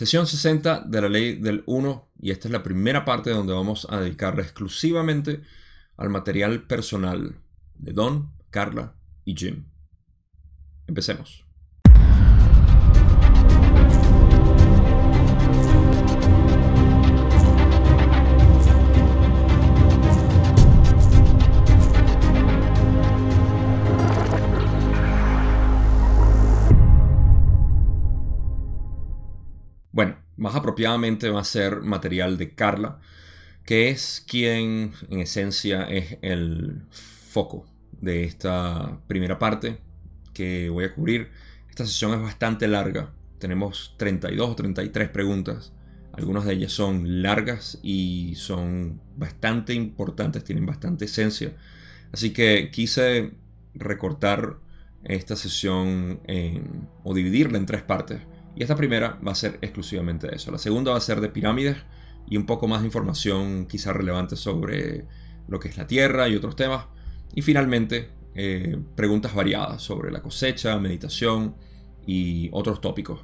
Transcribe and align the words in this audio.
Sesión 0.00 0.26
60 0.26 0.84
de 0.86 1.02
la 1.02 1.10
ley 1.10 1.34
del 1.34 1.62
1 1.66 2.08
y 2.22 2.30
esta 2.30 2.48
es 2.48 2.52
la 2.52 2.62
primera 2.62 3.04
parte 3.04 3.28
donde 3.28 3.52
vamos 3.52 3.86
a 3.90 4.00
dedicarla 4.00 4.40
exclusivamente 4.40 5.42
al 5.98 6.08
material 6.08 6.62
personal 6.62 7.34
de 7.74 7.92
Don, 7.92 8.32
Carla 8.48 8.94
y 9.26 9.36
Jim. 9.36 9.66
Empecemos. 10.86 11.44
Bueno, 30.00 30.16
más 30.38 30.54
apropiadamente 30.54 31.28
va 31.28 31.42
a 31.42 31.44
ser 31.44 31.82
material 31.82 32.38
de 32.38 32.54
Carla, 32.54 33.00
que 33.66 33.90
es 33.90 34.24
quien 34.26 34.94
en 35.10 35.20
esencia 35.20 35.82
es 35.82 36.16
el 36.22 36.84
foco 36.90 37.66
de 38.00 38.24
esta 38.24 38.98
primera 39.08 39.38
parte 39.38 39.76
que 40.32 40.70
voy 40.70 40.86
a 40.86 40.94
cubrir. 40.94 41.28
Esta 41.68 41.84
sesión 41.84 42.14
es 42.14 42.22
bastante 42.22 42.66
larga. 42.66 43.12
Tenemos 43.38 43.94
32 43.98 44.48
o 44.48 44.56
33 44.56 45.10
preguntas. 45.10 45.74
Algunas 46.14 46.46
de 46.46 46.54
ellas 46.54 46.72
son 46.72 47.20
largas 47.20 47.78
y 47.82 48.36
son 48.36 49.02
bastante 49.18 49.74
importantes, 49.74 50.44
tienen 50.44 50.64
bastante 50.64 51.04
esencia. 51.04 51.54
Así 52.10 52.30
que 52.30 52.70
quise 52.70 53.34
recortar 53.74 54.60
esta 55.04 55.36
sesión 55.36 56.22
o 57.04 57.12
dividirla 57.12 57.58
en 57.58 57.66
tres 57.66 57.82
partes 57.82 58.22
y 58.60 58.62
esta 58.62 58.76
primera 58.76 59.18
va 59.26 59.32
a 59.32 59.34
ser 59.34 59.56
exclusivamente 59.62 60.26
de 60.26 60.36
eso. 60.36 60.50
La 60.50 60.58
segunda 60.58 60.90
va 60.90 60.98
a 60.98 61.00
ser 61.00 61.22
de 61.22 61.30
pirámides 61.30 61.78
y 62.28 62.36
un 62.36 62.44
poco 62.44 62.68
más 62.68 62.82
de 62.82 62.88
información 62.88 63.64
quizá 63.64 63.94
relevante 63.94 64.36
sobre 64.36 65.06
lo 65.48 65.58
que 65.58 65.68
es 65.68 65.78
la 65.78 65.86
Tierra 65.86 66.28
y 66.28 66.36
otros 66.36 66.56
temas. 66.56 66.84
Y 67.34 67.40
finalmente, 67.40 68.10
eh, 68.34 68.78
preguntas 68.96 69.34
variadas 69.34 69.80
sobre 69.80 70.12
la 70.12 70.20
cosecha, 70.20 70.78
meditación 70.78 71.54
y 72.06 72.50
otros 72.52 72.82
tópicos. 72.82 73.20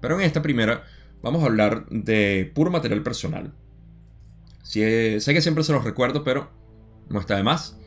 Pero 0.00 0.18
en 0.18 0.24
esta 0.24 0.40
primera 0.40 0.84
vamos 1.20 1.42
a 1.42 1.48
hablar 1.48 1.86
de 1.90 2.50
puro 2.54 2.70
material 2.70 3.02
personal. 3.02 3.52
sé 4.62 5.20
que 5.22 5.42
siempre 5.42 5.64
se 5.64 5.72
los 5.74 5.84
recuerdo, 5.84 6.24
pero 6.24 6.50
no 7.10 7.20
está 7.20 7.36
de 7.36 7.42
más. 7.42 7.78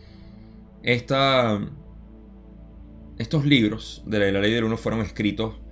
Esta, 0.83 1.67
estos 3.17 3.43
libros 3.43 4.03
de 4.05 4.31
la 4.31 4.39
ley 4.39 4.53
del 4.53 4.65
uno 4.65 4.77
fueron 4.77 5.01
escritos 5.01 5.64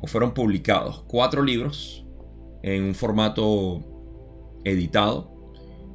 o 0.00 0.06
fueron 0.06 0.32
publicados 0.32 1.04
cuatro 1.06 1.42
libros 1.42 2.04
en 2.62 2.84
un 2.84 2.94
formato 2.94 3.82
editado. 4.64 5.30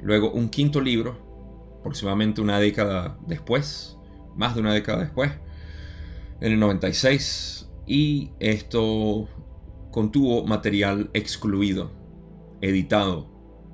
Luego 0.00 0.30
un 0.30 0.48
quinto 0.48 0.80
libro, 0.80 1.76
aproximadamente 1.80 2.40
una 2.40 2.58
década 2.58 3.18
después, 3.26 3.96
más 4.36 4.54
de 4.54 4.60
una 4.60 4.74
década 4.74 5.00
después, 5.00 5.32
en 6.40 6.52
el 6.52 6.60
96. 6.60 7.70
Y 7.86 8.32
esto 8.40 9.28
contuvo 9.90 10.44
material 10.44 11.10
excluido, 11.14 11.92
editado 12.60 13.30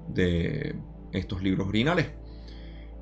de 0.09 0.77
estos 1.13 1.43
libros 1.43 1.69
originales. 1.69 2.11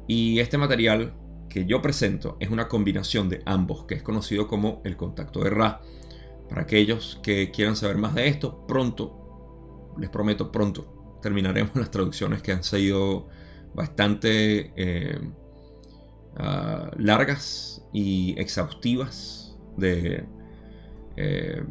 Y 0.07 0.41
este 0.41 0.59
material 0.59 1.15
que 1.49 1.67
yo 1.67 1.83
presento 1.83 2.37
es 2.41 2.51
una 2.51 2.69
combinación 2.69 3.29
de 3.29 3.43
ambos, 3.45 3.85
que 3.85 3.95
es 3.95 4.03
conocido 4.03 4.47
como 4.49 4.81
el 4.85 4.97
contacto 4.97 5.43
de 5.43 5.51
Ra 5.51 5.83
para 6.51 6.63
aquellos 6.63 7.21
que 7.23 7.53
quieran 7.53 7.77
saber 7.77 7.97
más 7.97 8.13
de 8.17 8.27
esto, 8.27 8.67
pronto, 8.67 9.95
les 9.99 10.11
prometo 10.11 10.51
pronto, 10.51 11.19
terminaremos 11.23 11.75
las 11.77 11.93
traducciones 11.93 12.43
que 12.43 12.53
han 12.53 12.65
sido 12.65 13.29
bastante 13.73 14.73
eh, 14.75 15.21
ah, 16.37 16.91
largas 16.99 17.87
y 17.93 18.35
exhaustivas 18.37 19.57
de, 19.77 20.25
eh, 21.17 21.63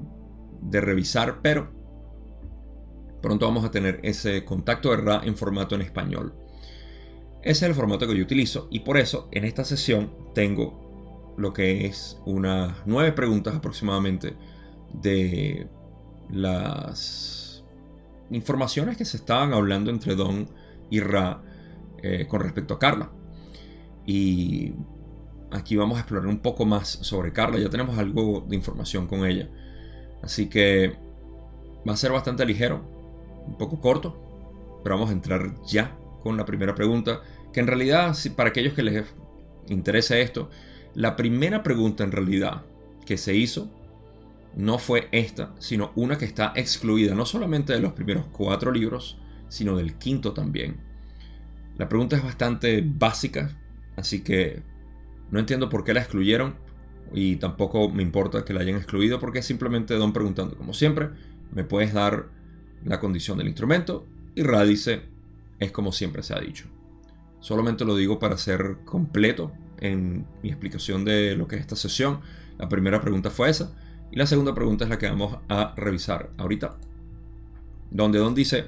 de 0.62 0.82
revisar, 0.82 1.42
pero 1.42 1.70
pronto 3.22 3.46
vamos 3.46 3.66
a 3.66 3.72
tener 3.72 4.00
ese 4.04 4.46
contacto 4.46 4.92
de 4.92 4.98
RA 4.98 5.22
en 5.26 5.36
formato 5.36 5.76
en 5.76 5.82
español. 5.82 6.34
Ese 7.42 7.66
es 7.66 7.70
el 7.70 7.76
formato 7.76 8.08
que 8.08 8.16
yo 8.16 8.24
utilizo 8.24 8.70
y 8.72 8.80
por 8.80 8.98
eso 8.98 9.28
en 9.34 9.44
esta 9.44 9.66
sesión 9.66 10.14
tengo 10.34 11.34
lo 11.38 11.52
que 11.52 11.86
es 11.86 12.18
unas 12.26 12.78
nueve 12.86 13.12
preguntas 13.12 13.56
aproximadamente 13.56 14.36
de 14.94 15.68
las 16.30 17.64
informaciones 18.30 18.98
que 18.98 19.06
se 19.06 19.18
estaban 19.18 19.54
hablando 19.54 19.90
entre 19.90 20.16
Don 20.16 20.50
y 20.90 21.00
Ra 21.00 21.42
eh, 22.02 22.28
con 22.28 22.42
respecto 22.42 22.76
a 22.76 22.80
Carla. 22.80 23.12
Y 24.06 24.74
aquí 25.52 25.76
vamos 25.76 25.98
a 25.98 26.02
explorar 26.02 26.28
un 26.28 26.40
poco 26.40 26.66
más 26.66 26.88
sobre 26.88 27.34
Carla. 27.34 27.60
Ya 27.60 27.70
tenemos 27.70 27.98
algo 27.98 28.46
de 28.48 28.56
información 28.56 29.08
con 29.08 29.26
ella. 29.26 29.50
Así 30.22 30.48
que 30.48 30.96
va 31.88 31.94
a 31.94 31.98
ser 31.98 32.12
bastante 32.12 32.46
ligero, 32.46 32.84
un 33.46 33.58
poco 33.58 33.80
corto, 33.80 34.80
pero 34.84 34.96
vamos 34.96 35.10
a 35.10 35.14
entrar 35.14 35.56
ya 35.66 35.96
con 36.22 36.38
la 36.38 36.46
primera 36.46 36.76
pregunta. 36.76 37.22
Que 37.54 37.60
en 37.60 37.68
realidad, 37.68 38.16
para 38.36 38.50
aquellos 38.50 38.74
que 38.74 38.84
les 38.84 39.06
interese 39.68 40.22
esto, 40.22 40.50
la 40.94 41.16
primera 41.16 41.64
pregunta 41.64 42.04
en 42.04 42.12
realidad 42.12 42.64
que 43.06 43.18
se 43.18 43.36
hizo 43.36 43.72
no 44.56 44.78
fue 44.78 45.08
esta, 45.12 45.54
sino 45.60 45.92
una 45.96 46.18
que 46.18 46.26
está 46.26 46.54
excluida 46.56 47.16
no 47.16 47.26
solamente 47.26 47.74
de 47.74 47.80
los 47.80 47.94
primeros 47.94 48.26
cuatro 48.32 48.72
libros, 48.72 49.18
sino 49.48 49.78
del 49.78 49.96
quinto 49.96 50.34
también. 50.34 50.78
La 51.78 51.88
pregunta 51.88 52.16
es 52.18 52.24
bastante 52.24 52.84
básica, 52.86 53.58
así 53.96 54.22
que 54.22 54.62
no 55.32 55.40
entiendo 55.40 55.70
por 55.70 55.84
qué 55.84 55.94
la 55.94 56.02
excluyeron 56.02 56.56
y 57.14 57.38
tampoco 57.38 57.90
me 57.90 58.04
importa 58.04 58.44
que 58.44 58.54
la 58.54 58.62
hayan 58.62 58.76
excluido 58.76 59.20
porque 59.20 59.42
simplemente 59.42 59.96
Don 59.96 60.14
preguntando, 60.14 60.56
como 60.58 60.74
siempre, 60.74 61.10
me 61.52 61.64
puedes 61.64 61.94
dar 61.94 62.28
la 62.84 63.00
condición 63.00 63.38
del 63.38 63.48
instrumento 63.48 64.06
y 64.36 64.44
Ra 64.44 64.64
dice, 64.64 65.04
es 65.60 65.72
como 65.72 65.92
siempre 65.92 66.24
se 66.24 66.34
ha 66.34 66.40
dicho. 66.40 66.68
Solamente 67.40 67.86
lo 67.86 67.96
digo 67.96 68.20
para 68.20 68.38
ser 68.38 68.78
completo 68.86 69.54
en 69.80 70.26
mi 70.44 70.50
explicación 70.50 71.06
de 71.06 71.36
lo 71.36 71.48
que 71.48 71.56
es 71.56 71.62
esta 71.62 71.76
sesión. 71.76 72.20
La 72.58 72.68
primera 72.68 73.02
pregunta 73.02 73.30
fue 73.30 73.50
esa. 73.50 73.74
Y 74.12 74.18
la 74.18 74.26
segunda 74.26 74.56
pregunta 74.56 74.84
es 74.86 74.90
la 74.90 74.98
que 74.98 75.10
vamos 75.10 75.38
a 75.50 75.74
revisar 75.76 76.32
ahorita. 76.38 76.78
Donde 77.92 78.20
Don 78.20 78.36
dice, 78.36 78.66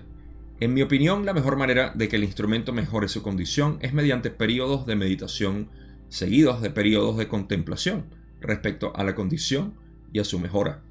en 0.59 0.73
mi 0.73 0.81
opinión, 0.81 1.25
la 1.25 1.33
mejor 1.33 1.57
manera 1.57 1.91
de 1.95 2.07
que 2.07 2.17
el 2.17 2.23
instrumento 2.23 2.73
mejore 2.73 3.07
su 3.07 3.23
condición 3.23 3.77
es 3.81 3.93
mediante 3.93 4.29
periodos 4.29 4.85
de 4.85 4.95
meditación 4.95 5.69
seguidos 6.11 6.61
de 6.61 6.69
periodos 6.69 7.17
de 7.17 7.29
contemplación 7.29 8.03
respecto 8.41 8.91
a 8.95 9.03
la 9.03 9.15
condición 9.15 9.75
y 10.11 10.19
a 10.19 10.25
su 10.25 10.39
mejora. 10.39 10.81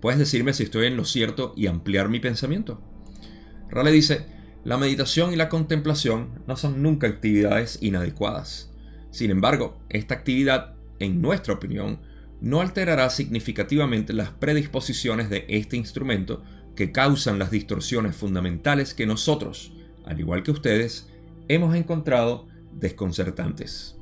¿Puedes 0.00 0.18
decirme 0.18 0.52
si 0.52 0.64
estoy 0.64 0.86
en 0.86 0.96
lo 0.98 1.06
cierto 1.06 1.54
y 1.56 1.66
ampliar 1.66 2.10
mi 2.10 2.20
pensamiento? 2.20 2.82
Rale 3.70 3.90
dice, 3.90 4.26
la 4.62 4.76
meditación 4.76 5.32
y 5.32 5.36
la 5.36 5.48
contemplación 5.48 6.42
no 6.46 6.56
son 6.56 6.82
nunca 6.82 7.06
actividades 7.06 7.78
inadecuadas. 7.80 8.70
Sin 9.10 9.30
embargo, 9.30 9.78
esta 9.88 10.14
actividad, 10.14 10.74
en 10.98 11.22
nuestra 11.22 11.54
opinión, 11.54 12.00
no 12.40 12.60
alterará 12.60 13.08
significativamente 13.10 14.12
las 14.12 14.30
predisposiciones 14.30 15.30
de 15.30 15.46
este 15.48 15.76
instrumento 15.76 16.42
que 16.74 16.92
causan 16.92 17.38
las 17.38 17.50
distorsiones 17.50 18.16
fundamentales 18.16 18.94
que 18.94 19.06
nosotros, 19.06 19.72
al 20.04 20.18
igual 20.20 20.42
que 20.42 20.50
ustedes, 20.50 21.08
hemos 21.48 21.74
encontrado 21.74 22.46
desconcertantes. 22.72 23.96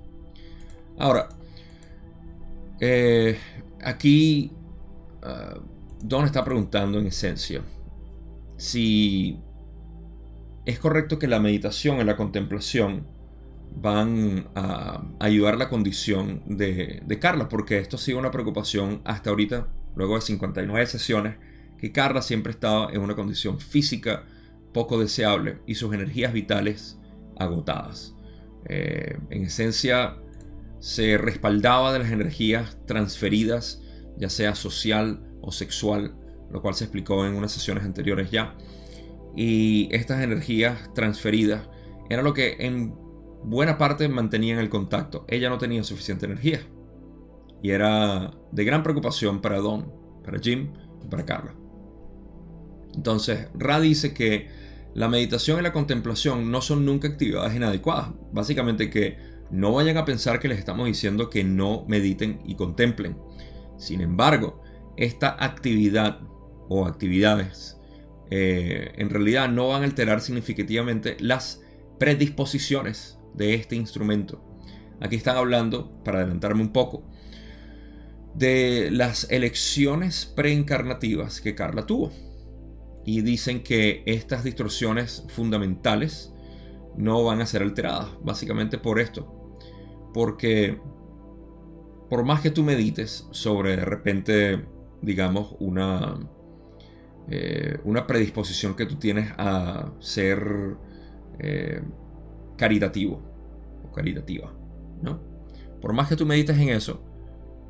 Ahora, 0.98 1.28
eh, 2.80 3.38
aquí 3.82 4.50
uh, 5.22 5.60
Don 6.02 6.24
está 6.24 6.44
preguntando 6.44 6.98
en 6.98 7.06
esencia 7.06 7.62
si 8.56 9.38
es 10.64 10.78
correcto 10.78 11.18
que 11.18 11.28
la 11.28 11.40
meditación 11.40 12.00
y 12.00 12.04
la 12.04 12.16
contemplación 12.16 13.06
van 13.76 14.48
a 14.54 15.02
ayudar 15.20 15.56
la 15.56 15.68
condición 15.68 16.42
de, 16.46 17.18
Carla, 17.20 17.48
porque 17.48 17.78
esto 17.78 17.96
ha 17.96 17.98
sido 17.98 18.18
una 18.18 18.30
preocupación 18.30 19.00
hasta 19.04 19.30
ahorita, 19.30 19.68
luego 19.96 20.16
de 20.16 20.20
59 20.20 20.86
sesiones, 20.86 21.36
que 21.78 21.92
Carla 21.92 22.22
siempre 22.22 22.52
estaba 22.52 22.92
en 22.92 23.00
una 23.00 23.14
condición 23.14 23.58
física 23.60 24.24
poco 24.72 24.98
deseable 25.00 25.58
y 25.66 25.74
sus 25.74 25.92
energías 25.94 26.32
vitales 26.32 26.98
agotadas. 27.38 28.14
Eh, 28.66 29.18
en 29.30 29.44
esencia, 29.44 30.16
se 30.78 31.16
respaldaba 31.16 31.92
de 31.92 32.00
las 32.00 32.10
energías 32.10 32.76
transferidas, 32.86 33.82
ya 34.16 34.28
sea 34.28 34.54
social 34.54 35.24
o 35.40 35.52
sexual, 35.52 36.14
lo 36.50 36.60
cual 36.60 36.74
se 36.74 36.84
explicó 36.84 37.26
en 37.26 37.34
unas 37.34 37.52
sesiones 37.52 37.84
anteriores 37.84 38.30
ya. 38.30 38.56
Y 39.36 39.88
estas 39.92 40.22
energías 40.22 40.92
transferidas 40.94 41.68
era 42.10 42.22
lo 42.22 42.34
que 42.34 42.56
en 42.58 42.94
buena 43.44 43.78
parte 43.78 44.08
mantenían 44.08 44.58
el 44.58 44.68
contacto. 44.68 45.24
Ella 45.28 45.48
no 45.48 45.58
tenía 45.58 45.84
suficiente 45.84 46.26
energía. 46.26 46.60
Y 47.62 47.70
era 47.70 48.32
de 48.50 48.64
gran 48.64 48.82
preocupación 48.82 49.40
para 49.40 49.58
Don, 49.58 49.92
para 50.24 50.38
Jim 50.40 50.72
y 51.04 51.08
para 51.08 51.24
Carla. 51.24 51.54
Entonces, 52.94 53.48
Ra 53.54 53.80
dice 53.80 54.12
que 54.12 54.48
la 54.94 55.08
meditación 55.08 55.58
y 55.58 55.62
la 55.62 55.72
contemplación 55.72 56.50
no 56.50 56.60
son 56.60 56.84
nunca 56.84 57.08
actividades 57.08 57.54
inadecuadas. 57.54 58.10
Básicamente 58.32 58.90
que 58.90 59.16
no 59.50 59.72
vayan 59.72 59.96
a 59.96 60.04
pensar 60.04 60.40
que 60.40 60.48
les 60.48 60.58
estamos 60.58 60.86
diciendo 60.86 61.30
que 61.30 61.44
no 61.44 61.84
mediten 61.86 62.40
y 62.44 62.56
contemplen. 62.56 63.16
Sin 63.78 64.00
embargo, 64.00 64.62
esta 64.96 65.36
actividad 65.38 66.20
o 66.68 66.86
actividades 66.86 67.78
eh, 68.30 68.92
en 68.96 69.10
realidad 69.10 69.48
no 69.50 69.68
van 69.68 69.82
a 69.82 69.84
alterar 69.84 70.20
significativamente 70.20 71.16
las 71.20 71.60
predisposiciones 71.98 73.18
de 73.34 73.54
este 73.54 73.76
instrumento. 73.76 74.42
Aquí 75.00 75.16
están 75.16 75.36
hablando, 75.36 76.02
para 76.04 76.18
adelantarme 76.18 76.62
un 76.62 76.72
poco, 76.72 77.04
de 78.34 78.90
las 78.90 79.30
elecciones 79.30 80.26
preencarnativas 80.26 81.40
que 81.40 81.54
Carla 81.54 81.86
tuvo. 81.86 82.12
Y 83.04 83.22
dicen 83.22 83.62
que 83.62 84.04
estas 84.06 84.44
distorsiones 84.44 85.24
fundamentales 85.28 86.32
no 86.96 87.24
van 87.24 87.40
a 87.40 87.46
ser 87.46 87.62
alteradas, 87.62 88.10
básicamente 88.22 88.78
por 88.78 89.00
esto. 89.00 89.58
Porque 90.14 90.78
por 92.08 92.24
más 92.24 92.42
que 92.42 92.50
tú 92.50 92.62
medites 92.62 93.26
sobre 93.30 93.74
de 93.74 93.84
repente, 93.84 94.66
digamos, 95.00 95.56
una, 95.58 96.20
eh, 97.28 97.78
una 97.84 98.06
predisposición 98.06 98.76
que 98.76 98.86
tú 98.86 98.96
tienes 98.96 99.32
a 99.38 99.90
ser 99.98 100.76
eh, 101.38 101.82
caritativo 102.62 103.20
o 103.84 103.90
caritativa, 103.90 104.54
¿no? 105.02 105.20
Por 105.80 105.92
más 105.92 106.08
que 106.08 106.14
tú 106.14 106.24
medites 106.24 106.56
en 106.56 106.68
eso, 106.68 107.02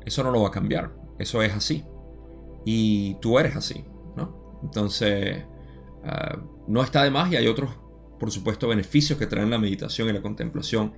eso 0.05 0.23
no 0.23 0.29
lo 0.29 0.43
va 0.43 0.49
a 0.49 0.51
cambiar. 0.51 0.91
Eso 1.17 1.41
es 1.41 1.51
así. 1.51 1.83
Y 2.63 3.15
tú 3.15 3.39
eres 3.39 3.55
así, 3.55 3.83
¿no? 4.15 4.59
Entonces, 4.61 5.45
ah, 6.03 6.37
no 6.67 6.83
está 6.83 7.03
de 7.03 7.09
más 7.09 7.31
y 7.31 7.37
hay 7.37 7.47
otros, 7.47 7.71
por 8.19 8.29
supuesto, 8.29 8.67
beneficios 8.67 9.17
que 9.17 9.25
traen 9.25 9.49
la 9.49 9.57
meditación 9.57 10.09
y 10.09 10.13
la 10.13 10.21
contemplación 10.21 10.93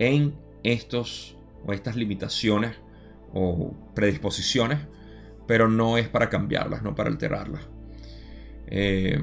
en 0.00 0.34
estos 0.64 1.36
o 1.64 1.72
estas 1.72 1.94
limitaciones 1.94 2.74
o 3.32 3.76
predisposiciones, 3.94 4.80
pero 5.46 5.68
no 5.68 5.98
es 5.98 6.08
para 6.08 6.28
cambiarlas, 6.30 6.82
no 6.82 6.96
para 6.96 7.10
alterarlas. 7.10 7.62
Eh, 8.66 9.20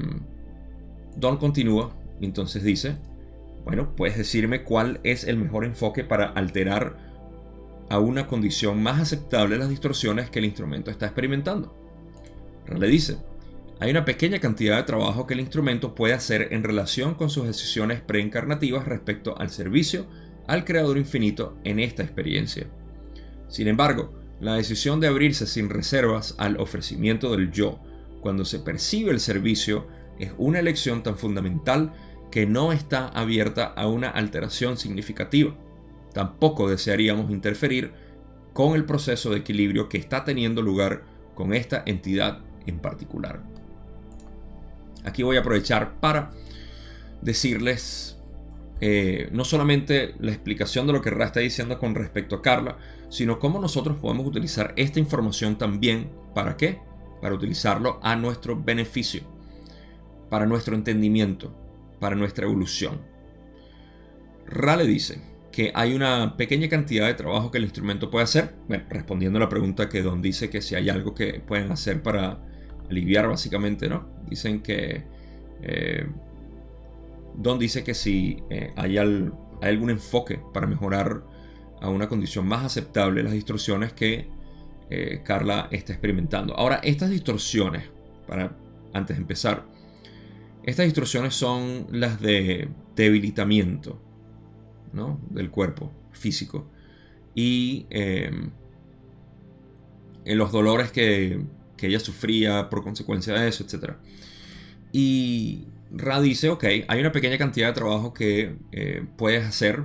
Don 1.14 1.36
continúa, 1.36 1.94
entonces 2.22 2.62
dice, 2.62 2.96
bueno, 3.64 3.94
puedes 3.96 4.16
decirme 4.16 4.62
cuál 4.62 5.00
es 5.04 5.24
el 5.24 5.36
mejor 5.36 5.64
enfoque 5.64 6.04
para 6.04 6.26
alterar 6.26 6.96
a 7.88 7.98
una 7.98 8.26
condición 8.26 8.82
más 8.82 9.00
aceptable 9.00 9.58
las 9.58 9.68
distorsiones 9.68 10.30
que 10.30 10.38
el 10.38 10.44
instrumento 10.44 10.90
está 10.90 11.06
experimentando. 11.06 11.74
Le 12.68 12.86
dice, 12.88 13.18
hay 13.80 13.90
una 13.90 14.04
pequeña 14.04 14.38
cantidad 14.38 14.76
de 14.76 14.84
trabajo 14.84 15.26
que 15.26 15.34
el 15.34 15.40
instrumento 15.40 15.94
puede 15.94 16.14
hacer 16.14 16.48
en 16.52 16.62
relación 16.62 17.14
con 17.14 17.30
sus 17.30 17.46
decisiones 17.46 18.00
preencarnativas 18.00 18.86
respecto 18.86 19.38
al 19.38 19.50
servicio 19.50 20.06
al 20.46 20.64
Creador 20.64 20.98
Infinito 20.98 21.56
en 21.64 21.80
esta 21.80 22.02
experiencia. 22.02 22.66
Sin 23.48 23.68
embargo, 23.68 24.12
la 24.40 24.54
decisión 24.54 25.00
de 25.00 25.06
abrirse 25.06 25.46
sin 25.46 25.70
reservas 25.70 26.34
al 26.38 26.58
ofrecimiento 26.58 27.30
del 27.30 27.50
yo 27.50 27.78
cuando 28.20 28.44
se 28.44 28.58
percibe 28.58 29.10
el 29.10 29.20
servicio 29.20 29.86
es 30.18 30.32
una 30.38 30.60
elección 30.60 31.02
tan 31.02 31.16
fundamental 31.16 31.92
que 32.34 32.46
no 32.46 32.72
está 32.72 33.06
abierta 33.10 33.66
a 33.66 33.86
una 33.86 34.08
alteración 34.10 34.76
significativa. 34.76 35.54
Tampoco 36.12 36.68
desearíamos 36.68 37.30
interferir 37.30 37.92
con 38.52 38.74
el 38.74 38.84
proceso 38.84 39.30
de 39.30 39.38
equilibrio 39.38 39.88
que 39.88 39.98
está 39.98 40.24
teniendo 40.24 40.60
lugar 40.60 41.04
con 41.36 41.54
esta 41.54 41.84
entidad 41.86 42.40
en 42.66 42.80
particular. 42.80 43.40
Aquí 45.04 45.22
voy 45.22 45.36
a 45.36 45.40
aprovechar 45.42 46.00
para 46.00 46.32
decirles 47.22 48.18
eh, 48.80 49.28
no 49.30 49.44
solamente 49.44 50.16
la 50.18 50.32
explicación 50.32 50.88
de 50.88 50.92
lo 50.92 51.02
que 51.02 51.10
Ra 51.10 51.26
está 51.26 51.38
diciendo 51.38 51.78
con 51.78 51.94
respecto 51.94 52.34
a 52.34 52.42
Carla, 52.42 52.78
sino 53.10 53.38
cómo 53.38 53.60
nosotros 53.60 53.96
podemos 53.98 54.26
utilizar 54.26 54.72
esta 54.74 54.98
información 54.98 55.56
también. 55.56 56.10
¿Para 56.34 56.56
qué? 56.56 56.80
Para 57.22 57.36
utilizarlo 57.36 58.00
a 58.02 58.16
nuestro 58.16 58.60
beneficio, 58.60 59.22
para 60.28 60.46
nuestro 60.46 60.74
entendimiento, 60.74 61.63
para 62.04 62.16
nuestra 62.16 62.44
evolución. 62.44 63.00
Ra 64.46 64.76
le 64.76 64.84
dice, 64.84 65.22
que 65.50 65.72
hay 65.74 65.94
una 65.94 66.36
pequeña 66.36 66.68
cantidad 66.68 67.06
de 67.06 67.14
trabajo 67.14 67.50
que 67.50 67.56
el 67.56 67.64
instrumento 67.64 68.10
puede 68.10 68.24
hacer. 68.24 68.54
Bueno, 68.68 68.84
respondiendo 68.90 69.38
a 69.38 69.40
la 69.40 69.48
pregunta 69.48 69.88
que 69.88 70.02
Don 70.02 70.20
dice 70.20 70.50
que 70.50 70.60
si 70.60 70.74
hay 70.74 70.90
algo 70.90 71.14
que 71.14 71.40
pueden 71.40 71.72
hacer 71.72 72.02
para 72.02 72.40
aliviar 72.90 73.26
básicamente, 73.26 73.88
¿no? 73.88 74.06
Dicen 74.28 74.60
que... 74.60 75.04
Eh, 75.62 76.06
Don 77.36 77.58
dice 77.58 77.82
que 77.82 77.94
si 77.94 78.42
eh, 78.50 78.74
hay, 78.76 78.98
algún 78.98 79.88
enfoque 79.88 80.38
para 80.52 80.66
mejorar 80.66 81.22
a 81.80 81.88
una 81.88 82.06
condición 82.06 82.46
más 82.46 82.66
aceptable 82.66 83.22
las 83.22 83.32
distorsiones 83.32 83.94
que 83.94 84.28
eh, 84.90 85.22
Carla 85.24 85.68
está 85.70 85.94
experimentando. 85.94 86.54
Ahora, 86.54 86.80
estas 86.82 87.08
distorsiones, 87.08 87.84
para 88.28 88.54
antes 88.92 89.16
de 89.16 89.22
empezar, 89.22 89.64
estas 90.66 90.86
distorsiones 90.86 91.34
son 91.34 91.86
las 91.90 92.20
de 92.20 92.68
debilitamiento, 92.96 94.00
del 95.30 95.50
cuerpo 95.50 95.92
físico. 96.12 96.66
Y 97.34 97.86
em, 97.90 98.50
en 100.24 100.38
los 100.38 100.52
dolores 100.52 100.90
que, 100.90 101.40
ella 101.82 102.00
sufría 102.00 102.70
por 102.70 102.82
consecuencia 102.82 103.34
de 103.34 103.46
eso, 103.46 103.62
etc. 103.62 103.96
Y 104.90 105.66
Ra 105.90 106.22
dice, 106.22 106.48
ok, 106.48 106.64
hay 106.88 106.98
una 106.98 107.12
pequeña 107.12 107.36
cantidad 107.36 107.66
de 107.66 107.74
trabajo 107.74 108.14
que 108.14 108.56
eh, 108.72 109.04
puedes 109.18 109.44
hacer, 109.44 109.84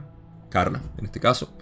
Carla, 0.50 0.82
en 0.98 1.04
este 1.04 1.20
caso, 1.20 1.54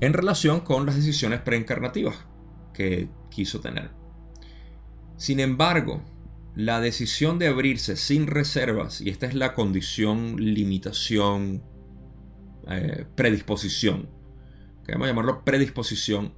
en 0.00 0.12
relación 0.12 0.60
con 0.60 0.84
las 0.84 0.96
decisiones 0.96 1.40
preencarnativas 1.40 2.26
que 2.74 3.08
quiso 3.30 3.60
tener. 3.60 3.88
Sin 5.16 5.40
embargo, 5.40 6.02
la 6.54 6.80
decisión 6.80 7.38
de 7.38 7.48
abrirse 7.48 7.96
sin 7.96 8.26
reservas, 8.26 9.00
y 9.00 9.10
esta 9.10 9.26
es 9.26 9.34
la 9.34 9.54
condición, 9.54 10.36
limitación, 10.36 11.62
eh, 12.68 13.06
predisposición, 13.16 14.08
que 14.86 14.92
vamos 14.92 15.08
llamarlo 15.08 15.44
predisposición, 15.44 16.34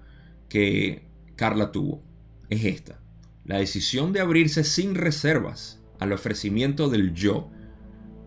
que 0.49 1.09
Carla 1.37 1.71
tuvo, 1.71 2.03
es 2.49 2.65
esta. 2.65 3.01
La 3.45 3.59
decisión 3.59 4.13
de 4.13 4.21
abrirse 4.21 4.65
sin 4.65 4.95
reservas 4.95 5.83
al 6.01 6.13
ofrecimiento 6.13 6.89
del 6.89 7.13
yo 7.13 7.51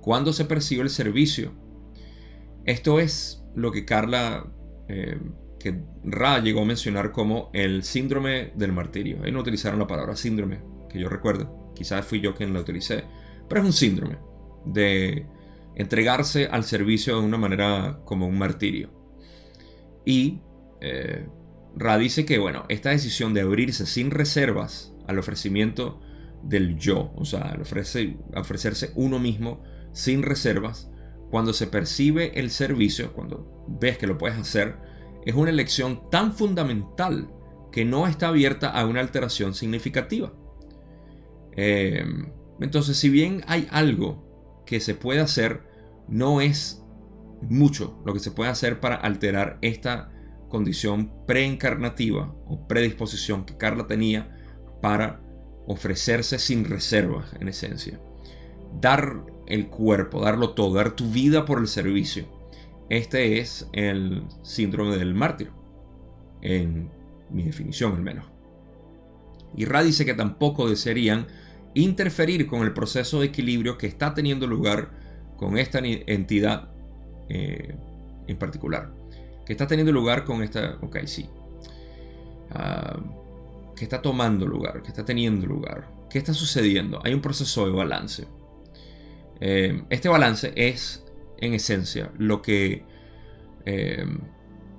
cuando 0.01 0.31
se 0.31 0.45
percibe 0.45 0.83
el 0.83 0.89
servicio. 0.89 1.53
Esto 2.65 2.99
es 2.99 3.43
lo 3.55 3.71
que 3.71 3.85
Carla, 3.85 4.51
eh, 4.87 5.19
que 5.59 5.81
Ra 6.03 6.39
llegó 6.39 6.61
a 6.61 6.65
mencionar 6.65 7.11
como 7.11 7.49
el 7.53 7.83
síndrome 7.83 8.53
del 8.55 8.71
martirio. 8.71 9.23
Ahí 9.23 9.31
no 9.31 9.39
utilizaron 9.39 9.79
la 9.79 9.87
palabra 9.87 10.15
síndrome, 10.15 10.61
que 10.89 10.99
yo 10.99 11.09
recuerdo. 11.09 11.68
Quizás 11.79 12.05
fui 12.05 12.19
yo 12.19 12.35
quien 12.35 12.53
la 12.53 12.59
utilicé. 12.59 13.05
Pero 13.47 13.61
es 13.61 13.67
un 13.67 13.71
síndrome 13.71 14.17
de 14.65 15.25
entregarse 15.75 16.47
al 16.47 16.65
servicio 16.65 17.17
de 17.17 17.25
una 17.25 17.37
manera 17.37 18.01
como 18.03 18.27
un 18.27 18.37
martirio. 18.37 18.91
Y 20.03 20.41
eh, 20.81 21.25
Ra 21.77 21.97
dice 21.97 22.25
que, 22.25 22.37
bueno, 22.37 22.65
esta 22.67 22.89
decisión 22.89 23.33
de 23.33 23.39
abrirse 23.39 23.85
sin 23.85 24.11
reservas 24.11 24.93
al 25.07 25.19
ofrecimiento 25.19 26.01
del 26.43 26.77
yo, 26.77 27.13
o 27.15 27.23
sea, 27.23 27.43
al 27.43 27.61
ofrecerse 27.61 28.91
uno 28.95 29.19
mismo 29.19 29.63
sin 29.93 30.21
reservas, 30.21 30.91
cuando 31.31 31.53
se 31.53 31.67
percibe 31.67 32.37
el 32.37 32.49
servicio, 32.49 33.13
cuando 33.13 33.65
ves 33.69 33.97
que 33.97 34.07
lo 34.07 34.17
puedes 34.17 34.37
hacer, 34.37 34.75
es 35.25 35.33
una 35.33 35.49
elección 35.49 36.09
tan 36.09 36.33
fundamental 36.33 37.29
que 37.71 37.85
no 37.85 38.05
está 38.05 38.27
abierta 38.27 38.69
a 38.69 38.85
una 38.85 38.99
alteración 38.99 39.53
significativa. 39.53 40.33
Eh, 41.55 42.05
entonces, 42.59 42.97
si 42.97 43.09
bien 43.09 43.41
hay 43.47 43.67
algo 43.71 44.63
que 44.65 44.79
se 44.79 44.95
puede 44.95 45.19
hacer 45.19 45.69
no 46.09 46.41
es 46.41 46.83
mucho 47.41 48.01
lo 48.05 48.13
que 48.13 48.19
se 48.19 48.31
puede 48.31 48.49
hacer 48.49 48.79
para 48.79 48.95
alterar 48.95 49.57
esta 49.61 50.11
condición 50.49 51.11
preencarnativa 51.27 52.33
o 52.47 52.67
predisposición 52.67 53.45
que 53.45 53.55
Carla 53.55 53.87
tenía 53.87 54.35
para 54.81 55.21
ofrecerse 55.67 56.39
sin 56.39 56.65
reservas, 56.65 57.31
en 57.39 57.47
esencia. 57.47 57.99
Dar 58.81 59.23
el 59.45 59.67
cuerpo, 59.67 60.21
darlo 60.21 60.51
todo, 60.51 60.75
dar 60.75 60.95
tu 60.95 61.09
vida 61.11 61.45
por 61.45 61.59
el 61.59 61.67
servicio. 61.67 62.25
Este 62.89 63.39
es 63.39 63.69
el 63.73 64.23
síndrome 64.41 64.97
del 64.97 65.13
mártir, 65.13 65.51
en 66.41 66.89
mi 67.29 67.43
definición 67.43 67.93
al 67.93 68.01
menos. 68.01 68.25
Y 69.55 69.65
Ra 69.65 69.83
dice 69.83 70.05
que 70.05 70.13
tampoco 70.13 70.69
desearían 70.69 71.27
interferir 71.73 72.47
con 72.47 72.61
el 72.63 72.73
proceso 72.73 73.19
de 73.19 73.27
equilibrio 73.27 73.77
que 73.77 73.87
está 73.87 74.13
teniendo 74.13 74.47
lugar 74.47 74.89
con 75.37 75.57
esta 75.57 75.79
entidad 75.79 76.69
eh, 77.29 77.75
en 78.27 78.37
particular. 78.37 78.91
Que 79.45 79.53
está 79.53 79.67
teniendo 79.67 79.91
lugar 79.91 80.25
con 80.25 80.43
esta... 80.43 80.77
Ok, 80.81 80.97
sí. 81.05 81.27
Ah, 82.51 82.99
que 83.75 83.85
está 83.85 84.01
tomando 84.01 84.45
lugar, 84.45 84.81
que 84.81 84.89
está 84.89 85.05
teniendo 85.05 85.45
lugar. 85.45 85.99
¿qué 86.09 86.17
está 86.17 86.33
sucediendo? 86.33 86.99
Hay 87.03 87.13
un 87.13 87.21
proceso 87.21 87.65
de 87.65 87.71
balance. 87.71 88.27
Eh, 89.39 89.83
este 89.89 90.09
balance 90.09 90.51
es, 90.55 91.05
en 91.37 91.53
esencia, 91.53 92.11
lo 92.17 92.41
que, 92.41 92.83
eh, 93.65 94.05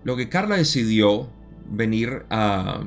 lo 0.04 0.16
que 0.16 0.28
Carla 0.28 0.56
decidió 0.56 1.30
venir 1.66 2.26
a, 2.30 2.82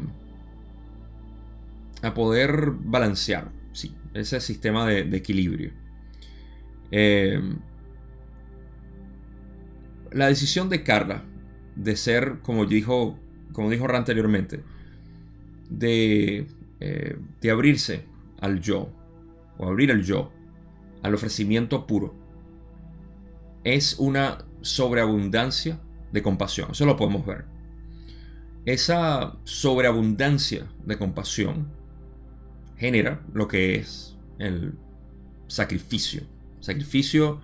a 2.04 2.14
poder 2.14 2.72
balancear, 2.72 3.52
sí, 3.72 3.96
ese 4.14 4.40
sistema 4.42 4.86
de, 4.86 5.18
equilibrio. 5.18 5.72
Eh, 6.92 7.42
la 10.12 10.28
decisión 10.28 10.70
de 10.70 10.84
Carla 10.84 11.24
de 11.76 11.96
ser, 11.96 12.40
como 12.44 12.66
dijo, 12.66 13.18
como 13.52 13.70
dijo 13.70 13.90
anteriormente, 13.90 14.64
de, 15.70 16.48
de 17.42 17.52
abrirse 17.52 18.06
al 18.40 18.60
yo, 18.60 18.92
o 19.58 19.68
abrir 19.68 19.90
el 19.90 20.04
yo, 20.04 20.32
al 21.02 21.16
ofrecimiento 21.16 21.88
puro, 21.88 22.14
es 23.64 23.96
una 23.98 24.46
sobreabundancia 24.62 25.80
de 26.12 26.22
compasión. 26.22 26.72
Eso 26.72 26.86
lo 26.86 26.96
podemos 26.96 27.26
ver. 27.26 27.46
Esa 28.66 29.38
sobreabundancia 29.44 30.68
de 30.86 30.98
compasión 30.98 31.68
genera 32.78 33.22
lo 33.34 33.48
que 33.48 33.76
es 33.76 34.18
el 34.40 34.74
sacrificio. 35.48 36.24
Sacrificio 36.60 37.42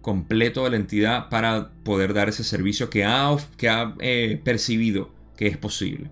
completo 0.00 0.64
de 0.64 0.70
la 0.70 0.76
entidad 0.76 1.28
para 1.28 1.70
poder 1.84 2.14
dar 2.14 2.28
ese 2.28 2.44
servicio 2.44 2.88
que 2.90 3.04
ha, 3.04 3.36
que 3.56 3.68
ha 3.68 3.94
eh, 4.00 4.40
percibido 4.42 5.10
que 5.36 5.46
es 5.46 5.56
posible. 5.56 6.10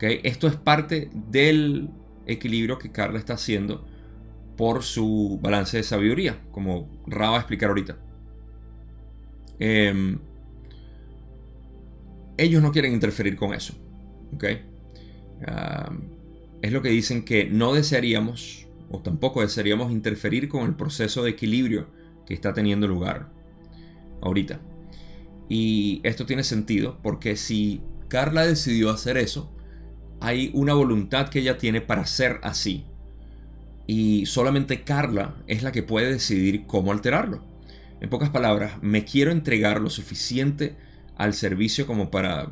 Esto 0.00 0.48
es 0.48 0.56
parte 0.56 1.10
del 1.14 1.88
equilibrio 2.26 2.78
que 2.78 2.92
Carla 2.92 3.18
está 3.18 3.34
haciendo 3.34 3.86
por 4.56 4.82
su 4.82 5.38
balance 5.42 5.78
de 5.78 5.82
sabiduría, 5.82 6.38
como 6.52 6.88
Ra 7.06 7.30
va 7.30 7.36
a 7.36 7.40
explicar 7.40 7.70
ahorita. 7.70 7.96
Em, 9.58 10.18
ellos 12.36 12.62
no 12.62 12.72
quieren 12.72 12.92
interferir 12.92 13.36
con 13.36 13.54
eso. 13.54 13.74
Es 16.64 16.72
lo 16.72 16.80
que 16.80 16.88
dicen 16.88 17.26
que 17.26 17.44
no 17.44 17.74
desearíamos, 17.74 18.68
o 18.90 19.02
tampoco 19.02 19.42
desearíamos 19.42 19.92
interferir 19.92 20.48
con 20.48 20.64
el 20.64 20.74
proceso 20.74 21.22
de 21.22 21.28
equilibrio 21.28 21.90
que 22.24 22.32
está 22.32 22.54
teniendo 22.54 22.88
lugar 22.88 23.30
ahorita. 24.22 24.62
Y 25.46 26.00
esto 26.04 26.24
tiene 26.24 26.42
sentido 26.42 26.98
porque 27.02 27.36
si 27.36 27.82
Carla 28.08 28.46
decidió 28.46 28.88
hacer 28.88 29.18
eso, 29.18 29.54
hay 30.22 30.52
una 30.54 30.72
voluntad 30.72 31.28
que 31.28 31.40
ella 31.40 31.58
tiene 31.58 31.82
para 31.82 32.06
ser 32.06 32.40
así. 32.42 32.86
Y 33.86 34.24
solamente 34.24 34.84
Carla 34.84 35.34
es 35.46 35.62
la 35.62 35.70
que 35.70 35.82
puede 35.82 36.10
decidir 36.10 36.64
cómo 36.66 36.92
alterarlo. 36.92 37.44
En 38.00 38.08
pocas 38.08 38.30
palabras, 38.30 38.82
me 38.82 39.04
quiero 39.04 39.32
entregar 39.32 39.82
lo 39.82 39.90
suficiente 39.90 40.76
al 41.18 41.34
servicio 41.34 41.86
como 41.86 42.10
para 42.10 42.48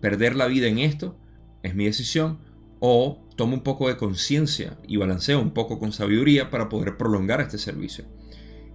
perder 0.00 0.34
la 0.34 0.46
vida 0.46 0.66
en 0.66 0.78
esto, 0.78 1.18
es 1.62 1.74
mi 1.74 1.84
decisión, 1.84 2.38
o 2.80 3.23
tomo 3.36 3.54
un 3.54 3.62
poco 3.62 3.88
de 3.88 3.96
conciencia 3.96 4.78
y 4.86 4.96
balanceo 4.96 5.40
un 5.40 5.52
poco 5.52 5.78
con 5.78 5.92
sabiduría 5.92 6.50
para 6.50 6.68
poder 6.68 6.96
prolongar 6.96 7.40
este 7.40 7.58
servicio. 7.58 8.04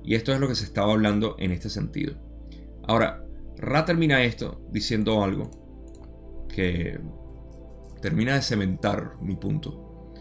Y 0.03 0.15
esto 0.15 0.33
es 0.33 0.39
lo 0.39 0.47
que 0.47 0.55
se 0.55 0.65
estaba 0.65 0.93
hablando 0.93 1.35
en 1.39 1.51
este 1.51 1.69
sentido. 1.69 2.15
Ahora, 2.87 3.23
Ra 3.57 3.83
termina 3.83 4.23
esto 4.23 4.61
diciendo 4.71 5.21
algo 5.21 5.51
que 6.47 6.97
termina 8.01 8.35
de 8.35 8.41
cementar 8.41 9.13
mi 9.21 9.35
punto. 9.35 10.13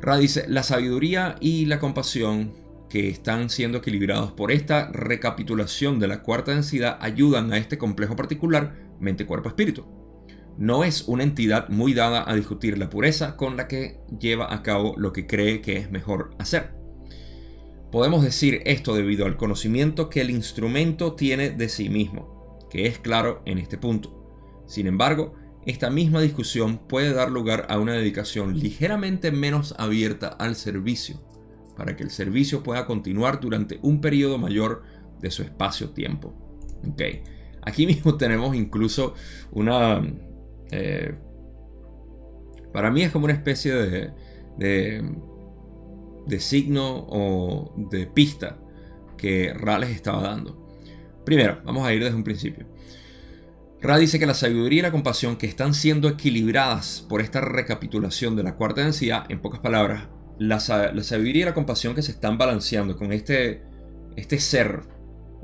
Ra 0.00 0.18
dice, 0.18 0.44
la 0.46 0.62
sabiduría 0.62 1.36
y 1.40 1.64
la 1.64 1.78
compasión 1.78 2.52
que 2.90 3.08
están 3.08 3.48
siendo 3.48 3.78
equilibrados 3.78 4.32
por 4.32 4.52
esta 4.52 4.90
recapitulación 4.92 5.98
de 5.98 6.08
la 6.08 6.22
cuarta 6.22 6.52
densidad 6.52 6.98
ayudan 7.00 7.50
a 7.52 7.56
este 7.56 7.78
complejo 7.78 8.14
particular 8.14 8.74
mente-cuerpo-espíritu. 9.00 10.01
No 10.58 10.84
es 10.84 11.04
una 11.08 11.22
entidad 11.22 11.68
muy 11.68 11.94
dada 11.94 12.28
a 12.28 12.34
discutir 12.34 12.78
la 12.78 12.90
pureza 12.90 13.36
con 13.36 13.56
la 13.56 13.68
que 13.68 14.00
lleva 14.18 14.52
a 14.52 14.62
cabo 14.62 14.94
lo 14.96 15.12
que 15.12 15.26
cree 15.26 15.60
que 15.60 15.76
es 15.76 15.90
mejor 15.90 16.30
hacer. 16.38 16.74
Podemos 17.90 18.22
decir 18.24 18.62
esto 18.64 18.94
debido 18.94 19.26
al 19.26 19.36
conocimiento 19.36 20.08
que 20.08 20.20
el 20.20 20.30
instrumento 20.30 21.12
tiene 21.14 21.50
de 21.50 21.68
sí 21.68 21.88
mismo, 21.88 22.58
que 22.70 22.86
es 22.86 22.98
claro 22.98 23.42
en 23.44 23.58
este 23.58 23.76
punto. 23.76 24.64
Sin 24.66 24.86
embargo, 24.86 25.34
esta 25.66 25.90
misma 25.90 26.20
discusión 26.20 26.78
puede 26.78 27.12
dar 27.12 27.30
lugar 27.30 27.66
a 27.68 27.78
una 27.78 27.92
dedicación 27.92 28.58
ligeramente 28.58 29.30
menos 29.30 29.74
abierta 29.78 30.28
al 30.28 30.56
servicio, 30.56 31.20
para 31.76 31.94
que 31.94 32.02
el 32.02 32.10
servicio 32.10 32.62
pueda 32.62 32.86
continuar 32.86 33.40
durante 33.40 33.78
un 33.82 34.00
periodo 34.00 34.38
mayor 34.38 34.82
de 35.20 35.30
su 35.30 35.42
espacio-tiempo. 35.42 36.34
Okay. 36.92 37.22
Aquí 37.62 37.86
mismo 37.86 38.16
tenemos 38.16 38.56
incluso 38.56 39.14
una... 39.52 40.02
Eh, 40.72 41.14
para 42.72 42.90
mí 42.90 43.02
es 43.02 43.12
como 43.12 43.26
una 43.26 43.34
especie 43.34 43.72
de, 43.74 44.10
de, 46.26 46.40
signo 46.40 47.06
o 47.08 47.74
de 47.90 48.06
pista 48.06 48.58
que 49.16 49.52
Rales 49.52 49.90
estaba 49.90 50.22
dando. 50.22 50.68
Primero, 51.24 51.60
vamos 51.64 51.86
a 51.86 51.92
ir 51.92 52.02
desde 52.02 52.16
un 52.16 52.24
principio. 52.24 52.66
Ra 53.80 53.98
dice 53.98 54.18
que 54.18 54.26
la 54.26 54.34
sabiduría 54.34 54.78
y 54.78 54.82
la 54.82 54.92
compasión 54.92 55.36
que 55.36 55.46
están 55.46 55.74
siendo 55.74 56.08
equilibradas 56.08 57.04
por 57.08 57.20
esta 57.20 57.40
recapitulación 57.40 58.36
de 58.36 58.44
la 58.44 58.54
cuarta 58.54 58.80
densidad, 58.80 59.26
en 59.28 59.40
pocas 59.40 59.60
palabras, 59.60 60.08
la, 60.38 60.60
sabiduría 60.60 61.42
y 61.42 61.46
la 61.46 61.54
compasión 61.54 61.94
que 61.94 62.02
se 62.02 62.12
están 62.12 62.38
balanceando 62.38 62.96
con 62.96 63.12
este, 63.12 63.62
este 64.16 64.38
ser, 64.38 64.82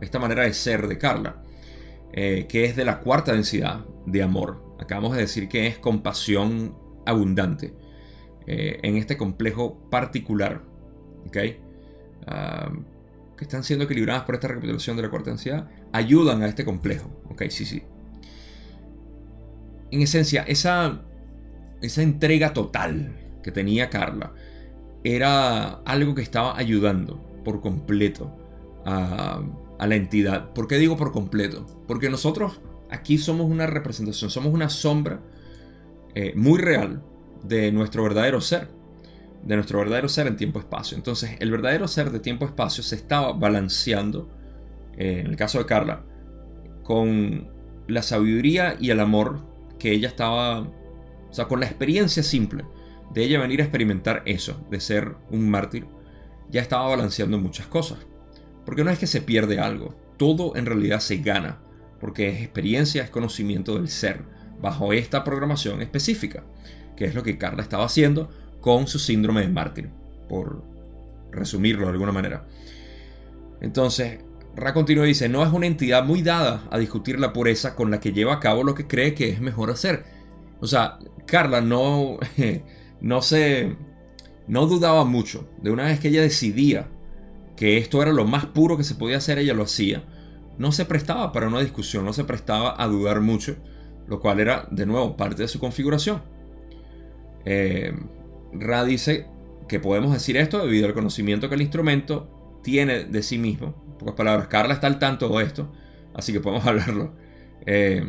esta 0.00 0.18
manera 0.18 0.44
de 0.44 0.54
ser 0.54 0.86
de 0.86 0.98
Carla, 0.98 1.42
eh, 2.12 2.46
que 2.48 2.64
es 2.64 2.76
de 2.76 2.84
la 2.84 3.00
cuarta 3.00 3.32
densidad 3.32 3.84
de 4.06 4.22
amor. 4.22 4.67
Acabamos 4.78 5.14
de 5.14 5.22
decir 5.22 5.48
que 5.48 5.66
es 5.66 5.78
compasión 5.78 6.76
abundante 7.06 7.74
eh, 8.46 8.78
en 8.82 8.96
este 8.96 9.16
complejo 9.16 9.78
particular. 9.90 10.62
Ah, 12.26 12.72
que 13.36 13.44
están 13.44 13.62
siendo 13.62 13.84
equilibradas 13.84 14.24
por 14.24 14.34
esta 14.34 14.48
recapitulación 14.48 14.96
de 14.96 15.02
la 15.02 15.10
cuarta 15.10 15.30
densidad, 15.30 15.68
ayudan 15.92 16.42
a 16.42 16.48
este 16.48 16.64
complejo. 16.64 17.08
Ok, 17.30 17.44
sí, 17.50 17.64
sí 17.64 17.82
en 19.90 20.02
esencia, 20.02 20.42
esa, 20.42 21.00
esa 21.80 22.02
entrega 22.02 22.52
total 22.52 23.16
que 23.42 23.52
tenía 23.52 23.90
Carla 23.90 24.32
era 25.04 25.80
algo 25.84 26.14
que 26.14 26.22
estaba 26.22 26.58
ayudando 26.58 27.22
por 27.44 27.60
completo 27.60 28.36
a, 28.84 29.40
la 29.80 29.94
entidad. 29.94 30.52
¿Por 30.52 30.66
qué 30.66 30.76
digo 30.76 30.96
por 30.96 31.12
completo? 31.12 31.66
Porque 31.86 32.10
nosotros 32.10 32.60
aquí 32.90 33.18
somos 33.18 33.50
una 33.50 33.66
representación, 33.66 34.30
somos 34.30 34.52
una 34.52 34.68
sombra 34.68 35.20
eh, 36.14 36.32
muy 36.34 36.58
real 36.58 37.02
de 37.42 37.72
nuestro 37.72 38.02
verdadero 38.02 38.40
ser, 38.40 38.68
de 39.44 39.54
nuestro 39.54 39.78
verdadero 39.78 40.08
ser 40.08 40.26
en 40.26 40.36
tiempo-espacio. 40.36 40.96
Entonces, 40.96 41.36
el 41.38 41.50
verdadero 41.50 41.86
ser 41.88 42.10
de 42.10 42.20
tiempo-espacio 42.20 42.82
se 42.82 42.96
estaba 42.96 43.32
balanceando, 43.32 44.28
eh, 44.96 45.20
en 45.20 45.26
el 45.28 45.36
caso 45.36 45.58
de 45.58 45.66
Carla, 45.66 46.04
con 46.82 47.50
la 47.86 48.02
sabiduría 48.02 48.76
y 48.80 48.90
el 48.90 49.00
amor 49.00 49.40
que 49.78 49.92
ella 49.92 50.08
estaba, 50.08 50.60
o 50.60 51.32
sea, 51.32 51.46
con 51.46 51.60
la 51.60 51.66
experiencia 51.66 52.22
simple 52.22 52.64
de 53.12 53.24
ella 53.24 53.40
venir 53.40 53.60
a 53.60 53.64
experimentar 53.64 54.22
eso, 54.26 54.66
de 54.70 54.80
ser 54.80 55.14
un 55.30 55.48
mártir, 55.48 55.86
ya 56.50 56.60
estaba 56.60 56.88
balanceando 56.88 57.38
muchas 57.38 57.66
cosas. 57.66 57.98
Porque 58.64 58.84
no 58.84 58.90
es 58.90 58.98
que 58.98 59.06
se 59.06 59.22
pierde 59.22 59.60
algo, 59.60 59.94
todo 60.18 60.56
en 60.56 60.66
realidad 60.66 61.00
se 61.00 61.18
gana, 61.18 61.58
porque 62.00 62.28
es 62.28 62.40
experiencia, 62.40 63.02
es 63.02 63.10
conocimiento 63.10 63.74
del 63.74 63.88
ser, 63.88 64.22
bajo 64.60 64.92
esta 64.92 65.24
programación 65.24 65.82
específica, 65.82 66.44
que 66.96 67.04
es 67.04 67.14
lo 67.14 67.22
que 67.22 67.38
Carla 67.38 67.62
estaba 67.62 67.84
haciendo 67.84 68.30
con 68.60 68.86
su 68.86 68.98
síndrome 68.98 69.42
de 69.42 69.48
mártir, 69.48 69.90
por 70.28 70.62
resumirlo 71.30 71.86
de 71.86 71.92
alguna 71.92 72.12
manera. 72.12 72.44
Entonces, 73.60 74.20
Ra 74.58 74.74
continúa 74.74 75.04
y 75.04 75.08
dice, 75.08 75.28
no 75.28 75.44
es 75.44 75.52
una 75.52 75.66
entidad 75.66 76.04
muy 76.04 76.22
dada 76.22 76.66
a 76.70 76.78
discutir 76.78 77.20
la 77.20 77.32
pureza 77.32 77.76
con 77.76 77.92
la 77.92 78.00
que 78.00 78.12
lleva 78.12 78.34
a 78.34 78.40
cabo 78.40 78.64
lo 78.64 78.74
que 78.74 78.88
cree 78.88 79.14
que 79.14 79.28
es 79.28 79.40
mejor 79.40 79.70
hacer. 79.70 80.04
O 80.60 80.66
sea, 80.66 80.98
Carla 81.26 81.60
no, 81.60 82.18
no 83.00 83.22
se, 83.22 83.76
no 84.48 84.66
dudaba 84.66 85.04
mucho. 85.04 85.48
De 85.62 85.70
una 85.70 85.84
vez 85.84 86.00
que 86.00 86.08
ella 86.08 86.22
decidía 86.22 86.88
que 87.56 87.78
esto 87.78 88.02
era 88.02 88.12
lo 88.12 88.24
más 88.24 88.46
puro 88.46 88.76
que 88.76 88.82
se 88.82 88.96
podía 88.96 89.18
hacer, 89.18 89.38
ella 89.38 89.54
lo 89.54 89.62
hacía. 89.62 90.02
No 90.58 90.72
se 90.72 90.84
prestaba 90.84 91.32
para 91.32 91.48
una 91.48 91.60
discusión, 91.60 92.04
no 92.04 92.12
se 92.12 92.24
prestaba 92.24 92.74
a 92.76 92.86
dudar 92.86 93.20
mucho, 93.20 93.56
lo 94.06 94.20
cual 94.20 94.40
era, 94.40 94.66
de 94.70 94.86
nuevo, 94.86 95.16
parte 95.16 95.42
de 95.42 95.48
su 95.48 95.58
configuración. 95.58 96.22
Eh, 97.44 97.94
Ra 98.52 98.84
dice 98.84 99.26
que 99.68 99.80
podemos 99.80 100.12
decir 100.12 100.36
esto 100.36 100.58
debido 100.58 100.86
al 100.86 100.94
conocimiento 100.94 101.48
que 101.48 101.54
el 101.54 101.62
instrumento 101.62 102.60
tiene 102.62 103.04
de 103.04 103.22
sí 103.22 103.38
mismo 103.38 103.88
pocas 103.98 104.14
palabras, 104.14 104.48
Carla 104.48 104.74
está 104.74 104.86
al 104.86 104.98
tanto 104.98 105.28
de 105.28 105.44
esto, 105.44 105.70
así 106.14 106.32
que 106.32 106.40
podemos 106.40 106.64
hablarlo. 106.66 107.12
Eh, 107.66 108.04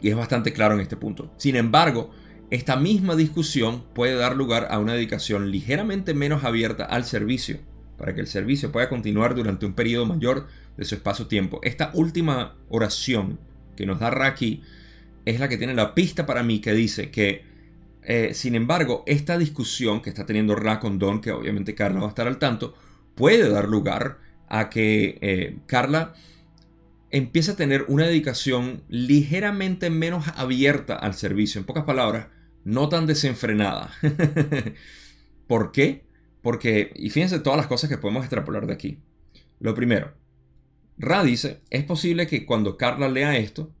y 0.00 0.10
es 0.10 0.16
bastante 0.16 0.52
claro 0.52 0.74
en 0.74 0.80
este 0.80 0.96
punto. 0.96 1.32
Sin 1.38 1.56
embargo, 1.56 2.10
esta 2.50 2.76
misma 2.76 3.16
discusión 3.16 3.84
puede 3.94 4.14
dar 4.14 4.36
lugar 4.36 4.68
a 4.70 4.78
una 4.78 4.92
dedicación 4.92 5.50
ligeramente 5.50 6.14
menos 6.14 6.44
abierta 6.44 6.84
al 6.84 7.04
servicio, 7.04 7.58
para 7.96 8.14
que 8.14 8.20
el 8.20 8.26
servicio 8.26 8.70
pueda 8.70 8.88
continuar 8.88 9.34
durante 9.34 9.66
un 9.66 9.72
periodo 9.72 10.06
mayor 10.06 10.46
de 10.76 10.84
su 10.84 10.94
espacio-tiempo. 10.94 11.60
Esta 11.62 11.90
última 11.94 12.56
oración 12.68 13.38
que 13.76 13.86
nos 13.86 14.00
da 14.00 14.10
Raki 14.10 14.62
es 15.24 15.40
la 15.40 15.48
que 15.48 15.58
tiene 15.58 15.74
la 15.74 15.94
pista 15.94 16.26
para 16.26 16.42
mí 16.42 16.60
que 16.60 16.72
dice 16.72 17.10
que, 17.10 17.44
eh, 18.02 18.32
sin 18.34 18.54
embargo, 18.54 19.02
esta 19.06 19.38
discusión 19.38 20.00
que 20.00 20.10
está 20.10 20.26
teniendo 20.26 20.54
Ra 20.54 20.80
con 20.80 20.98
Don, 20.98 21.20
que 21.20 21.32
obviamente 21.32 21.74
Carla 21.74 22.00
va 22.00 22.06
a 22.06 22.10
estar 22.10 22.26
al 22.26 22.38
tanto, 22.38 22.74
puede 23.14 23.48
dar 23.48 23.68
lugar 23.68 24.18
a 24.48 24.70
que 24.70 25.18
eh, 25.20 25.58
Carla 25.66 26.14
empiece 27.10 27.52
a 27.52 27.56
tener 27.56 27.84
una 27.88 28.06
dedicación 28.06 28.82
ligeramente 28.88 29.90
menos 29.90 30.26
abierta 30.36 30.94
al 30.94 31.14
servicio. 31.14 31.58
En 31.58 31.66
pocas 31.66 31.84
palabras, 31.84 32.28
no 32.64 32.88
tan 32.88 33.06
desenfrenada. 33.06 33.90
¿Por 35.46 35.72
qué? 35.72 36.04
Porque, 36.42 36.92
y 36.94 37.10
fíjense 37.10 37.38
todas 37.40 37.56
las 37.56 37.66
cosas 37.66 37.90
que 37.90 37.98
podemos 37.98 38.22
extrapolar 38.22 38.66
de 38.66 38.74
aquí. 38.74 38.98
Lo 39.58 39.74
primero, 39.74 40.12
Ra 40.98 41.22
dice, 41.22 41.62
es 41.70 41.84
posible 41.84 42.26
que 42.26 42.46
cuando 42.46 42.76
Carla 42.76 43.08
lea 43.08 43.36
esto, 43.36 43.74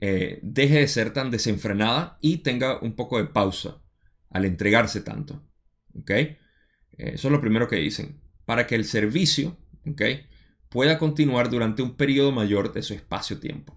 eh, 0.00 0.38
deje 0.42 0.78
de 0.78 0.88
ser 0.88 1.12
tan 1.12 1.30
desenfrenada 1.30 2.18
y 2.20 2.38
tenga 2.38 2.80
un 2.80 2.94
poco 2.94 3.18
de 3.18 3.24
pausa 3.24 3.82
al 4.30 4.44
entregarse 4.44 5.00
tanto. 5.00 5.42
¿Ok? 5.94 6.10
Eh, 6.10 6.36
eso 6.96 7.28
es 7.28 7.32
lo 7.32 7.40
primero 7.40 7.68
que 7.68 7.76
dicen. 7.76 8.20
Para 8.44 8.66
que 8.66 8.74
el 8.74 8.84
servicio, 8.84 9.58
¿ok? 9.86 10.02
Pueda 10.68 10.98
continuar 10.98 11.50
durante 11.50 11.82
un 11.82 11.96
periodo 11.96 12.32
mayor 12.32 12.72
de 12.72 12.82
su 12.82 12.94
espacio-tiempo. 12.94 13.76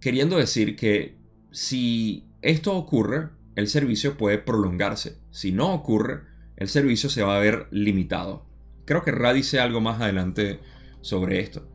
Queriendo 0.00 0.36
decir 0.36 0.76
que 0.76 1.18
si 1.50 2.30
esto 2.42 2.74
ocurre, 2.74 3.30
el 3.56 3.68
servicio 3.68 4.16
puede 4.16 4.38
prolongarse. 4.38 5.18
Si 5.30 5.52
no 5.52 5.72
ocurre, 5.72 6.22
el 6.56 6.68
servicio 6.68 7.10
se 7.10 7.22
va 7.22 7.36
a 7.36 7.40
ver 7.40 7.68
limitado. 7.70 8.46
Creo 8.84 9.02
que 9.02 9.10
Ra 9.10 9.32
dice 9.32 9.60
algo 9.60 9.80
más 9.80 10.00
adelante 10.00 10.60
sobre 11.00 11.40
esto. 11.40 11.68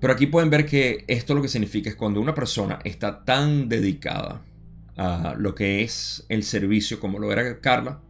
Pero 0.00 0.12
aquí 0.12 0.26
pueden 0.26 0.50
ver 0.50 0.64
que 0.64 1.04
esto 1.08 1.34
lo 1.34 1.42
que 1.42 1.48
significa 1.48 1.90
es 1.90 1.96
cuando 1.96 2.20
una 2.20 2.34
persona 2.34 2.78
está 2.84 3.24
tan 3.24 3.68
dedicada 3.68 4.42
a 4.96 5.34
lo 5.38 5.54
que 5.54 5.82
es 5.82 6.24
el 6.28 6.42
servicio 6.42 7.00
como 7.00 7.18
lo 7.18 7.32
era 7.32 7.60
Carla, 7.60 8.00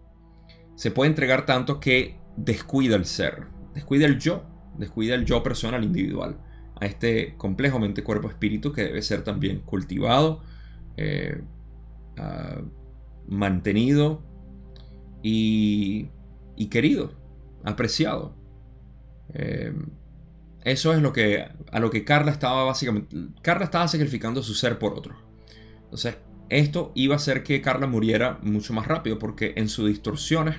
se 0.75 0.90
puede 0.90 1.11
entregar 1.11 1.45
tanto 1.45 1.81
que 1.81 2.17
descuida 2.37 2.97
el 2.97 3.05
ser, 3.05 3.47
descuida 3.75 4.07
el 4.07 4.19
yo, 4.19 4.45
descuida 4.78 5.14
el 5.14 5.25
yo 5.25 5.43
personal 5.43 5.83
individual, 5.83 6.38
a 6.81 6.87
este 6.87 7.35
complejo 7.37 7.78
mente, 7.78 8.05
cuerpo, 8.05 8.28
espíritu 8.28 8.73
que 8.73 8.85
debe 8.85 9.02
ser 9.02 9.25
también 9.25 9.61
cultivado, 9.61 10.43
eh, 10.97 11.43
ah, 12.17 12.61
mantenido 13.26 14.23
y, 15.23 16.09
querido, 16.71 17.12
apreciado. 17.64 18.35
Eh, 19.35 19.73
eso 20.65 20.93
es 20.93 21.01
lo 21.01 21.13
que 21.13 21.47
a 21.71 21.81
lo 21.81 21.91
que 21.91 22.05
Carla 22.05 22.31
estaba 22.31 22.65
básicamente. 22.65 23.17
Carla 23.43 23.65
estaba 23.65 23.89
sacrificando 23.89 24.43
su 24.43 24.55
ser 24.55 24.79
por 24.79 24.95
otro. 24.95 25.17
Entonces, 25.85 26.17
esto 26.49 26.93
iba 26.95 27.15
a 27.15 27.17
hacer 27.17 27.43
que 27.43 27.61
Carla 27.61 27.87
muriera 27.87 28.39
mucho 28.43 28.73
más 28.73 28.87
rápido 28.87 29.19
porque 29.19 29.55
en 29.57 29.69
sus 29.69 29.89
distorsiones 29.89 30.57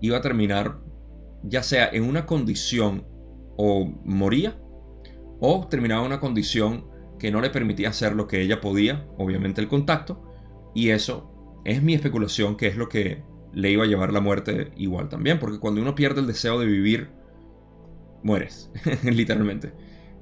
iba 0.00 0.18
a 0.18 0.20
terminar 0.20 0.78
ya 1.42 1.62
sea 1.62 1.88
en 1.92 2.04
una 2.04 2.26
condición 2.26 3.04
o 3.56 3.86
moría 4.04 4.58
o 5.40 5.66
terminaba 5.68 6.00
en 6.02 6.06
una 6.06 6.20
condición 6.20 6.86
que 7.18 7.30
no 7.30 7.40
le 7.40 7.50
permitía 7.50 7.88
hacer 7.88 8.14
lo 8.14 8.28
que 8.28 8.40
ella 8.40 8.60
podía, 8.60 9.06
obviamente 9.18 9.60
el 9.60 9.68
contacto, 9.68 10.24
y 10.74 10.90
eso 10.90 11.60
es 11.64 11.82
mi 11.82 11.94
especulación 11.94 12.56
que 12.56 12.68
es 12.68 12.76
lo 12.76 12.88
que 12.88 13.22
le 13.52 13.70
iba 13.70 13.84
a 13.84 13.86
llevar 13.86 14.12
la 14.12 14.20
muerte 14.20 14.72
igual 14.76 15.08
también, 15.08 15.38
porque 15.38 15.58
cuando 15.58 15.80
uno 15.80 15.94
pierde 15.94 16.20
el 16.20 16.26
deseo 16.26 16.58
de 16.58 16.66
vivir, 16.66 17.10
mueres, 18.22 18.70
literalmente. 19.02 19.72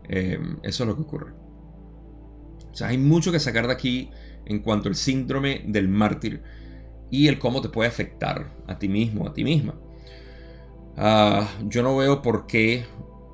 Eh, 0.08 0.38
eso 0.62 0.84
es 0.84 0.88
lo 0.88 0.96
que 0.96 1.02
ocurre. 1.02 1.32
O 2.70 2.74
sea, 2.74 2.88
hay 2.88 2.98
mucho 2.98 3.32
que 3.32 3.40
sacar 3.40 3.66
de 3.66 3.72
aquí 3.72 4.10
en 4.44 4.60
cuanto 4.60 4.88
al 4.88 4.94
síndrome 4.94 5.62
del 5.66 5.88
mártir 5.88 6.42
y 7.10 7.28
el 7.28 7.38
cómo 7.38 7.60
te 7.60 7.68
puede 7.68 7.88
afectar 7.88 8.54
a 8.66 8.78
ti 8.78 8.88
mismo, 8.88 9.26
a 9.26 9.32
ti 9.32 9.44
misma. 9.44 9.74
Ah, 10.96 11.48
yo 11.64 11.82
no 11.82 11.96
veo 11.96 12.22
por 12.22 12.46
qué, 12.46 12.84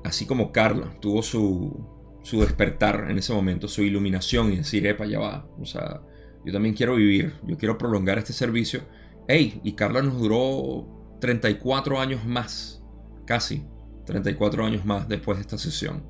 así 0.03 0.25
como 0.25 0.51
Carla 0.51 0.93
tuvo 0.99 1.23
su, 1.23 1.85
su 2.23 2.41
despertar 2.41 3.07
en 3.09 3.17
ese 3.17 3.33
momento, 3.33 3.67
su 3.67 3.83
iluminación 3.83 4.51
y 4.51 4.57
decir, 4.57 4.85
epa, 4.87 5.05
ya 5.05 5.19
va. 5.19 5.47
O 5.59 5.65
sea, 5.65 6.01
yo 6.45 6.51
también 6.51 6.75
quiero 6.75 6.95
vivir, 6.95 7.33
yo 7.43 7.57
quiero 7.57 7.77
prolongar 7.77 8.17
este 8.17 8.33
servicio. 8.33 8.81
Ey, 9.27 9.61
y 9.63 9.73
Carla 9.73 10.01
nos 10.01 10.19
duró 10.19 11.17
34 11.21 11.99
años 11.99 12.25
más, 12.25 12.83
casi. 13.25 13.65
34 14.05 14.65
años 14.65 14.85
más 14.85 15.07
después 15.07 15.37
de 15.37 15.41
esta 15.41 15.57
sesión. 15.57 16.03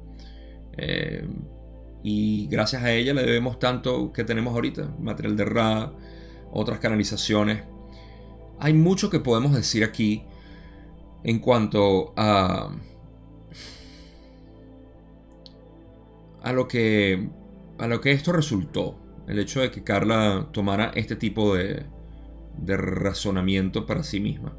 Eh, 0.78 1.28
y 2.04 2.48
gracias 2.48 2.84
a 2.84 2.92
ella 2.92 3.14
le 3.14 3.24
debemos 3.24 3.60
tanto 3.60 4.12
que 4.12 4.24
tenemos 4.24 4.54
ahorita, 4.54 4.96
material 5.00 5.38
de 5.38 5.46
Ra, 5.46 5.94
otras 6.52 6.80
canalizaciones. 6.80 7.64
Hay 8.60 8.74
mucho 8.74 9.10
que 9.10 9.20
podemos 9.20 9.54
decir 9.54 9.84
aquí 9.84 10.24
en 11.24 11.40
cuanto 11.40 12.14
a 12.18 12.70
a 16.42 16.52
lo 16.52 16.68
que 16.68 17.30
a 17.78 17.88
lo 17.88 18.02
que 18.02 18.12
esto 18.12 18.34
resultó, 18.34 19.00
el 19.28 19.40
hecho 19.40 19.62
de 19.62 19.72
que 19.72 19.84
Carla 19.84 20.50
tomara 20.52 20.92
este 20.96 21.16
tipo 21.16 21.56
de 21.56 21.86
de 22.58 22.78
razonamiento 22.78 23.86
para 23.86 24.04
sí 24.04 24.20
misma. 24.20 24.54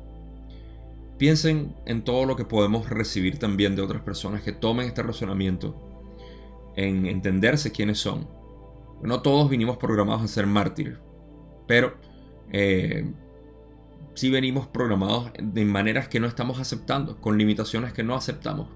Piensen 1.18 1.74
en 1.86 2.02
todo 2.02 2.26
lo 2.26 2.36
que 2.36 2.44
podemos 2.44 2.90
recibir 2.90 3.38
también 3.38 3.76
de 3.76 3.82
otras 3.82 4.02
personas 4.02 4.42
que 4.42 4.52
tomen 4.52 4.86
este 4.86 5.02
razonamiento 5.02 5.74
en 6.76 7.06
entenderse 7.06 7.72
quiénes 7.72 7.98
son. 7.98 8.28
No 9.02 9.22
todos 9.22 9.48
vinimos 9.48 9.76
programados 9.76 10.22
a 10.22 10.28
ser 10.28 10.46
mártires, 10.46 10.98
pero 11.68 11.94
eh, 12.52 13.12
sí 14.14 14.30
venimos 14.30 14.66
programados 14.66 15.30
de 15.40 15.64
maneras 15.64 16.08
que 16.08 16.20
no 16.20 16.26
estamos 16.26 16.58
aceptando, 16.58 17.20
con 17.20 17.38
limitaciones 17.38 17.92
que 17.92 18.02
no 18.02 18.14
aceptamos. 18.14 18.68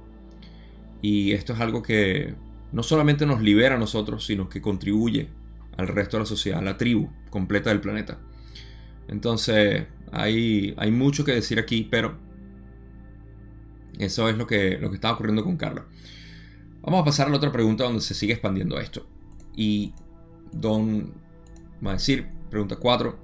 Y 1.01 1.33
esto 1.33 1.53
es 1.53 1.61
algo 1.61 1.83
que 1.83 2.35
no 2.73 2.83
solamente 2.83 3.27
nos 3.27 3.41
libera 3.41 3.77
a 3.77 3.79
nosotros, 3.79 4.27
sino 4.27 4.49
que 4.49 4.61
contribuye 4.61 5.29
al 5.77 5.89
resto 5.89 6.17
de 6.17 6.23
la 6.23 6.27
sociedad, 6.27 6.59
a 6.59 6.63
la 6.63 6.77
tribu 6.77 7.09
completa 7.31 7.71
del 7.71 7.81
planeta. 7.81 8.19
Entonces, 9.07 9.87
hay, 10.13 10.75
hay 10.77 10.91
mucho 10.91 11.25
que 11.25 11.33
decir 11.33 11.59
aquí, 11.59 11.87
pero 11.91 12.28
eso 13.99 14.29
es 14.29 14.37
lo 14.37 14.47
que, 14.47 14.79
lo 14.79 14.91
que 14.91 14.97
está 14.97 15.13
ocurriendo 15.13 15.45
con 15.45 15.57
Carla. 15.57 15.85
Vamos 16.83 17.03
a 17.03 17.05
pasar 17.05 17.27
a 17.27 17.31
la 17.31 17.37
otra 17.37 17.53
pregunta 17.53 17.85
donde 17.85 18.01
se 18.01 18.15
sigue 18.15 18.33
expandiendo 18.33 18.79
esto. 18.79 19.07
Y 19.55 19.93
Don 20.53 21.13
va 21.85 21.91
a 21.91 21.95
decir, 21.95 22.29
pregunta 22.51 22.77
4. 22.77 23.19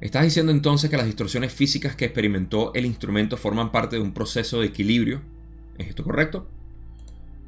¿Estás 0.00 0.24
diciendo 0.24 0.50
entonces 0.50 0.90
que 0.90 0.96
las 0.96 1.06
distorsiones 1.06 1.52
físicas 1.52 1.94
que 1.94 2.04
experimentó 2.04 2.74
el 2.74 2.84
instrumento 2.84 3.36
forman 3.36 3.70
parte 3.70 3.96
de 3.96 4.02
un 4.02 4.12
proceso 4.12 4.60
de 4.60 4.66
equilibrio? 4.66 5.22
¿Es 5.78 5.88
esto 5.88 6.02
correcto? 6.02 6.48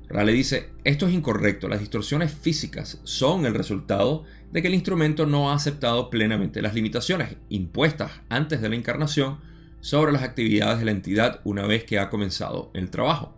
Rale 0.09 0.33
dice, 0.33 0.71
esto 0.85 1.09
es 1.09 1.14
incorrecto, 1.14 1.67
las 1.67 1.81
distorsiones 1.81 2.33
físicas 2.33 3.01
son 3.03 3.47
el 3.47 3.55
resultado 3.55 4.25
de 4.53 4.62
que 4.62 4.69
el 4.69 4.75
instrumento 4.75 5.27
no 5.27 5.51
ha 5.51 5.55
aceptado 5.55 6.11
plenamente 6.11 6.62
las 6.62 6.75
limitaciones 6.75 7.37
impuestas 7.49 8.12
antes 8.29 8.61
de 8.61 8.69
la 8.69 8.77
encarnación 8.77 9.38
sobre 9.85 10.12
las 10.12 10.23
actividades 10.23 10.79
de 10.79 10.87
la 10.87 10.92
entidad 10.92 11.42
una 11.44 11.66
vez 11.66 11.85
que 11.85 11.99
ha 11.99 12.09
comenzado 12.09 12.70
el 12.73 12.88
trabajo. 12.88 13.35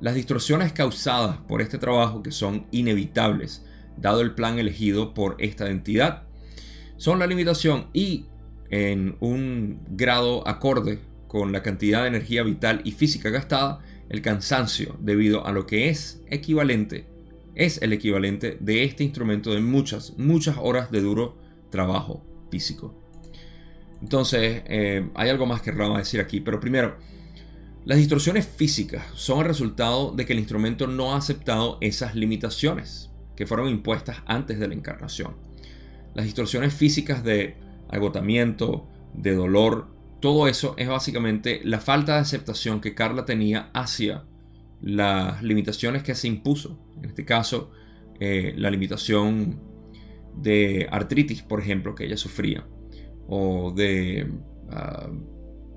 Las 0.00 0.16
distorsiones 0.16 0.72
causadas 0.72 1.36
por 1.46 1.62
este 1.62 1.78
trabajo, 1.78 2.20
que 2.20 2.32
son 2.32 2.66
inevitables, 2.72 3.64
dado 3.96 4.22
el 4.22 4.34
plan 4.34 4.58
elegido 4.58 5.14
por 5.14 5.36
esta 5.38 5.70
entidad, 5.70 6.24
son 6.96 7.20
la 7.20 7.28
limitación 7.28 7.86
y, 7.92 8.26
en 8.70 9.16
un 9.20 9.78
grado 9.90 10.48
acorde 10.48 10.98
con 11.28 11.52
la 11.52 11.62
cantidad 11.62 12.02
de 12.02 12.08
energía 12.08 12.42
vital 12.42 12.80
y 12.82 12.90
física 12.90 13.30
gastada, 13.30 13.78
el 14.08 14.20
cansancio 14.20 14.96
debido 14.98 15.46
a 15.46 15.52
lo 15.52 15.64
que 15.66 15.90
es 15.90 16.24
equivalente, 16.26 17.06
es 17.54 17.80
el 17.82 17.92
equivalente 17.92 18.58
de 18.58 18.82
este 18.82 19.04
instrumento 19.04 19.52
de 19.52 19.60
muchas, 19.60 20.18
muchas 20.18 20.56
horas 20.58 20.90
de 20.90 21.02
duro 21.02 21.38
trabajo 21.70 22.26
físico. 22.50 23.01
Entonces, 24.02 24.62
eh, 24.66 25.08
hay 25.14 25.30
algo 25.30 25.46
más 25.46 25.62
que 25.62 25.70
vamos 25.70 25.96
decir 25.96 26.20
aquí, 26.20 26.40
pero 26.40 26.58
primero, 26.58 26.96
las 27.84 27.98
distorsiones 27.98 28.46
físicas 28.46 29.04
son 29.14 29.40
el 29.40 29.44
resultado 29.46 30.12
de 30.12 30.26
que 30.26 30.32
el 30.32 30.40
instrumento 30.40 30.86
no 30.88 31.12
ha 31.12 31.16
aceptado 31.16 31.78
esas 31.80 32.14
limitaciones 32.14 33.10
que 33.36 33.46
fueron 33.46 33.68
impuestas 33.68 34.18
antes 34.26 34.58
de 34.58 34.68
la 34.68 34.74
encarnación. 34.74 35.36
Las 36.14 36.24
distorsiones 36.24 36.74
físicas 36.74 37.22
de 37.22 37.56
agotamiento, 37.88 38.88
de 39.14 39.34
dolor, 39.34 39.88
todo 40.20 40.48
eso 40.48 40.74
es 40.78 40.88
básicamente 40.88 41.60
la 41.64 41.80
falta 41.80 42.14
de 42.14 42.20
aceptación 42.20 42.80
que 42.80 42.94
Carla 42.94 43.24
tenía 43.24 43.70
hacia 43.72 44.24
las 44.80 45.42
limitaciones 45.42 46.02
que 46.02 46.14
se 46.14 46.28
impuso. 46.28 46.78
En 46.96 47.06
este 47.06 47.24
caso, 47.24 47.70
eh, 48.20 48.52
la 48.56 48.70
limitación 48.70 49.60
de 50.36 50.88
artritis, 50.90 51.42
por 51.42 51.60
ejemplo, 51.60 51.94
que 51.94 52.04
ella 52.04 52.16
sufría, 52.16 52.64
o 53.34 53.72
de, 53.74 54.30
ah, 54.70 55.08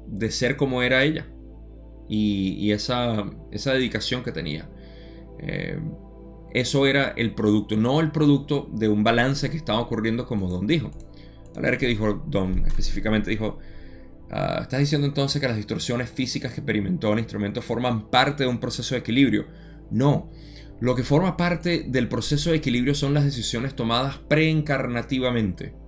de 0.08 0.30
ser 0.30 0.58
como 0.58 0.82
era 0.82 1.06
ella, 1.06 1.26
y, 2.10 2.72
esa, 2.72 3.32
esa, 3.52 3.72
dedicación 3.72 4.24
que 4.24 4.34
tenía. 4.34 4.70
Eh, 5.40 5.80
eso 6.54 6.86
era 6.86 7.14
el 7.16 7.34
producto, 7.34 7.78
no 7.78 8.02
el 8.02 8.12
producto 8.12 8.70
de 8.74 8.90
un 8.90 9.06
balance 9.06 9.50
que 9.50 9.56
estaba 9.56 9.80
ocurriendo 9.80 10.28
como 10.28 10.50
Don 10.50 10.68
dijo. 10.68 10.92
A 11.56 11.62
ver 11.62 11.78
qué 11.78 11.88
dijo 11.88 12.26
Don, 12.28 12.66
específicamente 12.68 13.30
dijo, 13.32 13.58
ah, 14.32 14.60
estás 14.64 14.82
diciendo 14.82 15.08
entonces 15.08 15.42
que 15.42 15.48
las 15.48 15.56
distorsiones 15.56 16.10
físicas 16.10 16.54
que 16.54 16.60
experimentó 16.60 17.14
el 17.14 17.20
instrumento 17.20 17.62
forman 17.62 18.10
parte 18.10 18.44
de 18.44 18.50
un 18.50 18.60
proceso 18.60 18.96
de 18.96 19.00
equilibrio. 19.00 19.48
No, 19.92 20.30
lo 20.82 20.94
que 20.94 21.04
forma 21.04 21.38
parte 21.38 21.86
del 21.88 22.10
proceso 22.10 22.50
de 22.50 22.58
equilibrio 22.58 22.96
son 22.96 23.14
las 23.14 23.24
decisiones 23.24 23.78
tomadas 23.78 24.18
preencarnativamente. 24.18 25.85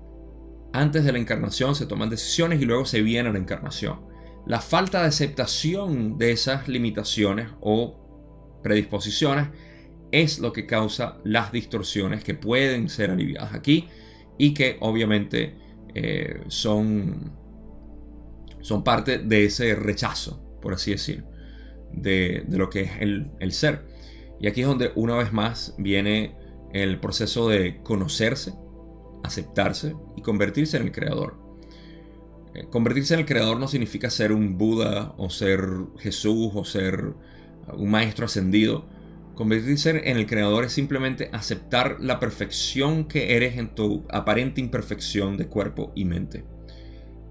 Antes 0.73 1.03
de 1.05 1.11
la 1.11 1.19
encarnación 1.19 1.75
se 1.75 1.85
toman 1.85 2.09
decisiones 2.09 2.61
y 2.61 2.65
luego 2.65 2.85
se 2.85 3.01
viene 3.01 3.31
la 3.31 3.39
encarnación. 3.39 4.01
La 4.45 4.61
falta 4.61 5.01
de 5.01 5.07
aceptación 5.07 6.17
de 6.17 6.31
esas 6.31 6.67
limitaciones 6.67 7.49
o 7.59 8.59
predisposiciones 8.63 9.49
es 10.11 10.39
lo 10.39 10.53
que 10.53 10.65
causa 10.65 11.17
las 11.23 11.51
distorsiones 11.51 12.23
que 12.23 12.33
pueden 12.33 12.89
ser 12.89 13.11
aliviadas 13.11 13.53
aquí 13.53 13.87
y 14.37 14.53
que 14.53 14.77
obviamente 14.79 15.55
eh, 15.93 16.43
son, 16.47 17.33
son 18.61 18.83
parte 18.83 19.17
de 19.17 19.45
ese 19.45 19.75
rechazo, 19.75 20.41
por 20.61 20.73
así 20.73 20.91
decir, 20.91 21.25
de, 21.91 22.45
lo 22.49 22.69
que 22.69 22.81
es 22.81 22.91
el, 22.99 23.31
el 23.39 23.51
ser. 23.51 23.85
Y 24.39 24.47
aquí 24.47 24.61
es 24.61 24.67
donde 24.67 24.91
una 24.95 25.15
vez 25.15 25.33
más 25.33 25.75
viene 25.77 26.35
el 26.73 26.99
proceso 26.99 27.49
de 27.49 27.81
conocerse, 27.83 28.53
aceptarse 29.27 29.95
y 30.15 30.21
convertirse 30.21 30.77
en 30.77 30.83
el 30.83 30.91
creador. 30.91 31.37
Eh, 32.53 32.67
convertirse 32.69 33.13
en 33.13 33.21
el 33.21 33.25
creador 33.25 33.59
no 33.59 33.67
significa 33.67 34.09
ser 34.09 34.31
un 34.31 34.57
Buda 34.57 35.13
o 35.17 35.29
ser 35.29 35.61
Jesús 35.99 36.51
o 36.55 36.65
ser 36.65 37.13
un 37.73 37.91
maestro 37.91 38.25
ascendido. 38.25 38.87
Convertirse 39.35 39.89
en 39.89 40.17
el 40.17 40.25
creador 40.25 40.65
es 40.65 40.73
simplemente 40.73 41.29
aceptar 41.31 41.97
la 41.99 42.19
perfección 42.19 43.07
que 43.07 43.35
eres 43.35 43.57
en 43.57 43.75
tu 43.75 44.05
aparente 44.09 44.61
imperfección 44.61 45.37
de 45.37 45.47
cuerpo 45.47 45.91
y 45.95 46.05
mente. 46.05 46.43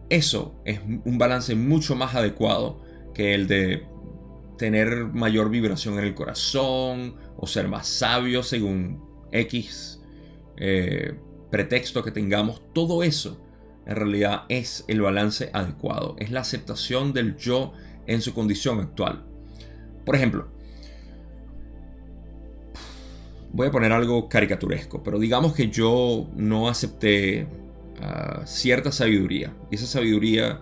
Eso 0.08 0.60
es 0.64 0.80
un 1.04 1.18
balance 1.18 1.56
mucho 1.56 1.96
más 1.96 2.14
adecuado 2.14 2.80
que 3.12 3.34
el 3.34 3.48
de 3.48 3.88
tener 4.56 5.06
mayor 5.06 5.50
vibración 5.50 5.98
en 5.98 6.04
el 6.04 6.14
corazón 6.14 7.16
o 7.36 7.46
ser 7.46 7.66
más 7.68 7.88
sabio 7.88 8.42
según 8.42 9.02
X 9.32 10.00
eh, 10.56 11.18
pretexto 11.56 12.02
que 12.02 12.10
tengamos, 12.10 12.60
todo 12.74 13.02
eso 13.02 13.40
en 13.86 13.96
realidad 13.96 14.42
es 14.50 14.84
el 14.88 15.00
balance 15.00 15.48
adecuado, 15.54 16.14
es 16.18 16.30
la 16.30 16.40
aceptación 16.40 17.14
del 17.14 17.38
yo 17.38 17.72
en 18.06 18.20
su 18.20 18.34
condición 18.34 18.78
actual. 18.78 19.24
Por 20.04 20.16
ejemplo, 20.16 20.48
voy 23.54 23.68
a 23.68 23.70
poner 23.70 23.90
algo 23.92 24.28
caricaturesco, 24.28 25.02
pero 25.02 25.18
digamos 25.18 25.54
que 25.54 25.70
yo 25.70 26.28
no 26.36 26.68
acepté 26.68 27.46
ah, 28.02 28.42
cierta 28.44 28.92
sabiduría 28.92 29.56
y 29.70 29.76
esa 29.76 29.86
sabiduría 29.86 30.60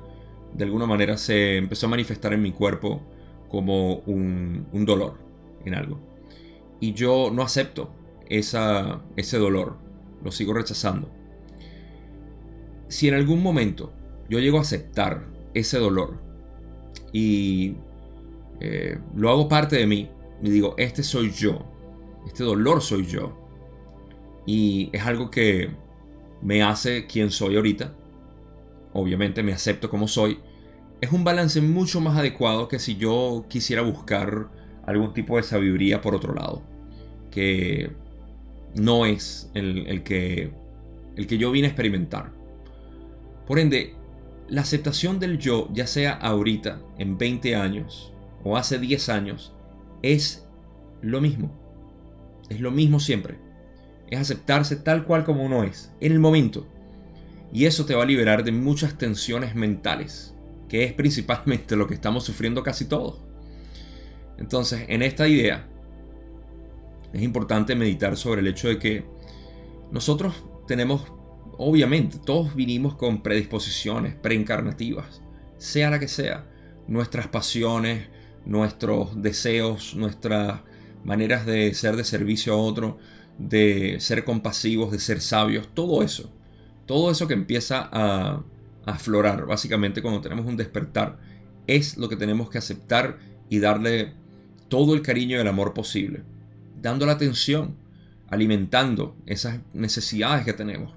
de 0.52 0.62
alguna 0.64 0.86
manera 0.86 1.16
se 1.16 1.56
empezó 1.56 1.86
a 1.86 1.90
manifestar 1.90 2.32
en 2.34 2.42
mi 2.42 2.52
cuerpo 2.52 3.02
como 3.48 3.96
un, 4.06 4.68
dolor 4.86 5.18
en 5.64 5.74
algo. 5.74 5.98
Y 6.78 6.92
yo 6.92 7.32
no 7.32 7.42
acepto 7.42 7.90
esa, 8.28 9.02
ese 9.16 9.38
dolor, 9.38 9.82
lo 10.24 10.32
sigo 10.32 10.54
rechazando. 10.54 11.08
Si 12.88 13.08
en 13.08 13.14
algún 13.14 13.42
momento 13.42 13.92
yo 14.28 14.38
llego 14.38 14.58
a 14.58 14.62
aceptar 14.62 15.26
ese 15.52 15.78
dolor 15.78 16.18
y 17.12 17.74
eh, 18.60 18.98
lo 19.14 19.30
hago 19.30 19.48
parte 19.48 19.76
de 19.76 19.86
mí, 19.86 20.10
y 20.42 20.50
digo, 20.50 20.74
este 20.78 21.02
soy 21.02 21.30
yo, 21.30 21.64
este 22.26 22.42
dolor 22.42 22.82
soy 22.82 23.06
yo, 23.06 23.38
y 24.46 24.90
es 24.92 25.02
algo 25.06 25.30
que 25.30 25.70
me 26.42 26.62
hace 26.62 27.06
quien 27.06 27.30
soy 27.30 27.56
ahorita, 27.56 27.94
obviamente 28.92 29.42
me 29.42 29.52
acepto 29.52 29.88
como 29.88 30.08
soy, 30.08 30.38
es 31.00 31.12
un 31.12 31.24
balance 31.24 31.60
mucho 31.60 32.00
más 32.00 32.16
adecuado 32.18 32.68
que 32.68 32.78
si 32.78 32.96
yo 32.96 33.44
quisiera 33.48 33.82
buscar 33.82 34.48
algún 34.86 35.12
tipo 35.12 35.36
de 35.36 35.42
sabiduría 35.42 36.00
por 36.00 36.14
otro 36.14 36.34
lado. 36.34 36.62
Que 37.30 37.92
no 38.74 39.06
es 39.06 39.50
el, 39.54 40.02
que, 40.02 40.52
el 41.16 41.26
que 41.26 41.38
yo 41.38 41.50
vine 41.50 41.66
a 41.66 41.70
experimentar. 41.70 42.32
Por 43.46 43.58
ende, 43.58 43.94
la 44.48 44.62
aceptación 44.62 45.18
del 45.18 45.38
yo, 45.38 45.68
ya 45.72 45.86
sea 45.86 46.12
ahorita, 46.12 46.80
en 46.98 47.18
20 47.18 47.56
años 47.56 48.12
o 48.42 48.56
hace 48.56 48.78
10 48.78 49.08
años, 49.08 49.52
es 50.02 50.46
lo 51.02 51.20
mismo. 51.20 51.50
Es 52.48 52.60
lo 52.60 52.70
mismo 52.70 53.00
siempre. 53.00 53.38
Es 54.10 54.20
aceptarse 54.20 54.76
tal 54.76 55.04
cual 55.04 55.24
como 55.24 55.44
uno 55.44 55.64
es, 55.64 55.92
en 56.00 56.12
el 56.12 56.18
momento. 56.18 56.66
Y 57.52 57.66
eso 57.66 57.86
te 57.86 57.94
va 57.94 58.02
a 58.02 58.06
liberar 58.06 58.44
de 58.44 58.52
muchas 58.52 58.98
tensiones 58.98 59.54
mentales 59.54 60.34
que 60.68 60.84
es 60.84 60.92
principalmente 60.92 61.76
lo 61.76 61.86
que 61.86 61.94
estamos 61.94 62.24
sufriendo 62.24 62.62
casi 62.62 62.86
todos. 62.86 63.20
Entonces, 64.38 64.86
en 64.88 65.02
esta 65.02 65.28
idea, 65.28 65.68
es 67.14 67.22
importante 67.22 67.76
meditar 67.76 68.16
sobre 68.16 68.40
el 68.40 68.48
hecho 68.48 68.68
de 68.68 68.78
que 68.78 69.04
nosotros 69.92 70.44
tenemos, 70.66 71.04
obviamente, 71.56 72.18
todos 72.18 72.56
vinimos 72.56 72.96
con 72.96 73.22
predisposiciones 73.22 74.16
preencarnativas, 74.16 75.22
sea 75.56 75.90
la 75.90 76.00
que 76.00 76.08
sea, 76.08 76.44
nuestras 76.88 77.28
pasiones, 77.28 78.08
nuestros 78.44 79.22
deseos, 79.22 79.94
nuestras 79.94 80.62
maneras 81.04 81.46
de 81.46 81.72
ser 81.74 81.94
de 81.94 82.02
servicio 82.02 82.52
a 82.52 82.56
otro, 82.56 82.98
de 83.38 83.98
ser 84.00 84.24
compasivos, 84.24 84.90
de 84.90 84.98
ser 84.98 85.20
sabios, 85.20 85.68
todo 85.72 86.02
eso, 86.02 86.32
todo 86.84 87.12
eso 87.12 87.28
que 87.28 87.34
empieza 87.34 87.88
a 87.92 88.42
aflorar, 88.86 89.46
básicamente 89.46 90.02
cuando 90.02 90.20
tenemos 90.20 90.46
un 90.46 90.56
despertar, 90.56 91.18
es 91.68 91.96
lo 91.96 92.08
que 92.08 92.16
tenemos 92.16 92.50
que 92.50 92.58
aceptar 92.58 93.18
y 93.48 93.60
darle 93.60 94.14
todo 94.68 94.94
el 94.94 95.02
cariño 95.02 95.36
y 95.36 95.40
el 95.40 95.48
amor 95.48 95.74
posible, 95.74 96.24
dando 96.84 97.06
la 97.06 97.12
atención, 97.12 97.76
alimentando 98.28 99.16
esas 99.24 99.60
necesidades 99.72 100.44
que 100.44 100.52
tenemos. 100.52 100.92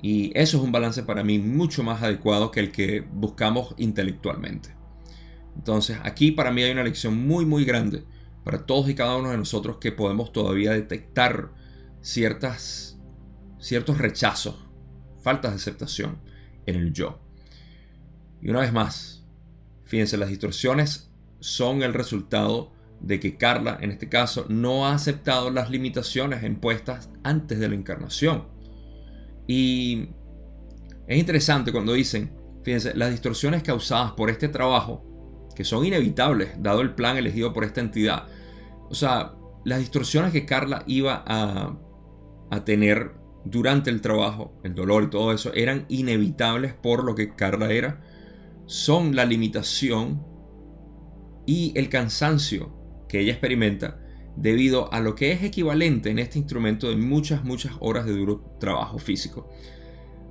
Y 0.00 0.30
eso 0.38 0.58
es 0.58 0.62
un 0.62 0.70
balance 0.70 1.02
para 1.02 1.24
mí 1.24 1.40
mucho 1.40 1.82
más 1.82 2.02
adecuado 2.02 2.52
que 2.52 2.60
el 2.60 2.70
que 2.70 3.00
buscamos 3.00 3.74
intelectualmente. 3.78 4.74
Entonces 5.56 5.98
aquí 6.04 6.30
para 6.30 6.52
mí 6.52 6.62
hay 6.62 6.70
una 6.70 6.84
lección 6.84 7.26
muy 7.26 7.44
muy 7.44 7.64
grande 7.64 8.04
para 8.44 8.64
todos 8.64 8.88
y 8.88 8.94
cada 8.94 9.16
uno 9.16 9.30
de 9.30 9.36
nosotros 9.36 9.78
que 9.78 9.90
podemos 9.90 10.32
todavía 10.32 10.72
detectar 10.72 11.50
ciertas, 12.00 12.96
ciertos 13.58 13.98
rechazos, 13.98 14.56
faltas 15.20 15.50
de 15.50 15.56
aceptación 15.56 16.18
en 16.66 16.76
el 16.76 16.92
yo. 16.92 17.20
Y 18.40 18.50
una 18.50 18.60
vez 18.60 18.72
más, 18.72 19.24
fíjense, 19.84 20.16
las 20.16 20.28
distorsiones 20.28 21.10
son 21.40 21.82
el 21.82 21.92
resultado 21.92 22.72
de 23.02 23.18
que 23.18 23.36
Carla, 23.36 23.78
en 23.80 23.90
este 23.90 24.08
caso, 24.08 24.46
no 24.48 24.86
ha 24.86 24.94
aceptado 24.94 25.50
las 25.50 25.70
limitaciones 25.70 26.42
impuestas 26.44 27.10
antes 27.24 27.58
de 27.58 27.68
la 27.68 27.74
encarnación. 27.74 28.44
Y 29.46 30.08
es 31.06 31.18
interesante 31.18 31.72
cuando 31.72 31.92
dicen, 31.92 32.32
fíjense, 32.62 32.94
las 32.94 33.10
distorsiones 33.10 33.62
causadas 33.62 34.12
por 34.12 34.30
este 34.30 34.48
trabajo, 34.48 35.04
que 35.56 35.64
son 35.64 35.84
inevitables, 35.84 36.50
dado 36.62 36.80
el 36.80 36.94
plan 36.94 37.16
elegido 37.16 37.52
por 37.52 37.64
esta 37.64 37.80
entidad. 37.80 38.28
O 38.88 38.94
sea, 38.94 39.34
las 39.64 39.80
distorsiones 39.80 40.32
que 40.32 40.46
Carla 40.46 40.84
iba 40.86 41.24
a, 41.26 41.76
a 42.50 42.64
tener 42.64 43.14
durante 43.44 43.90
el 43.90 44.00
trabajo, 44.00 44.60
el 44.62 44.76
dolor 44.76 45.02
y 45.02 45.10
todo 45.10 45.32
eso, 45.32 45.52
eran 45.54 45.86
inevitables 45.88 46.72
por 46.72 47.02
lo 47.02 47.16
que 47.16 47.34
Carla 47.34 47.72
era, 47.72 48.00
son 48.66 49.16
la 49.16 49.24
limitación 49.24 50.24
y 51.46 51.72
el 51.76 51.88
cansancio 51.88 52.81
que 53.12 53.20
ella 53.20 53.32
experimenta 53.32 53.98
debido 54.36 54.90
a 54.90 55.00
lo 55.00 55.14
que 55.14 55.32
es 55.32 55.42
equivalente 55.42 56.08
en 56.08 56.18
este 56.18 56.38
instrumento 56.38 56.88
de 56.88 56.96
muchas, 56.96 57.44
muchas 57.44 57.74
horas 57.80 58.06
de 58.06 58.12
duro 58.12 58.56
trabajo 58.58 58.98
físico. 58.98 59.50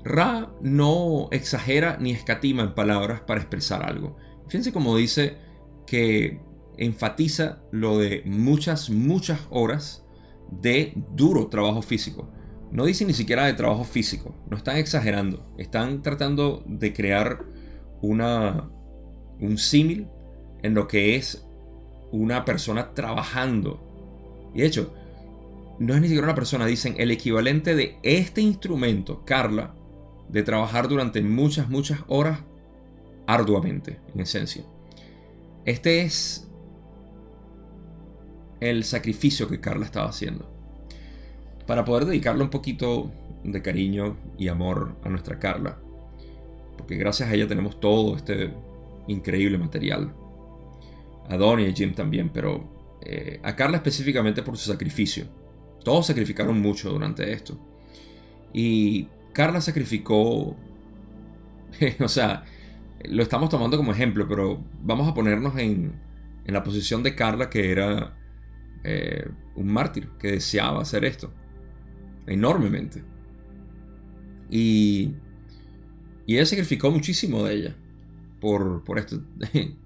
Ra 0.04 0.52
no 0.64 1.30
exagera 1.32 1.98
ni 2.02 2.10
escatima 2.10 2.64
en 2.64 2.74
palabras 2.74 3.22
para 3.22 3.40
expresar 3.40 3.88
algo. 3.88 4.18
Fíjense 4.48 4.74
como 4.74 4.98
dice 4.98 5.38
que 5.86 6.42
enfatiza 6.76 7.62
lo 7.72 8.00
de 8.00 8.24
muchas, 8.26 8.90
muchas 8.90 9.42
horas 9.52 10.04
de 10.50 10.94
duro 11.16 11.50
trabajo 11.50 11.84
físico. 11.84 12.32
No 12.72 12.86
dicen 12.86 13.06
ni 13.06 13.14
siquiera 13.14 13.46
de 13.46 13.54
trabajo 13.54 13.84
físico, 13.84 14.34
no 14.50 14.58
están 14.58 14.78
exagerando, 14.78 15.54
están 15.60 16.02
tratando 16.02 16.64
de 16.66 16.94
crear 16.94 17.46
una, 18.02 18.72
un 19.40 19.60
símil 19.60 20.08
en 20.64 20.74
lo 20.74 20.88
que 20.88 21.16
es 21.16 21.46
una 22.12 22.46
persona 22.46 22.94
trabajando. 22.94 23.80
Y 24.54 24.62
de 24.62 24.68
hecho, 24.68 24.94
no 25.80 25.96
es 25.96 26.02
ni 26.02 26.08
siquiera 26.08 26.28
una 26.28 26.36
persona, 26.36 26.66
dicen 26.66 26.96
el 26.98 27.12
equivalente 27.12 27.76
de 27.76 27.98
este 28.04 28.42
instrumento, 28.42 29.24
Carla, 29.26 29.74
de 30.30 30.44
trabajar 30.44 30.88
durante 30.88 31.22
muchas, 31.22 31.70
muchas 31.70 32.00
horas 32.08 32.40
arduamente, 33.28 34.00
en 34.14 34.22
esencia. 34.22 34.64
Este 35.66 36.02
es 36.02 36.48
el 38.60 38.84
sacrificio 38.84 39.48
que 39.48 39.60
Carla 39.60 39.86
estaba 39.86 40.10
haciendo. 40.10 40.50
Para 41.66 41.86
poder 41.86 42.06
dedicarle 42.06 42.44
un 42.44 42.50
poquito 42.50 43.12
de 43.44 43.62
cariño 43.62 44.18
y 44.38 44.48
amor 44.48 44.96
a 45.04 45.10
nuestra 45.10 45.40
Carla. 45.40 45.78
Porque 46.78 46.96
gracias 46.96 47.30
a 47.30 47.34
ella 47.34 47.48
tenemos 47.48 47.80
todo 47.80 48.16
este 48.16 48.54
increíble 49.08 49.58
material. 49.58 50.14
A 51.32 51.38
Donnie 51.38 51.70
y 51.70 51.74
Jim 51.74 51.94
también, 51.94 52.30
pero 52.30 53.00
eh, 53.02 53.40
a 53.42 53.56
Carla 53.56 53.78
específicamente 53.78 54.44
por 54.44 54.58
su 54.58 54.70
sacrificio. 54.70 55.26
Todos 55.84 56.08
sacrificaron 56.08 56.60
mucho 56.62 56.90
durante 56.92 57.32
esto. 57.32 57.58
Y 58.54 59.08
Carla 59.32 59.62
sacrificó, 59.62 60.58
o 62.00 62.08
sea, 62.10 62.44
lo 63.06 63.24
estamos 63.24 63.50
tomando 63.50 63.78
como 63.78 63.94
ejemplo, 63.94 64.28
pero 64.28 64.62
vamos 64.84 65.08
a 65.08 65.14
ponernos 65.14 65.58
en, 65.58 65.94
en 66.46 66.54
la 66.54 66.64
posición 66.64 67.02
de 67.02 67.16
Carla 67.16 67.50
que 67.50 67.72
era 67.72 68.18
eh, 68.84 69.26
un 69.56 69.68
mártir, 69.72 70.10
que 70.20 70.34
deseaba 70.34 70.82
hacer 70.82 71.06
esto, 71.06 71.32
enormemente. 72.28 73.04
Y, 74.50 75.14
y 76.26 76.36
él 76.36 76.46
sacrificó 76.46 76.92
muchísimo 76.92 77.46
de 77.46 77.54
ella 77.54 77.76
por, 78.42 78.84
por 78.84 79.00
esto. 79.00 79.22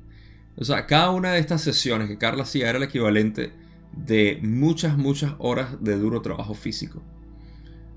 o 0.58 0.64
sea, 0.64 0.86
cada 0.86 1.12
una 1.12 1.34
de 1.34 1.40
estas 1.40 1.62
sesiones 1.62 2.08
que 2.08 2.18
Carla 2.18 2.44
hacía 2.44 2.70
era 2.70 2.78
el 2.78 2.84
equivalente 2.84 3.52
de 3.92 4.40
muchas, 4.42 4.98
muchas 4.98 5.34
horas 5.38 5.84
de 5.84 5.98
duro 5.98 6.22
trabajo 6.22 6.54
físico. 6.54 7.02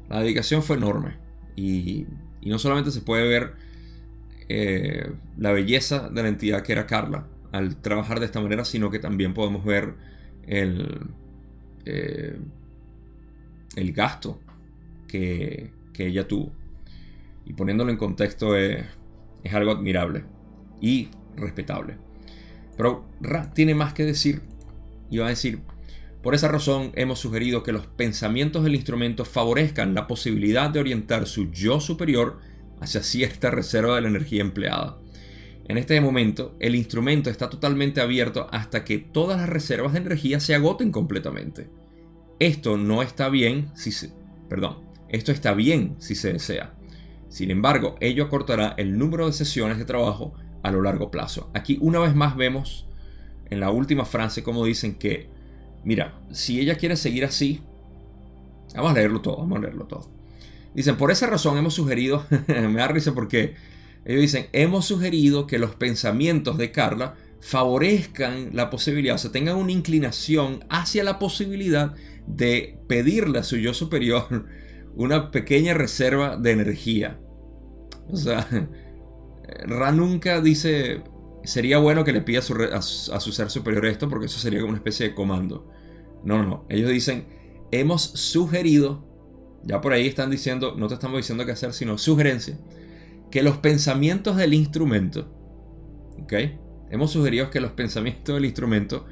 La 0.09 0.21
dedicación 0.21 0.62
fue 0.62 0.77
enorme. 0.77 1.16
Y, 1.57 2.07
y 2.40 2.51
no 2.51 2.59
solamente 2.59 2.90
se 2.90 3.01
puede 3.01 3.29
ver 3.29 3.55
eh, 4.49 5.12
la 5.37 5.53
belleza 5.53 6.09
de 6.09 6.23
la 6.23 6.29
entidad 6.29 6.62
que 6.62 6.73
era 6.73 6.87
Carla 6.87 7.27
al 7.53 7.77
trabajar 7.77 8.21
de 8.21 8.27
esta 8.27 8.40
manera, 8.40 8.64
sino 8.64 8.90
que 8.90 8.99
también 8.99 9.35
podemos 9.35 9.64
ver 9.64 9.94
el, 10.47 11.11
eh, 11.85 12.38
el 13.77 13.92
gasto 13.92 14.40
que, 15.07 15.73
que 15.92 16.07
ella 16.07 16.27
tuvo. 16.27 16.53
Y 17.44 17.55
poniéndolo 17.55 17.90
en 17.90 17.97
contexto 17.97 18.57
es, 18.57 18.85
algo 19.53 19.73
admirable 19.73 20.25
y 20.81 21.09
respetable. 21.37 21.97
Pero 22.79 23.05
Ra 23.21 23.53
tiene 23.53 23.75
más 23.75 23.93
que 23.93 24.05
decir 24.05 24.41
y 25.11 25.19
va 25.19 25.27
a 25.27 25.31
decir, 25.31 25.61
por 26.23 26.35
esa 26.35 26.49
razón 26.49 26.93
hemos 26.95 27.19
sugerido 27.19 27.62
que 27.62 27.73
los 27.73 27.87
pensamientos 27.87 28.64
del 28.64 28.77
instrumento 28.77 29.25
favorezcan 29.25 29.95
la 29.95 30.07
posibilidad 30.07 30.71
de 30.71 30.81
orientar 30.81 31.27
su 31.27 31.51
yo 31.51 31.81
superior 31.81 32.38
hacia 32.81 33.03
cierta 33.03 33.51
reserva 33.51 33.97
de 33.97 34.03
la 34.03 34.09
energía 34.09 34.41
empleada. 34.41 34.99
En 35.67 35.77
este 35.77 36.01
momento, 36.01 36.57
el 36.61 36.77
instrumento 36.77 37.29
está 37.29 37.51
totalmente 37.51 38.01
abierto 38.01 38.47
hasta 38.53 38.85
que 38.85 38.99
todas 38.99 39.38
las 39.38 39.49
reservas 39.49 39.93
de 39.93 39.99
energía 39.99 40.41
se 40.41 40.55
agoten 40.55 40.93
completamente. 40.93 41.69
Esto 42.38 42.77
no 42.79 43.03
está 43.03 43.29
bien 43.29 43.71
si 43.75 43.91
se, 43.91 44.12
perdón, 44.49 44.79
esto 45.09 45.33
está 45.33 45.53
bien 45.53 45.97
si 45.99 46.14
se 46.14 46.33
desea. 46.33 46.75
Sin 47.29 47.51
embargo, 47.51 47.97
ello 48.01 48.25
acortará 48.25 48.75
el 48.79 48.97
número 48.97 49.27
de 49.27 49.33
sesiones 49.33 49.79
de 49.79 49.85
trabajo 49.85 50.35
a 50.62 50.71
lo 50.71 50.83
largo 50.83 51.11
plazo. 51.11 51.51
Aquí 51.55 51.79
una 51.81 51.99
vez 52.01 52.14
más 52.14 52.37
vemos 52.37 52.87
en 53.51 53.61
la 53.61 53.71
última 53.71 54.05
frase 54.05 54.42
como 54.42 54.64
dicen 54.64 54.94
que, 54.94 55.29
mira, 55.85 56.21
si 56.31 56.61
ella 56.61 56.77
quiere 56.77 56.97
seguir 56.97 57.25
así, 57.25 57.61
vamos 58.75 58.92
a 58.92 58.94
leerlo 58.94 59.21
todo, 59.21 59.38
vamos 59.38 59.59
a 59.59 59.62
leerlo 59.62 59.87
todo. 59.87 60.11
Dicen, 60.75 60.97
por 60.97 61.11
esa 61.11 61.27
razón 61.27 61.59
hemos 61.59 61.75
sugerido, 61.75 62.25
me 62.49 62.75
da 62.75 62.88
risa 62.88 63.14
porque 63.14 63.57
ellos 64.05 64.23
dicen, 64.23 64.47
hemos 64.53 64.87
sugerido 64.87 65.47
que 65.47 65.59
los 65.59 65.75
pensamientos 65.75 66.59
de 66.59 66.73
Carla 66.73 67.14
favorezcan 67.40 68.51
la 68.53 68.71
posibilidad, 68.71 69.14
o 69.14 69.18
sea, 69.18 69.33
tengan 69.33 69.57
una 69.57 69.73
inclinación 69.73 70.64
hacia 70.68 71.05
la 71.05 71.18
posibilidad 71.18 71.94
de 72.27 72.79
pedirle 72.88 73.38
a 73.38 73.42
su 73.42 73.57
yo 73.57 73.75
superior 73.75 74.47
una 74.97 75.31
pequeña 75.31 75.75
reserva 75.75 76.37
de 76.37 76.51
energía. 76.51 77.18
O 78.11 78.16
sea, 78.16 78.47
Ra 79.67 79.93
nunca 79.93 80.41
dice, 80.41 81.03
sería 81.45 81.79
bueno 81.79 82.05
que 82.05 82.13
le 82.13 82.21
pida 82.21 82.41
a 82.41 82.43
su, 82.43 83.33
ser 83.33 83.51
superior 83.51 83.87
esto 83.87 84.09
porque 84.09 84.27
eso 84.27 84.39
sería 84.39 84.61
como 84.61 84.71
una 84.71 84.79
especie 84.79 85.09
de 85.09 85.15
comando. 85.15 85.71
No, 86.25 86.43
no, 86.43 86.49
no. 86.49 86.67
Ellos 86.69 86.91
dicen, 86.91 87.27
hemos 87.71 88.03
sugerido, 88.03 89.05
ya 89.65 89.81
por 89.81 89.93
ahí 89.93 90.07
están 90.07 90.31
diciendo, 90.31 90.75
no 90.77 90.89
te 90.89 90.95
estamos 90.95 91.17
diciendo 91.17 91.47
qué 91.47 91.53
hacer, 91.53 91.73
sino 91.73 91.97
sugerencia, 91.99 92.59
que 93.31 93.43
los 93.43 93.59
pensamientos 93.59 94.37
del 94.37 94.55
instrumento, 94.55 95.33
¿ok? 96.23 96.33
Hemos 96.91 97.11
sugerido 97.11 97.51
que 97.51 97.61
los 97.61 97.73
pensamientos 97.73 98.35
del 98.35 98.47
instrumento 98.47 99.07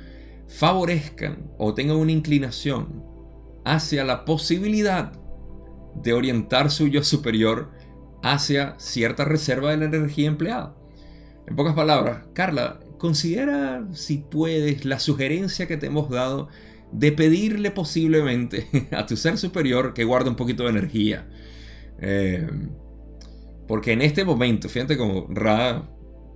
favorezcan 0.49 1.51
o 1.59 1.75
tengan 1.75 1.97
una 1.97 2.13
inclinación 2.13 3.05
hacia 3.65 4.05
la 4.05 4.25
posibilidad 4.25 5.13
de 6.03 6.13
orientar 6.13 6.71
su 6.71 6.89
yo 6.89 7.03
superior 7.03 7.73
hacia 8.23 8.75
cierta 8.79 9.25
reserva 9.25 9.71
de 9.71 9.79
la 9.79 9.85
energía 9.85 10.29
empleada. 10.29 10.77
En 11.47 11.57
pocas 11.57 11.75
palabras, 11.75 12.25
Carla, 12.33 12.81
considera 12.99 13.87
si 13.93 14.19
puedes 14.19 14.85
la 14.85 14.99
sugerencia 14.99 15.67
que 15.67 15.77
te 15.77 15.87
hemos 15.87 16.11
dado 16.11 16.49
de 16.93 17.13
pedirle 17.13 17.71
posiblemente 17.71 18.67
a 18.93 19.07
tu 19.07 19.17
ser 19.17 19.39
superior 19.39 19.95
que 19.95 20.05
guarde 20.05 20.31
un 20.31 20.37
poquito 20.37 20.65
de 20.65 20.71
energía. 20.71 21.29
Eh, 22.01 22.49
porque 23.69 23.93
en 23.93 24.03
este 24.03 24.25
momento, 24.25 24.69
fíjate 24.69 24.97
como 24.97 25.27
Ra 25.29 25.89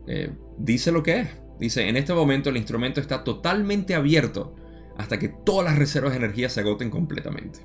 eh, 0.06 0.32
dice 0.58 0.92
lo 0.92 1.02
que 1.02 1.20
es. 1.20 1.28
Dice, 1.58 1.88
en 1.88 1.96
este 1.96 2.14
momento 2.14 2.50
el 2.50 2.56
instrumento 2.56 3.00
está 3.00 3.22
totalmente 3.22 3.94
abierto 3.94 4.56
hasta 4.96 5.18
que 5.18 5.28
todas 5.28 5.64
las 5.64 5.78
reservas 5.78 6.12
de 6.12 6.18
energía 6.18 6.48
se 6.48 6.60
agoten 6.60 6.90
completamente. 6.90 7.60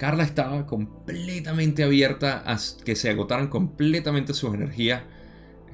Carla 0.00 0.22
estaba 0.22 0.66
completamente 0.66 1.84
abierta 1.84 2.42
a 2.50 2.56
que 2.86 2.96
se 2.96 3.10
agotaran 3.10 3.48
completamente 3.48 4.32
sus 4.32 4.54
energías 4.54 5.02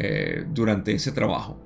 eh, 0.01 0.45
durante 0.51 0.93
ese 0.93 1.13
trabajo. 1.13 1.61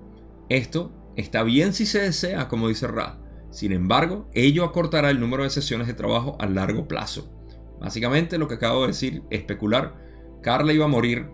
Esto 0.51 0.93
está 1.17 1.43
bien 1.43 1.73
si 1.73 1.87
se 1.87 2.03
desea, 2.03 2.49
como 2.49 2.69
dice 2.69 2.87
Ra. 2.87 3.19
Sin 3.51 3.73
embargo, 3.73 4.29
ello 4.35 4.65
acortará 4.65 5.09
el 5.09 5.21
número 5.21 5.45
de 5.45 5.49
sesiones 5.49 5.87
de 5.87 5.95
trabajo 5.95 6.37
a 6.39 6.45
largo 6.45 6.87
plazo. 6.87 7.33
Básicamente 7.81 8.37
lo 8.37 8.47
que 8.47 8.57
acabo 8.57 8.83
de 8.83 8.89
decir, 8.89 9.23
especular, 9.31 9.95
Carla 10.43 10.75
iba 10.75 10.85
a 10.85 10.89
morir 10.89 11.31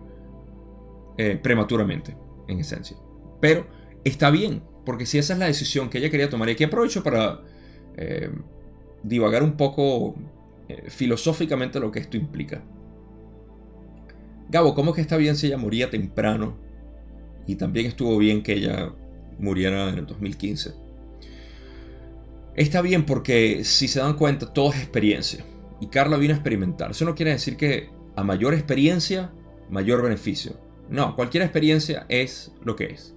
eh, 1.17 1.37
prematuramente, 1.43 2.15
en 2.47 2.61
esencia. 2.61 2.95
Pero 3.41 3.67
está 4.05 4.29
bien, 4.29 4.63
porque 4.85 5.05
si 5.05 5.17
esa 5.17 5.33
es 5.33 5.39
la 5.39 5.47
decisión 5.47 5.89
que 5.89 5.97
ella 5.97 6.09
quería 6.09 6.29
tomar, 6.29 6.47
y 6.47 6.53
aquí 6.53 6.63
aprovecho 6.63 7.03
para 7.03 7.41
eh, 7.97 8.31
divagar 9.03 9.43
un 9.43 9.57
poco 9.57 10.15
eh, 10.69 10.89
filosóficamente 10.89 11.79
lo 11.79 11.91
que 11.91 11.99
esto 11.99 12.17
implica. 12.17 12.63
Gabo, 14.49 14.73
¿cómo 14.73 14.91
es 14.91 14.95
que 14.95 15.01
está 15.01 15.17
bien 15.17 15.35
si 15.35 15.47
ella 15.47 15.57
moría 15.57 15.89
temprano? 15.89 16.57
Y 17.45 17.55
también 17.55 17.85
estuvo 17.85 18.17
bien 18.17 18.43
que 18.43 18.53
ella 18.53 18.93
muriera 19.39 19.89
en 19.89 19.99
el 19.99 20.05
2015. 20.05 20.73
Está 22.55 22.81
bien 22.81 23.05
porque 23.05 23.63
si 23.63 23.87
se 23.87 23.99
dan 23.99 24.15
cuenta, 24.15 24.51
todo 24.51 24.71
es 24.71 24.77
experiencia. 24.77 25.45
Y 25.79 25.87
Carla 25.87 26.17
vino 26.17 26.33
a 26.33 26.37
experimentar. 26.37 26.91
Eso 26.91 27.05
no 27.05 27.13
quiere 27.13 27.31
decir 27.31 27.55
que 27.55 27.89
a 28.15 28.23
mayor 28.23 28.53
experiencia, 28.53 29.31
mayor 29.69 30.01
beneficio. 30.01 30.59
No, 30.89 31.15
cualquier 31.15 31.43
experiencia 31.43 32.05
es 32.09 32.51
lo 32.63 32.75
que 32.75 32.85
es. 32.85 33.13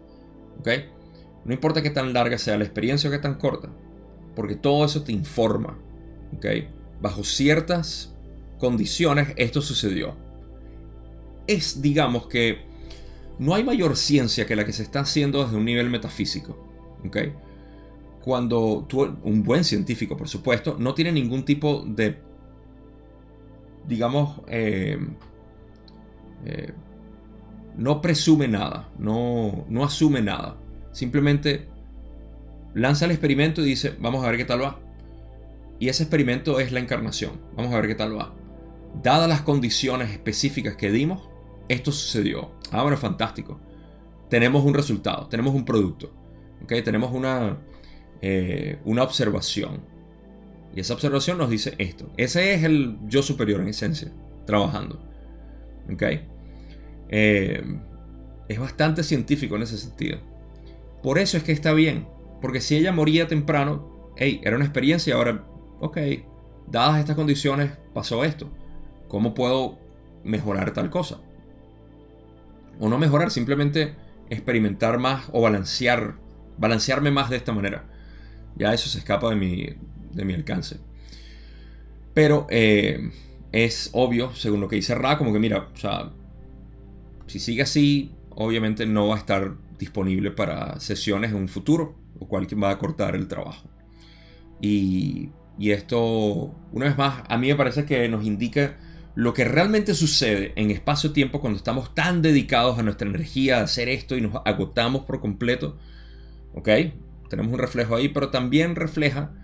¿Ok? 0.58 0.68
No 1.44 1.54
importa 1.54 1.82
qué 1.82 1.90
tan 1.90 2.12
larga 2.12 2.36
sea 2.36 2.58
la 2.58 2.64
experiencia 2.64 3.08
o 3.08 3.12
qué 3.12 3.18
tan 3.18 3.36
corta. 3.36 3.70
Porque 4.36 4.56
todo 4.56 4.84
eso 4.84 5.02
te 5.02 5.12
informa. 5.12 5.78
¿Ok? 6.36 6.46
Bajo 7.00 7.24
ciertas 7.24 8.14
condiciones 8.58 9.28
esto 9.36 9.62
sucedió. 9.62 10.14
Es, 11.46 11.82
digamos 11.82 12.26
que, 12.26 12.68
no 13.38 13.54
hay 13.54 13.64
mayor 13.64 13.96
ciencia 13.96 14.46
que 14.46 14.54
la 14.54 14.64
que 14.64 14.72
se 14.72 14.82
está 14.82 15.00
haciendo 15.00 15.42
desde 15.42 15.56
un 15.56 15.64
nivel 15.64 15.88
metafísico. 15.88 16.56
¿okay? 17.06 17.32
Cuando 18.22 18.84
tú, 18.86 19.16
un 19.24 19.42
buen 19.42 19.64
científico, 19.64 20.16
por 20.16 20.28
supuesto, 20.28 20.76
no 20.78 20.94
tiene 20.94 21.10
ningún 21.10 21.44
tipo 21.44 21.82
de, 21.86 22.18
digamos, 23.88 24.42
eh, 24.46 24.98
eh, 26.44 26.72
no 27.78 28.02
presume 28.02 28.46
nada, 28.46 28.90
no, 28.98 29.64
no 29.70 29.84
asume 29.84 30.20
nada. 30.20 30.56
Simplemente 30.92 31.66
lanza 32.74 33.06
el 33.06 33.12
experimento 33.12 33.62
y 33.62 33.64
dice, 33.64 33.94
vamos 33.98 34.22
a 34.22 34.28
ver 34.28 34.36
qué 34.36 34.44
tal 34.44 34.62
va. 34.62 34.78
Y 35.80 35.88
ese 35.88 36.04
experimento 36.04 36.60
es 36.60 36.70
la 36.70 36.78
encarnación. 36.78 37.40
Vamos 37.56 37.72
a 37.72 37.80
ver 37.80 37.88
qué 37.88 37.94
tal 37.96 38.16
va. 38.16 38.34
Dadas 39.02 39.28
las 39.28 39.40
condiciones 39.40 40.10
específicas 40.10 40.76
que 40.76 40.92
dimos, 40.92 41.28
esto 41.68 41.90
sucedió. 41.90 42.52
Ah, 42.70 42.82
bueno, 42.82 42.98
fantástico. 42.98 43.58
Tenemos 44.28 44.64
un 44.64 44.74
resultado, 44.74 45.26
tenemos 45.28 45.54
un 45.54 45.64
producto. 45.64 46.12
¿okay? 46.62 46.82
Tenemos 46.82 47.12
una, 47.12 47.58
eh, 48.20 48.78
una 48.84 49.02
observación. 49.02 49.80
Y 50.76 50.80
esa 50.80 50.94
observación 50.94 51.38
nos 51.38 51.48
dice 51.48 51.74
esto. 51.78 52.12
Ese 52.16 52.54
es 52.54 52.62
el 52.62 52.98
yo 53.06 53.22
superior 53.22 53.60
en 53.62 53.68
esencia, 53.68 54.12
trabajando. 54.44 55.02
¿Ok? 55.90 56.02
Eh, 57.08 57.62
es 58.48 58.58
bastante 58.58 59.02
científico 59.02 59.56
en 59.56 59.62
ese 59.62 59.78
sentido. 59.78 60.18
Por 61.02 61.18
eso 61.18 61.38
es 61.38 61.42
que 61.42 61.52
está 61.52 61.72
bien. 61.72 62.06
Porque 62.42 62.60
si 62.60 62.76
ella 62.76 62.92
moría 62.92 63.26
temprano, 63.26 64.12
hey, 64.16 64.40
era 64.44 64.56
una 64.56 64.64
experiencia 64.64 65.14
ahora, 65.14 65.46
ok, 65.80 65.98
dadas 66.68 67.00
estas 67.00 67.16
condiciones, 67.16 67.72
pasó 67.92 68.24
esto. 68.24 68.48
¿Cómo 69.08 69.34
puedo 69.34 69.78
mejorar 70.22 70.72
tal 70.72 70.90
cosa? 70.90 71.20
O 72.78 72.88
no 72.88 72.98
mejorar, 72.98 73.30
simplemente 73.30 73.96
experimentar 74.30 74.98
más 74.98 75.28
o 75.32 75.42
balancear, 75.42 76.14
balancearme 76.58 77.10
más 77.10 77.30
de 77.30 77.36
esta 77.36 77.52
manera. 77.52 77.84
Ya 78.56 78.72
eso 78.72 78.88
se 78.88 78.98
escapa 78.98 79.30
de 79.30 79.36
mi, 79.36 79.68
de 80.12 80.24
mi 80.24 80.34
alcance. 80.34 80.78
Pero 82.14 82.46
eh, 82.50 83.10
es 83.52 83.90
obvio, 83.92 84.34
según 84.34 84.60
lo 84.60 84.68
que 84.68 84.76
dice 84.76 84.94
Ra, 84.94 85.18
como 85.18 85.32
que 85.32 85.38
mira, 85.38 85.68
o 85.72 85.76
sea, 85.76 86.12
si 87.26 87.38
sigue 87.38 87.62
así, 87.62 88.12
obviamente 88.30 88.86
no 88.86 89.08
va 89.08 89.16
a 89.16 89.18
estar 89.18 89.54
disponible 89.78 90.30
para 90.30 90.78
sesiones 90.80 91.30
en 91.30 91.38
un 91.38 91.48
futuro, 91.48 91.94
lo 92.20 92.26
cual 92.26 92.46
va 92.62 92.70
a 92.70 92.78
cortar 92.78 93.16
el 93.16 93.28
trabajo. 93.28 93.68
Y, 94.60 95.30
y 95.60 95.72
esto, 95.72 96.54
una 96.72 96.86
vez 96.86 96.96
más, 96.96 97.22
a 97.28 97.36
mí 97.36 97.48
me 97.48 97.54
parece 97.54 97.84
que 97.84 98.08
nos 98.08 98.24
indica 98.24 98.78
lo 99.14 99.34
que 99.34 99.44
realmente 99.44 99.92
sucede 99.92 100.54
en 100.56 100.70
espacio-tiempo 100.70 101.42
cuando 101.42 101.58
estamos 101.58 101.94
tan 101.94 102.22
dedicados 102.22 102.78
a 102.78 102.82
nuestra 102.82 103.06
energía 103.06 103.58
a 103.58 103.64
hacer 103.64 103.90
esto 103.90 104.16
y 104.16 104.22
nos 104.22 104.40
agotamos 104.46 105.02
por 105.02 105.20
completo. 105.20 105.76
¿Ok? 106.54 106.70
Tenemos 107.28 107.52
un 107.52 107.58
reflejo 107.58 107.94
ahí, 107.94 108.08
pero 108.08 108.30
también 108.30 108.74
refleja 108.74 109.34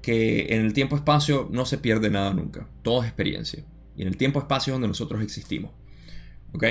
que 0.00 0.54
en 0.54 0.64
el 0.64 0.72
tiempo-espacio 0.72 1.50
no 1.52 1.66
se 1.66 1.76
pierde 1.76 2.08
nada 2.08 2.32
nunca. 2.32 2.70
Todo 2.80 3.02
es 3.02 3.08
experiencia. 3.08 3.62
Y 3.98 4.00
en 4.00 4.08
el 4.08 4.16
tiempo-espacio 4.16 4.72
es 4.72 4.74
donde 4.76 4.88
nosotros 4.88 5.22
existimos. 5.22 5.72
¿Ok? 6.54 6.64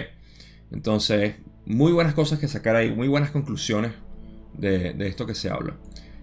Entonces, 0.72 1.36
muy 1.68 1.92
buenas 1.92 2.16
cosas 2.16 2.40
que 2.40 2.48
sacar 2.48 2.76
ahí, 2.76 2.90
muy 2.90 3.08
buenas 3.08 3.30
conclusiones 3.30 3.92
de, 4.58 4.96
esto 5.02 5.28
que 5.28 5.36
se 5.36 5.52
habla. 5.52 5.78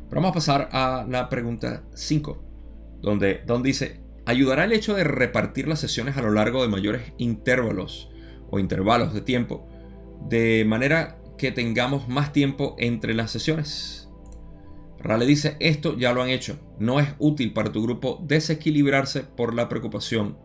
Pero 0.08 0.20
vamos 0.20 0.30
a 0.30 0.34
pasar 0.34 0.68
a 0.72 1.06
la 1.08 1.28
pregunta 1.28 1.84
5, 1.94 2.51
donde 3.02 3.42
Don 3.46 3.62
dice, 3.62 4.00
¿ayudará 4.24 4.64
el 4.64 4.72
hecho 4.72 4.94
de 4.94 5.04
repartir 5.04 5.68
las 5.68 5.80
sesiones 5.80 6.16
a 6.16 6.22
lo 6.22 6.30
largo 6.30 6.62
de 6.62 6.68
mayores 6.68 7.12
intervalos 7.18 8.10
o 8.50 8.58
intervalos 8.58 9.12
de 9.12 9.20
tiempo, 9.20 9.68
de 10.28 10.64
manera 10.66 11.18
que 11.36 11.52
tengamos 11.52 12.08
más 12.08 12.32
tiempo 12.32 12.76
entre 12.78 13.14
las 13.14 13.30
sesiones? 13.30 14.08
Rale 15.00 15.26
dice, 15.26 15.56
esto 15.58 15.98
ya 15.98 16.12
lo 16.12 16.22
han 16.22 16.28
hecho, 16.28 16.60
no 16.78 17.00
es 17.00 17.08
útil 17.18 17.52
para 17.52 17.72
tu 17.72 17.82
grupo 17.82 18.24
desequilibrarse 18.24 19.24
por 19.24 19.52
la 19.52 19.68
preocupación 19.68 20.38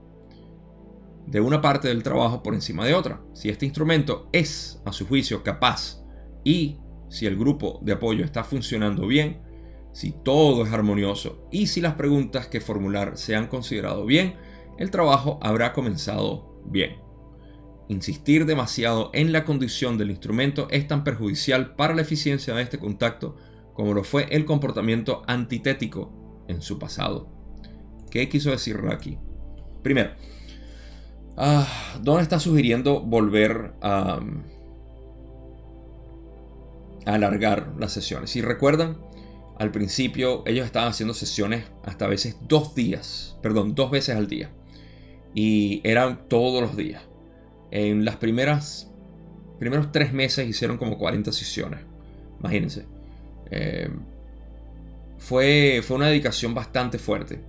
de 1.28 1.42
una 1.42 1.62
parte 1.62 1.90
del 1.90 2.02
trabajo 2.02 2.42
por 2.42 2.56
encima 2.56 2.86
de 2.86 2.96
otra. 2.96 3.22
Si 3.34 3.50
este 3.50 3.66
instrumento 3.66 4.30
es, 4.32 4.82
a 4.86 4.92
su 4.92 5.06
juicio, 5.06 5.44
capaz 5.44 6.04
y 6.44 6.80
si 7.10 7.28
el 7.28 7.38
grupo 7.38 7.80
de 7.84 7.94
apoyo 7.94 8.26
está 8.26 8.44
funcionando 8.44 9.06
bien, 9.06 9.42
si 9.98 10.12
todo 10.12 10.64
es 10.64 10.72
armonioso 10.72 11.48
y 11.52 11.66
si 11.66 11.82
las 11.82 11.96
preguntas 11.96 12.46
que 12.46 12.62
formular 12.62 13.18
se 13.18 13.36
han 13.36 13.48
considerado 13.48 14.06
bien, 14.06 14.36
el 14.78 14.92
trabajo 14.92 15.40
habrá 15.42 15.74
comenzado 15.74 16.62
bien. 16.66 16.98
Insistir 17.88 18.46
demasiado 18.46 19.10
en 19.16 19.32
la 19.32 19.44
condición 19.44 19.98
del 19.98 20.12
instrumento 20.12 20.68
es 20.70 20.88
tan 20.88 21.04
perjudicial 21.04 21.74
para 21.74 21.96
la 21.96 22.04
eficiencia 22.04 22.54
de 22.54 22.62
este 22.62 22.78
contacto 22.78 23.38
como 23.74 23.96
lo 23.96 24.04
fue 24.04 24.28
el 24.30 24.46
comportamiento 24.46 25.24
antitético 25.26 26.46
en 26.48 26.62
su 26.62 26.78
pasado. 26.78 27.28
¿Qué 28.12 28.30
quiso 28.30 28.52
decir 28.52 28.78
aquí? 28.92 29.18
Primero, 29.82 30.12
Ah, 31.40 31.68
Don 32.02 32.20
está 32.20 32.40
sugiriendo 32.40 33.00
volver 33.00 33.74
a, 33.80 34.20
alargar 37.06 37.74
las 37.78 37.94
sesiones. 37.94 38.32
Si 38.32 38.42
recuerdan, 38.42 38.98
al 39.60 39.72
principio 39.72 40.44
ellos 40.46 40.66
estaban 40.66 40.90
haciendo 40.90 41.14
sesiones 41.14 41.66
hasta 41.84 42.06
a 42.06 42.08
veces 42.08 42.38
dos 42.48 42.76
días, 42.76 43.38
perdón, 43.42 43.76
dos 43.76 43.90
veces 43.92 44.16
al 44.16 44.28
día. 44.28 44.52
Y 45.34 45.82
eran 45.84 46.28
todos 46.28 46.62
los 46.62 46.76
días. 46.76 47.04
En 47.72 48.06
las 48.06 48.18
primeras, 48.18 48.92
primeros 49.60 49.92
tres 49.92 50.14
meses 50.14 50.48
hicieron 50.48 50.78
como 50.78 50.98
40 50.98 51.32
sesiones. 51.32 51.80
Imagínense. 52.40 52.86
Eh, 53.52 53.90
fue, 55.18 55.82
fue 55.84 55.98
una 55.98 56.08
dedicación 56.08 56.54
bastante 56.54 57.00
fuerte. 57.00 57.42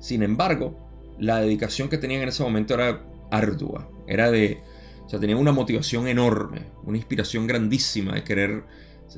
Sin 0.00 0.22
embargo, 0.22 0.76
la 1.18 1.40
dedicación 1.40 1.88
que 1.88 1.98
tenían 1.98 2.22
en 2.22 2.28
ese 2.28 2.42
momento 2.42 2.74
era 2.74 3.02
ardua. 3.30 3.88
Era 4.06 4.30
de. 4.30 4.62
O 5.04 5.08
sea, 5.08 5.20
tenían 5.20 5.38
una 5.38 5.52
motivación 5.52 6.06
enorme, 6.06 6.66
una 6.84 6.96
inspiración 6.96 7.46
grandísima 7.46 8.14
de 8.14 8.24
querer 8.24 8.64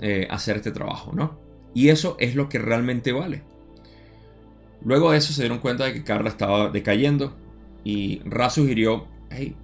eh, 0.00 0.26
hacer 0.30 0.56
este 0.56 0.72
trabajo, 0.72 1.12
¿no? 1.14 1.43
Y 1.74 1.88
eso 1.88 2.16
es 2.20 2.34
lo 2.34 2.48
que 2.48 2.58
realmente 2.58 3.12
vale. 3.12 3.42
Luego 4.84 5.10
de 5.10 5.18
eso 5.18 5.32
se 5.32 5.42
dieron 5.42 5.58
cuenta 5.58 5.84
de 5.84 5.92
que 5.92 6.04
Carla 6.04 6.30
estaba 6.30 6.70
decayendo 6.70 7.36
y 7.84 8.20
Ra 8.24 8.50
sugirió, 8.50 9.08
hey, 9.30 9.56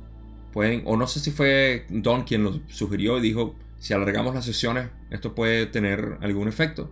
pueden, 0.53 0.83
o 0.87 0.97
no 0.97 1.07
sé 1.07 1.21
si 1.21 1.31
fue 1.31 1.87
Don 1.89 2.25
quien 2.25 2.43
lo 2.43 2.61
sugirió 2.69 3.19
y 3.19 3.21
dijo, 3.21 3.55
si 3.79 3.95
alargamos 3.95 4.35
las 4.35 4.45
sesiones, 4.45 4.89
esto 5.11 5.35
puede 5.35 5.67
tener 5.67 6.19
algún 6.21 6.49
efecto. 6.49 6.91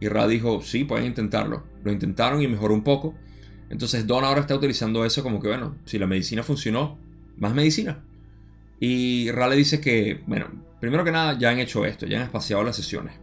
Y 0.00 0.08
Ra 0.08 0.28
dijo, 0.28 0.62
sí, 0.62 0.84
pueden 0.84 1.06
intentarlo. 1.06 1.64
Lo 1.82 1.90
intentaron 1.90 2.40
y 2.40 2.48
mejoró 2.48 2.74
un 2.74 2.84
poco. 2.84 3.14
Entonces 3.70 4.06
Don 4.06 4.24
ahora 4.24 4.40
está 4.40 4.54
utilizando 4.54 5.04
eso 5.04 5.22
como 5.22 5.40
que, 5.40 5.48
bueno, 5.48 5.76
si 5.84 5.98
la 5.98 6.06
medicina 6.06 6.42
funcionó, 6.42 6.98
más 7.36 7.54
medicina. 7.54 8.04
Y 8.80 9.30
Rale 9.30 9.56
dice 9.56 9.80
que, 9.80 10.22
bueno, 10.26 10.46
primero 10.80 11.04
que 11.04 11.12
nada 11.12 11.36
ya 11.38 11.50
han 11.50 11.58
hecho 11.58 11.84
esto, 11.84 12.06
ya 12.06 12.18
han 12.18 12.24
espaciado 12.24 12.62
las 12.62 12.76
sesiones. 12.76 13.14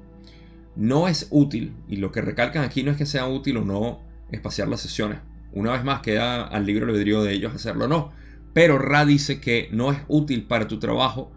No 0.76 1.08
es 1.08 1.28
útil, 1.30 1.74
y 1.88 1.98
lo 1.98 2.12
que 2.12 2.22
recalcan 2.22 2.64
aquí 2.64 2.84
no 2.84 2.92
es 2.92 2.98
que 2.98 3.06
sea 3.06 3.28
útil 3.28 3.58
o 3.58 3.66
no 3.66 4.02
espaciar 4.32 4.68
las 4.68 4.82
sesiones. 4.82 5.20
Una 5.54 5.72
vez 5.72 5.84
más 5.84 6.02
queda 6.02 6.44
al 6.44 6.66
libre 6.66 6.86
albedrío 6.86 7.24
de 7.24 7.34
ellos 7.34 7.54
hacerlo 7.54 7.86
o 7.86 7.88
no. 7.88 8.12
Pero 8.54 8.78
Ra 8.78 9.06
dice 9.06 9.40
que 9.40 9.70
no 9.72 9.92
es 9.92 10.00
útil 10.08 10.48
para 10.48 10.68
tu 10.68 10.80
trabajo 10.80 11.32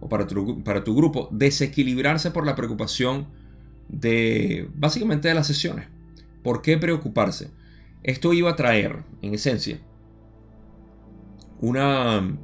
o 0.00 0.08
para 0.08 0.26
tu, 0.26 0.62
para 0.62 0.84
tu 0.84 0.94
grupo 0.94 1.28
desequilibrarse 1.32 2.30
por 2.30 2.46
la 2.46 2.54
preocupación 2.54 3.26
de 3.88 4.68
básicamente 4.74 5.28
de 5.28 5.34
las 5.34 5.46
sesiones. 5.46 5.88
¿Por 6.42 6.62
qué 6.62 6.78
preocuparse? 6.78 7.50
Esto 8.02 8.32
iba 8.32 8.50
a 8.50 8.56
traer, 8.56 9.02
en 9.22 9.34
esencia, 9.34 9.78
una, 11.60 12.36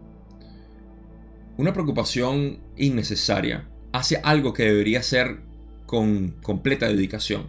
una 1.59 1.73
preocupación 1.73 2.61
innecesaria 2.77 3.69
hacia 3.93 4.21
algo 4.21 4.55
que 4.55 4.65
debería 4.65 5.03
ser 5.03 5.43
con 5.91 6.37
completa 6.41 6.87
dedicación. 6.87 7.49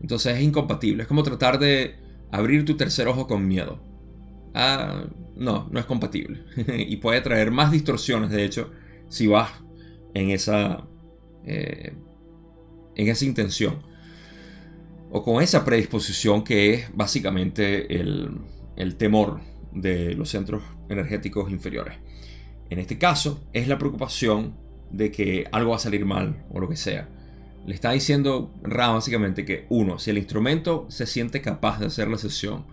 Entonces 0.00 0.36
es 0.36 0.42
incompatible. 0.44 1.02
Es 1.02 1.08
como 1.08 1.24
tratar 1.24 1.58
de 1.58 1.96
abrir 2.30 2.64
tu 2.64 2.76
tercer 2.76 3.08
ojo 3.08 3.26
con 3.26 3.48
miedo. 3.48 3.80
Ah, 4.54 5.06
no, 5.34 5.68
no 5.68 5.80
es 5.80 5.84
compatible. 5.84 6.44
y 6.78 6.96
puede 6.98 7.20
traer 7.20 7.50
más 7.50 7.72
distorsiones, 7.72 8.30
de 8.30 8.44
hecho, 8.44 8.70
si 9.08 9.26
vas 9.26 9.50
en 10.14 10.30
esa, 10.30 10.86
eh, 11.46 11.94
en 12.94 13.08
esa 13.08 13.24
intención 13.24 13.82
o 15.10 15.24
con 15.24 15.42
esa 15.42 15.64
predisposición 15.64 16.44
que 16.44 16.74
es 16.74 16.94
básicamente 16.94 17.92
el, 17.98 18.38
temor 18.98 19.40
de 19.72 20.14
los 20.14 20.30
centros 20.30 20.62
energéticos 20.88 21.50
inferiores. 21.50 21.94
En 22.70 22.78
este 22.78 22.98
caso 22.98 23.48
es 23.52 23.66
la 23.66 23.78
preocupación 23.78 24.54
de 24.92 25.10
que 25.10 25.48
algo 25.50 25.70
va 25.70 25.76
a 25.76 25.80
salir 25.80 26.06
mal 26.06 26.46
o 26.50 26.60
lo 26.60 26.68
que 26.68 26.76
sea. 26.76 27.08
Le 27.66 27.74
está 27.74 27.92
diciendo 27.92 28.54
Ra 28.62 28.88
básicamente 28.88 29.44
que 29.44 29.66
uno, 29.68 29.98
si 29.98 30.10
el 30.10 30.18
instrumento 30.18 30.86
se 30.88 31.06
siente 31.06 31.40
capaz 31.40 31.78
de 31.80 31.86
hacer 31.86 32.08
la 32.08 32.18
sesión, 32.18 32.66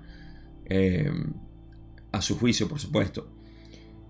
eh, 0.65 1.12
a 2.12 2.21
su 2.21 2.38
juicio 2.38 2.67
por 2.67 2.79
supuesto, 2.79 3.29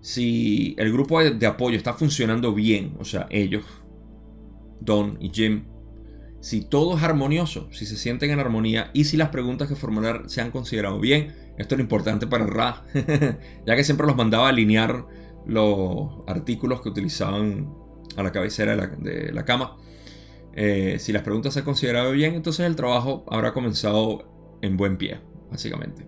si 0.00 0.76
el 0.78 0.92
grupo 0.92 1.22
de 1.22 1.46
apoyo 1.46 1.76
está 1.76 1.94
funcionando 1.94 2.54
bien, 2.54 2.94
o 3.00 3.04
sea, 3.04 3.26
ellos, 3.30 3.64
Don 4.80 5.16
y 5.20 5.30
Jim, 5.30 5.64
si 6.46 6.60
todo 6.60 6.96
es 6.96 7.02
armonioso, 7.02 7.68
si 7.72 7.86
se 7.86 7.96
sienten 7.96 8.30
en 8.30 8.38
armonía 8.38 8.92
y 8.92 9.04
si 9.04 9.16
las 9.16 9.30
preguntas 9.30 9.68
que 9.68 9.74
formular 9.74 10.24
se 10.26 10.40
han 10.40 10.52
considerado 10.52 11.00
bien. 11.00 11.34
Esto 11.58 11.74
es 11.74 11.78
lo 11.78 11.82
importante 11.82 12.28
para 12.28 12.46
Ra, 12.46 12.84
ya 13.66 13.74
que 13.74 13.82
siempre 13.82 14.06
los 14.06 14.14
mandaba 14.14 14.46
a 14.46 14.50
alinear 14.50 15.06
los 15.44 16.22
artículos 16.28 16.82
que 16.82 16.88
utilizaban 16.88 17.74
a 18.16 18.22
la 18.22 18.30
cabecera 18.30 18.76
de 18.76 19.32
la, 19.32 19.44
cama. 19.44 19.76
Eh, 20.56 20.96
si 20.98 21.12
las 21.12 21.22
preguntas 21.22 21.54
se 21.54 21.60
han 21.60 21.64
considerado 21.64 22.10
bien, 22.12 22.34
entonces 22.34 22.66
el 22.66 22.74
trabajo 22.74 23.24
habrá 23.28 23.52
comenzado 23.52 24.58
en 24.62 24.76
buen 24.76 24.96
pie, 24.96 25.20
básicamente. 25.50 26.06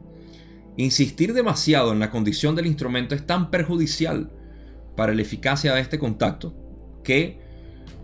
Insistir 0.76 1.34
demasiado 1.34 1.92
en 1.92 2.00
la 2.00 2.10
condición 2.10 2.56
del 2.56 2.66
instrumento 2.66 3.14
es 3.14 3.26
tan 3.26 3.50
perjudicial 3.50 4.32
para 4.96 5.14
la 5.14 5.22
eficacia 5.22 5.74
de 5.74 5.80
este 5.80 5.98
contacto 5.98 6.54
que 7.04 7.40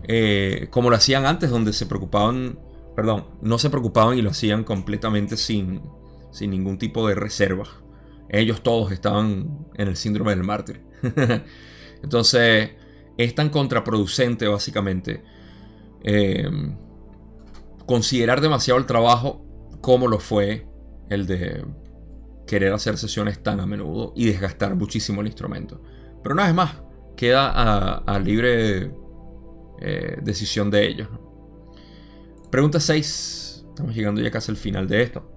eh, 0.07 0.67
como 0.69 0.89
lo 0.89 0.95
hacían 0.95 1.25
antes, 1.25 1.49
donde 1.49 1.73
se 1.73 1.87
preocupaban 1.87 2.59
perdón, 2.95 3.25
no 3.41 3.59
se 3.59 3.69
preocupaban 3.69 4.17
y 4.17 4.21
lo 4.21 4.31
hacían 4.31 4.63
completamente 4.63 5.37
sin, 5.37 5.81
sin 6.31 6.51
ningún 6.51 6.77
tipo 6.77 7.07
de 7.07 7.15
reserva. 7.15 7.67
Ellos 8.29 8.63
todos 8.63 8.91
estaban 8.91 9.67
en 9.75 9.87
el 9.87 9.97
síndrome 9.97 10.31
del 10.31 10.43
mártir. 10.43 10.81
Entonces, 12.03 12.71
es 13.17 13.35
tan 13.35 13.49
contraproducente 13.49 14.47
básicamente 14.47 15.23
eh, 16.07 16.47
considerar 17.87 18.39
demasiado 18.39 18.79
el 18.79 18.85
trabajo 18.85 19.43
como 19.81 20.07
lo 20.07 20.19
fue 20.19 20.67
el 21.09 21.25
de 21.25 21.65
querer 22.45 22.73
hacer 22.73 22.97
sesiones 22.97 23.41
tan 23.41 23.59
a 23.59 23.65
menudo 23.65 24.13
y 24.15 24.25
desgastar 24.25 24.75
muchísimo 24.75 25.21
el 25.21 25.27
instrumento. 25.27 25.81
Pero 26.21 26.33
una 26.33 26.45
vez 26.45 26.53
más, 26.53 26.75
queda 27.17 27.49
a, 27.97 28.19
libre 28.19 28.91
eh, 29.81 30.17
decisión 30.21 30.69
de 30.69 30.87
ellos. 30.87 31.09
Pregunta 32.51 32.79
6. 32.79 33.65
Estamos 33.69 33.95
llegando 33.95 34.21
ya 34.21 34.31
casi 34.31 34.51
al 34.51 34.57
final 34.57 34.87
de 34.87 35.01
esto. 35.01 35.27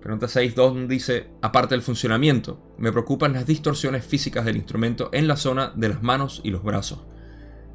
Pregunta 0.00 0.28
6. 0.28 0.54
Don 0.54 0.86
dice, 0.86 1.30
aparte 1.42 1.74
del 1.74 1.82
funcionamiento, 1.82 2.74
me 2.78 2.92
preocupan 2.92 3.32
las 3.32 3.46
distorsiones 3.46 4.04
físicas 4.04 4.44
del 4.44 4.56
instrumento 4.56 5.10
en 5.12 5.26
la 5.26 5.36
zona 5.36 5.72
de 5.74 5.88
las 5.88 6.02
manos 6.02 6.40
y 6.44 6.50
los 6.50 6.62
brazos. 6.62 7.00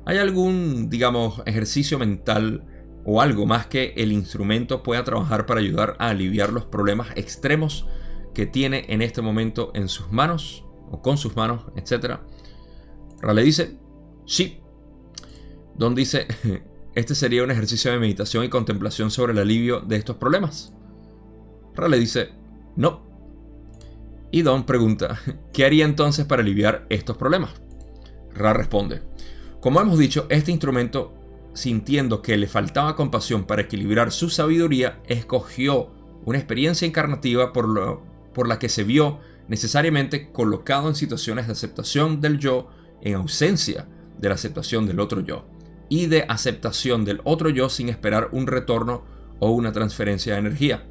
¿Hay 0.06 0.18
algún, 0.18 0.90
digamos, 0.90 1.42
ejercicio 1.46 1.98
mental 1.98 2.66
o 3.06 3.22
algo 3.22 3.46
más 3.46 3.68
que 3.68 3.94
el 3.98 4.12
instrumento 4.12 4.84
pueda 4.84 5.04
trabajar 5.04 5.46
para 5.46 5.60
ayudar 5.60 5.96
a 6.00 6.10
aliviar 6.10 6.52
los 6.52 6.66
problemas 6.66 7.10
extremos 7.16 7.88
que 8.34 8.46
tiene 8.46 8.86
en 8.90 9.02
este 9.02 9.22
momento 9.22 9.72
en 9.76 9.88
sus 9.88 10.12
manos 10.12 10.66
o 10.92 11.02
con 11.02 11.18
sus 11.18 11.36
manos, 11.36 11.66
etcétera? 11.76 12.26
Rale 13.22 13.44
dice, 13.44 13.78
sí. 14.26 14.60
Don 15.76 15.96
dice, 15.96 16.28
este 16.96 17.16
sería 17.16 17.44
un 17.44 17.52
ejercicio 17.52 17.92
de 17.92 18.00
meditación 18.00 18.44
y 18.44 18.50
contemplación 18.50 19.12
sobre 19.12 19.34
el 19.34 19.40
alivio 19.40 19.80
de 19.80 19.96
estos 19.96 20.18
problemas. 20.18 20.74
Rale 21.76 21.98
dice, 21.98 22.30
no. 22.76 23.08
Y 24.32 24.42
Don 24.42 24.66
pregunta, 24.66 25.20
¿qué 25.54 25.66
haría 25.66 25.86
entonces 25.86 26.26
para 26.26 26.42
aliviar 26.42 26.86
estos 26.90 27.18
problemas? 27.18 27.52
Ra 28.34 28.54
responde, 28.54 29.02
como 29.64 29.80
hemos 29.80 29.98
dicho, 29.98 30.26
este 30.28 30.52
instrumento, 30.52 31.14
sintiendo 31.54 32.22
que 32.22 32.36
le 32.36 32.48
faltaba 32.48 32.98
compasión 32.98 33.46
para 33.46 33.62
equilibrar 33.62 34.12
su 34.12 34.30
sabiduría, 34.30 35.00
escogió 35.08 35.90
una 36.26 36.38
experiencia 36.38 36.86
encarnativa 36.86 37.54
por, 37.54 38.02
por 38.34 38.50
la 38.50 38.60
que 38.60 38.68
se 38.68 38.84
vio 38.84 39.20
necesariamente 39.48 40.34
colocado 40.34 40.90
en 40.90 40.96
situaciones 40.96 41.48
de 41.48 41.54
aceptación 41.54 42.20
del 42.20 42.40
yo 42.40 42.68
en 43.02 43.16
ausencia 43.16 43.88
de 44.20 44.28
la 44.28 44.36
aceptación 44.36 44.86
del 44.86 45.00
otro 45.00 45.22
yo 45.22 45.46
y 45.88 46.08
de 46.08 46.26
aceptación 46.28 47.06
del 47.06 47.22
otro 47.24 47.48
yo 47.48 47.70
sin 47.70 47.88
esperar 47.88 48.28
un 48.34 48.48
retorno 48.48 49.06
o 49.40 49.52
una 49.52 49.72
transferencia 49.72 50.34
de 50.34 50.40
energía. 50.40 50.84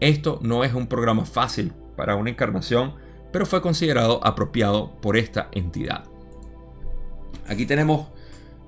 Esto 0.00 0.38
no 0.42 0.64
es 0.64 0.72
un 0.72 0.86
programa 0.86 1.26
fácil 1.26 1.74
para 1.94 2.16
una 2.16 2.30
encarnación, 2.30 2.94
pero 3.34 3.44
fue 3.44 3.60
considerado 3.60 4.26
apropiado 4.26 4.98
por 5.02 5.18
esta 5.18 5.50
entidad. 5.52 6.04
Aquí 7.46 7.66
tenemos 7.66 8.08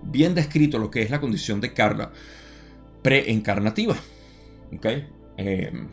bien 0.03 0.35
descrito 0.35 0.79
lo 0.79 0.91
que 0.91 1.03
es 1.03 1.11
la 1.11 1.21
condición 1.21 1.61
de 1.61 1.73
Carla 1.73 2.13
preencarnativa. 3.03 3.97
¿Okay? 4.77 5.09
Em, 5.37 5.89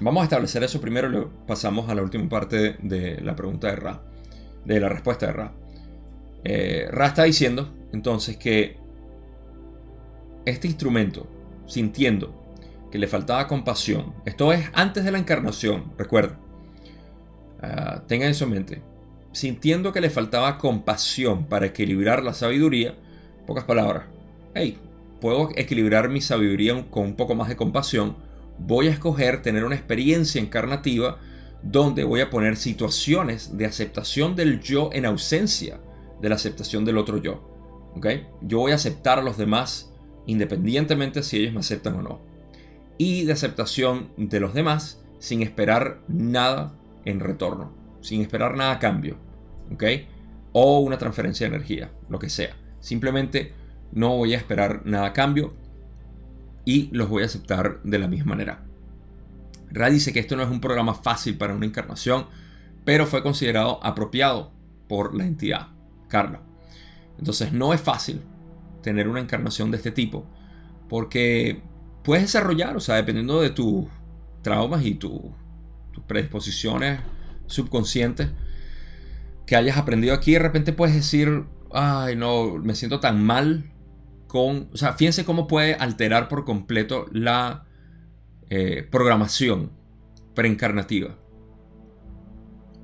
vamos 0.00 0.20
a 0.20 0.24
establecer 0.24 0.62
eso 0.62 0.80
primero 0.80 1.08
y 1.08 1.12
luego 1.12 1.30
pasamos 1.46 1.88
a 1.88 1.94
la 1.94 2.02
última 2.02 2.28
parte 2.28 2.76
de 2.80 3.20
la 3.20 3.34
pregunta 3.34 3.68
de 3.68 3.76
Ra 3.76 4.02
de 4.66 4.80
la 4.80 4.88
respuesta 4.88 5.26
de 5.26 5.32
Ra. 5.32 5.52
Eh, 6.44 6.88
Ra 6.90 7.06
está 7.06 7.22
diciendo 7.22 7.72
entonces 7.92 8.36
que 8.36 8.76
este 10.44 10.66
instrumento, 10.66 11.26
sintiendo 11.66 12.42
que 12.90 12.98
le 12.98 13.06
faltaba 13.06 13.46
compasión, 13.46 14.14
esto 14.24 14.52
es 14.52 14.68
antes 14.74 15.04
de 15.04 15.10
la 15.10 15.18
encarnación, 15.18 15.92
recuerda, 15.98 16.38
uh, 17.62 18.06
tengan 18.06 18.30
eso 18.30 18.44
en 18.44 18.50
mente, 18.50 18.82
sintiendo 19.36 19.92
que 19.92 20.00
le 20.00 20.08
faltaba 20.08 20.56
compasión 20.56 21.44
para 21.44 21.66
equilibrar 21.66 22.22
la 22.22 22.32
sabiduría, 22.32 22.94
pocas 23.46 23.64
palabras, 23.64 24.04
hey, 24.54 24.78
puedo 25.20 25.50
equilibrar 25.56 26.08
mi 26.08 26.22
sabiduría 26.22 26.86
con 26.90 27.04
un 27.04 27.16
poco 27.16 27.34
más 27.34 27.48
de 27.50 27.56
compasión, 27.56 28.16
voy 28.58 28.86
a 28.86 28.92
escoger 28.92 29.42
tener 29.42 29.66
una 29.66 29.74
experiencia 29.74 30.40
encarnativa 30.40 31.18
donde 31.62 32.04
voy 32.04 32.22
a 32.22 32.30
poner 32.30 32.56
situaciones 32.56 33.58
de 33.58 33.66
aceptación 33.66 34.36
del 34.36 34.62
yo 34.62 34.88
en 34.94 35.04
ausencia 35.04 35.80
de 36.22 36.30
la 36.30 36.36
aceptación 36.36 36.86
del 36.86 36.96
otro 36.96 37.18
yo. 37.18 37.92
¿okay? 37.94 38.26
Yo 38.40 38.60
voy 38.60 38.72
a 38.72 38.76
aceptar 38.76 39.18
a 39.18 39.22
los 39.22 39.36
demás 39.36 39.92
independientemente 40.24 41.22
si 41.22 41.36
ellos 41.36 41.52
me 41.52 41.60
aceptan 41.60 41.96
o 41.96 42.02
no. 42.02 42.20
Y 42.96 43.24
de 43.24 43.34
aceptación 43.34 44.08
de 44.16 44.40
los 44.40 44.54
demás 44.54 45.02
sin 45.18 45.42
esperar 45.42 46.00
nada 46.08 46.72
en 47.04 47.20
retorno, 47.20 47.75
sin 48.06 48.20
esperar 48.22 48.56
nada 48.56 48.72
a 48.72 48.78
cambio. 48.78 49.18
¿okay? 49.72 50.08
O 50.52 50.80
una 50.80 50.98
transferencia 50.98 51.48
de 51.48 51.54
energía, 51.54 51.90
lo 52.08 52.18
que 52.18 52.30
sea. 52.30 52.56
Simplemente 52.80 53.52
no 53.92 54.16
voy 54.16 54.34
a 54.34 54.38
esperar 54.38 54.82
nada 54.84 55.06
a 55.06 55.12
cambio 55.12 55.54
y 56.64 56.88
los 56.92 57.08
voy 57.08 57.22
a 57.22 57.26
aceptar 57.26 57.82
de 57.82 57.98
la 57.98 58.08
misma 58.08 58.30
manera. 58.30 58.64
Ra 59.70 59.90
dice 59.90 60.12
que 60.12 60.20
esto 60.20 60.36
no 60.36 60.42
es 60.42 60.48
un 60.48 60.60
programa 60.60 60.94
fácil 60.94 61.36
para 61.36 61.54
una 61.54 61.66
encarnación, 61.66 62.26
pero 62.84 63.06
fue 63.06 63.22
considerado 63.22 63.84
apropiado 63.84 64.52
por 64.88 65.14
la 65.14 65.26
entidad, 65.26 65.68
Carla. 66.08 66.40
Entonces 67.18 67.52
no 67.52 67.72
es 67.74 67.80
fácil 67.80 68.20
tener 68.82 69.08
una 69.08 69.20
encarnación 69.20 69.70
de 69.70 69.78
este 69.78 69.90
tipo, 69.90 70.24
porque 70.88 71.60
puedes 72.04 72.24
desarrollar, 72.24 72.76
o 72.76 72.80
sea, 72.80 72.94
dependiendo 72.96 73.40
de 73.40 73.50
tus 73.50 73.86
traumas 74.42 74.84
y 74.84 74.94
tus 74.94 75.22
predisposiciones 76.06 77.00
subconscientes 77.46 78.28
que 79.46 79.56
hayas 79.56 79.76
aprendido 79.76 80.14
aquí, 80.14 80.32
de 80.32 80.40
repente 80.40 80.72
puedes 80.72 80.94
decir, 80.94 81.44
ay, 81.72 82.16
no, 82.16 82.56
me 82.56 82.74
siento 82.74 83.00
tan 83.00 83.22
mal 83.24 83.72
con, 84.26 84.68
o 84.72 84.76
sea, 84.76 84.94
fíjense 84.94 85.24
cómo 85.24 85.46
puede 85.46 85.74
alterar 85.74 86.28
por 86.28 86.44
completo 86.44 87.06
la 87.12 87.64
eh, 88.50 88.86
programación 88.90 89.72
preencarnativa. 90.34 91.16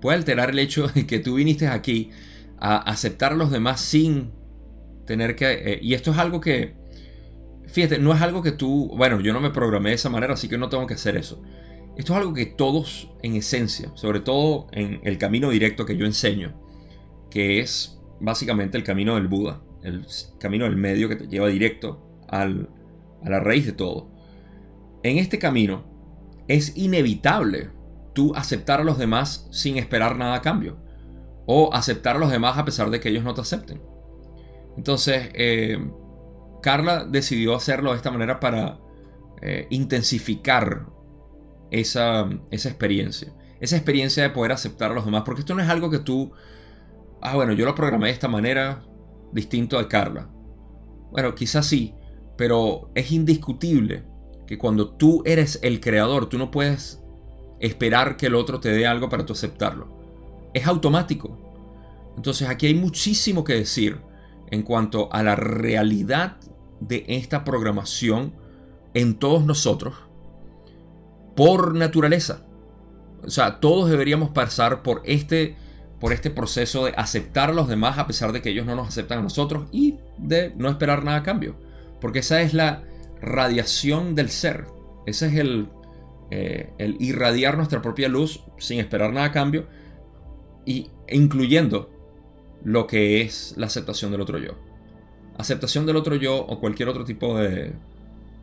Puede 0.01 0.19
alterar 0.19 0.51
el 0.51 0.59
hecho 0.59 0.89
de 0.89 1.07
que 1.07 1.19
tú 1.19 1.35
viniste 1.35 1.69
aquí 1.69 2.11
a 2.59 2.77
aceptar 2.77 3.33
a 3.33 3.37
los 3.37 3.51
demás 3.51 3.81
sin 3.81 4.33
tener 5.07 5.37
que... 5.37 5.53
Eh, 5.53 5.79
y 5.83 5.95
esto 5.95 6.13
es 6.13 6.19
algo 6.19 6.41
que... 6.41 6.75
Fíjate, 7.67 7.99
no 7.99 8.13
es 8.13 8.21
algo 8.21 8.43
que 8.43 8.53
tú... 8.53 8.93
Bueno, 8.97 9.21
yo 9.21 9.33
no 9.33 9.41
me 9.41 9.51
programé 9.51 9.91
de 9.91 9.97
esa 9.97 10.09
manera, 10.09 10.35
así 10.35 10.49
que 10.49 10.59
no 10.59 10.69
tengo 10.69 10.87
que 10.87 10.95
hacer 10.95 11.17
eso. 11.17 11.43
Esto 11.97 12.13
es 12.13 12.19
algo 12.19 12.33
que 12.33 12.47
todos 12.47 13.11
en 13.23 13.37
esencia, 13.37 13.91
sobre 13.95 14.21
todo 14.21 14.67
en 14.73 15.01
el 15.05 15.19
camino 15.19 15.51
directo 15.51 15.85
que 15.85 15.97
yo 15.97 16.07
enseño, 16.07 16.59
que 17.31 17.61
es 17.61 18.01
básicamente 18.21 18.79
el 18.79 18.85
camino 18.85 19.17
del 19.17 19.29
Buda, 19.29 19.63
el 19.83 20.07
camino 20.39 20.65
del 20.65 20.77
medio 20.77 21.09
que 21.09 21.17
te 21.17 21.27
lleva 21.27 21.49
directo 21.49 22.23
a 22.29 22.47
la 22.47 23.41
raíz 23.41 23.67
de 23.67 23.73
todo 23.73 24.13
en 25.03 25.19
este 25.19 25.39
camino 25.39 25.85
es 26.49 26.77
inevitable 26.77 27.71
tú 28.15 28.33
aceptar 28.35 28.81
a 28.81 28.85
los 28.85 28.99
demás 28.99 29.49
sin 29.51 29.77
esperar 29.77 30.17
nada 30.17 30.37
a 30.37 30.43
cambio. 30.43 30.79
O 31.47 31.75
aceptar 31.75 32.17
a 32.17 32.19
los 32.19 32.31
demás 32.31 32.57
a 32.57 32.65
pesar 32.65 32.91
de 32.91 33.01
que 33.01 33.09
ellos 33.09 33.25
no 33.25 33.35
te 33.35 33.41
acepten. 33.41 33.83
Entonces, 34.77 35.31
eh, 35.35 35.79
Carla 36.63 37.05
decidió 37.05 37.57
hacerlo 37.57 37.91
de 37.91 37.97
esta 37.97 38.13
manera 38.13 38.39
para 38.39 38.79
eh, 39.41 39.67
intensificar 39.71 40.87
esa, 41.73 42.29
esa 42.51 42.69
experiencia. 42.69 43.33
Esa 43.59 43.77
experiencia 43.77 44.23
de 44.23 44.31
poder 44.31 44.53
aceptar 44.53 44.93
a 44.93 44.95
los 44.95 45.05
demás. 45.05 45.23
Porque 45.25 45.41
esto 45.41 45.55
no 45.55 45.63
es 45.63 45.69
algo 45.69 45.91
que 45.91 45.99
tú... 45.99 46.33
Ah, 47.21 47.35
bueno, 47.35 47.53
yo 47.53 47.65
lo 47.65 47.75
programé 47.75 48.07
de 48.07 48.13
esta 48.13 48.29
manera 48.29 48.85
distinto 49.33 49.79
de 49.79 49.89
Carla. 49.89 50.29
Bueno, 51.11 51.35
quizás 51.35 51.67
sí, 51.67 51.95
pero 52.37 52.91
es 52.95 53.11
indiscutible 53.11 54.05
que 54.47 54.59
cuando 54.59 54.91
tú 54.91 55.23
eres 55.25 55.59
el 55.63 55.81
creador, 55.81 56.29
tú 56.29 56.39
no 56.39 56.51
puedes 56.51 57.01
esperar 57.61 58.17
que 58.17 58.27
el 58.27 58.35
otro 58.35 58.61
te 58.61 58.71
dé 58.71 58.87
algo 58.87 59.09
para 59.09 59.25
tú 59.25 59.33
aceptarlo. 59.33 59.89
Es 60.53 60.67
automático. 60.67 61.39
Entonces 62.17 62.49
aquí 62.49 62.67
hay 62.67 62.75
muchísimo 62.75 63.45
que 63.45 63.55
decir 63.55 64.01
en 64.51 64.63
cuanto 64.63 65.11
a 65.13 65.23
la 65.23 65.37
realidad 65.37 66.37
de 66.81 67.05
esta 67.09 67.45
programación 67.45 68.35
en 68.93 69.15
todos 69.19 69.47
nosotros 69.47 69.95
por 71.35 71.75
naturaleza. 71.75 72.43
O 73.25 73.31
sea, 73.31 73.61
todos 73.61 73.91
deberíamos 73.91 74.31
pasar 74.31 74.83
por 74.83 75.03
este, 75.05 75.57
por 76.01 76.13
este 76.13 76.31
proceso 76.31 76.87
de 76.87 76.95
aceptar 76.97 77.51
a 77.51 77.55
los 77.55 77.69
demás 77.69 77.99
a 77.99 78.07
pesar 78.07 78.33
de 78.33 78.43
que 78.43 78.51
ellos 78.51 78.67
no 78.67 78.75
nos 78.75 78.89
aceptan 78.89 79.21
a 79.21 79.23
nosotros 79.23 79.69
y 79.73 79.99
de 80.19 80.53
no 80.57 80.69
esperar 80.69 81.05
nada 81.05 81.19
a 81.19 81.23
cambio. 81.23 81.57
Porque 82.01 82.19
esa 82.19 82.41
es 82.43 82.53
la, 82.53 82.83
radiación 83.23 84.15
del 84.15 84.29
ser. 84.29 84.67
Ese 85.07 85.29
es 85.29 85.35
el, 85.37 85.69
eh, 86.31 86.73
irradiar 86.99 87.57
nuestra 87.57 87.81
propia 87.81 88.09
luz 88.09 88.45
sin 88.59 88.81
esperar 88.81 89.13
nada 89.13 89.29
a 89.29 89.33
cambio, 89.33 89.67
y, 90.67 90.91
incluyendo 91.09 91.91
lo 92.65 92.87
que 92.87 93.23
es 93.23 93.55
la 93.57 93.67
aceptación 93.67 94.11
del 94.13 94.21
otro 94.21 94.39
yo. 94.39 94.59
Aceptación 95.39 95.87
del 95.87 95.97
otro 95.97 96.17
yo 96.17 96.37
o 96.37 96.61
cualquier 96.61 96.89
otro 96.89 97.05
tipo 97.05 97.39
de 97.39 97.73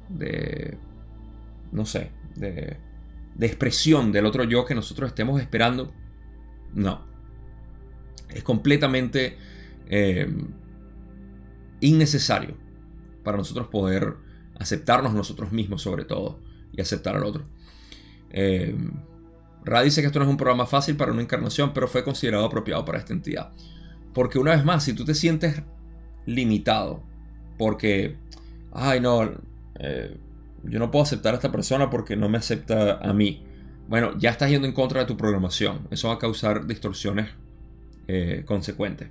de 0.10 0.76
no 1.72 1.86
sé, 1.86 2.10
de, 2.40 2.78
expresión 3.40 4.12
del 4.12 4.26
otro 4.26 4.44
yo 4.44 4.66
que 4.66 4.76
nosotros 4.76 5.10
estemos 5.10 5.42
esperando. 5.42 5.94
No. 6.74 7.06
Es 8.30 8.44
completamente 8.44 9.38
eh, 9.88 10.32
innecesario 11.80 12.56
para 13.24 13.38
nosotros 13.38 13.68
poder 13.68 14.16
aceptarnos 14.60 15.14
nosotros 15.14 15.52
mismos 15.52 15.82
sobre 15.82 16.06
todo 16.06 16.40
y 16.72 16.82
aceptar 16.82 17.16
al 17.16 17.24
otro. 17.24 17.44
Eh, 18.32 18.76
Ra 19.64 19.82
dice 19.82 20.02
que 20.02 20.08
esto 20.08 20.20
no 20.20 20.26
es 20.26 20.32
un 20.32 20.38
programa 20.38 20.66
fácil 20.66 20.96
para 20.96 21.12
una 21.12 21.22
encarnación, 21.22 21.74
pero 21.74 21.88
fue 21.88 22.04
considerado 22.04 22.46
apropiado 22.46 22.86
para 22.86 22.98
esta 22.98 23.14
entidad. 23.14 23.52
Porque 24.14 24.40
una 24.40 24.52
vez 24.52 24.64
más, 24.64 24.84
si 24.84 24.94
tú 24.94 25.06
te 25.06 25.14
sientes 25.14 25.62
limitado, 26.26 27.04
porque, 27.58 28.18
ay 28.72 29.00
no, 29.00 29.32
eh, 29.80 30.18
yo 30.64 30.80
no 30.80 30.92
puedo 30.92 31.04
aceptar 31.04 31.34
a 31.34 31.38
esta 31.38 31.52
persona 31.52 31.90
porque 31.90 32.16
no 32.16 32.30
me 32.30 32.38
acepta 32.38 32.98
a 32.98 33.14
mí. 33.14 33.44
Bueno, 33.88 34.18
ya 34.18 34.30
estás 34.30 34.50
yendo 34.50 34.68
en 34.68 34.74
contra 34.74 35.02
de 35.02 35.06
tu 35.06 35.18
programación. 35.18 35.88
Eso 35.92 36.10
va 36.10 36.16
a 36.16 36.20
causar 36.20 36.68
distorsiones 36.68 37.30
eh, 38.08 38.44
consecuentes. 38.46 39.10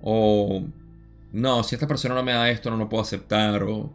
O, 0.00 0.64
no, 1.32 1.62
si 1.62 1.74
esta 1.74 1.86
persona 1.86 2.14
no 2.14 2.22
me 2.22 2.32
da 2.32 2.50
esto, 2.50 2.70
no 2.70 2.76
lo 2.76 2.88
puedo 2.88 3.02
aceptar. 3.02 3.62
O, 3.64 3.92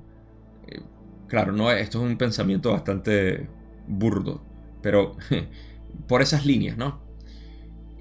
eh, 0.67 0.81
claro, 1.27 1.53
no, 1.53 1.71
esto 1.71 1.99
es 1.99 2.11
un 2.11 2.17
pensamiento 2.17 2.71
bastante 2.71 3.47
burdo. 3.87 4.41
Pero 4.81 5.15
por 6.07 6.21
esas 6.21 6.45
líneas, 6.45 6.77
¿no? 6.77 6.99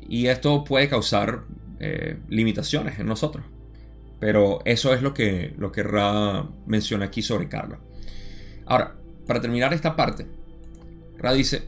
Y 0.08 0.26
esto 0.26 0.64
puede 0.64 0.88
causar 0.88 1.42
eh, 1.78 2.18
limitaciones 2.28 2.98
en 2.98 3.06
nosotros. 3.06 3.44
Pero 4.18 4.60
eso 4.64 4.92
es 4.92 5.02
lo 5.02 5.14
que, 5.14 5.54
lo 5.56 5.72
que 5.72 5.82
Ra 5.82 6.46
menciona 6.66 7.06
aquí 7.06 7.22
sobre 7.22 7.48
Carla. 7.48 7.78
Ahora, 8.70 8.94
para 9.26 9.40
terminar 9.40 9.74
esta 9.74 9.96
parte, 9.96 10.28
Ra 11.18 11.32
dice, 11.32 11.64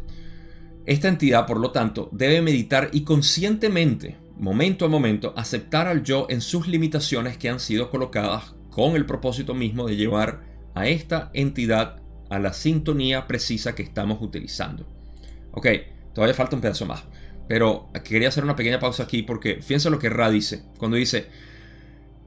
esta 0.86 1.08
entidad, 1.08 1.46
por 1.46 1.58
lo 1.58 1.72
tanto, 1.72 2.08
debe 2.12 2.40
meditar 2.40 2.90
y 2.92 3.02
conscientemente, 3.02 4.18
momento 4.38 4.84
a 4.84 4.88
momento, 4.88 5.34
aceptar 5.36 5.88
al 5.88 6.04
yo 6.04 6.28
en 6.30 6.40
sus 6.40 6.68
limitaciones 6.68 7.38
que 7.38 7.48
han 7.48 7.58
sido 7.58 7.90
colocadas 7.90 8.54
con 8.70 8.94
el 8.94 9.04
propósito 9.04 9.52
mismo 9.52 9.88
de 9.88 9.96
llevar 9.96 10.42
a 10.74 10.86
esta 10.86 11.32
entidad 11.34 11.96
a 12.30 12.38
la 12.38 12.52
sintonía 12.52 13.26
precisa 13.26 13.74
que 13.74 13.82
estamos 13.82 14.22
utilizando. 14.22 14.86
Ok, 15.50 15.66
todavía 16.14 16.34
falta 16.34 16.54
un 16.54 16.62
pedazo 16.62 16.86
más. 16.86 17.02
Pero 17.48 17.90
quería 18.04 18.28
hacer 18.28 18.44
una 18.44 18.54
pequeña 18.54 18.78
pausa 18.78 19.02
aquí 19.02 19.24
porque 19.24 19.56
fíjense 19.56 19.90
lo 19.90 19.98
que 19.98 20.08
Ra 20.08 20.30
dice. 20.30 20.62
Cuando 20.78 20.96
dice, 20.96 21.26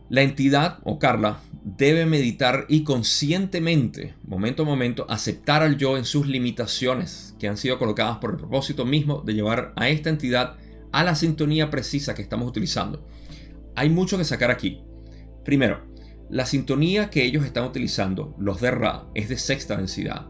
la 0.10 0.22
entidad 0.22 0.80
o 0.84 1.00
Carla 1.00 1.40
debe 1.64 2.06
meditar 2.06 2.66
y 2.70 2.84
conscientemente, 2.84 4.14
momento 4.24 4.64
a 4.64 4.66
momento, 4.66 5.06
aceptar 5.10 5.64
al 5.64 5.78
yo 5.78 5.98
en 5.98 6.06
sus 6.06 6.28
limitaciones 6.28 7.36
que 7.40 7.48
han 7.48 7.58
sido 7.58 7.80
colocadas 7.80 8.20
por 8.20 8.32
el 8.32 8.38
propósito 8.38 8.86
mismo 8.86 9.22
de 9.26 9.34
llevar 9.34 9.74
a 9.76 9.90
esta 9.90 10.10
entidad 10.10 10.58
a 10.92 11.04
la 11.04 11.16
sintonía 11.16 11.72
precisa 11.72 12.14
que 12.14 12.22
estamos 12.22 12.48
utilizando. 12.48 13.08
Hay 13.76 13.90
mucho 13.90 14.18
que 14.18 14.24
sacar 14.24 14.52
aquí. 14.52 14.84
Primero, 15.44 15.88
la 16.30 16.46
sintonía 16.46 17.10
que 17.10 17.24
ellos 17.24 17.46
están 17.46 17.66
utilizando, 17.66 18.36
los 18.40 18.62
de 18.62 18.72
Ra, 18.72 19.08
es 19.16 19.28
de 19.28 19.38
sexta 19.38 19.76
densidad. 19.76 20.28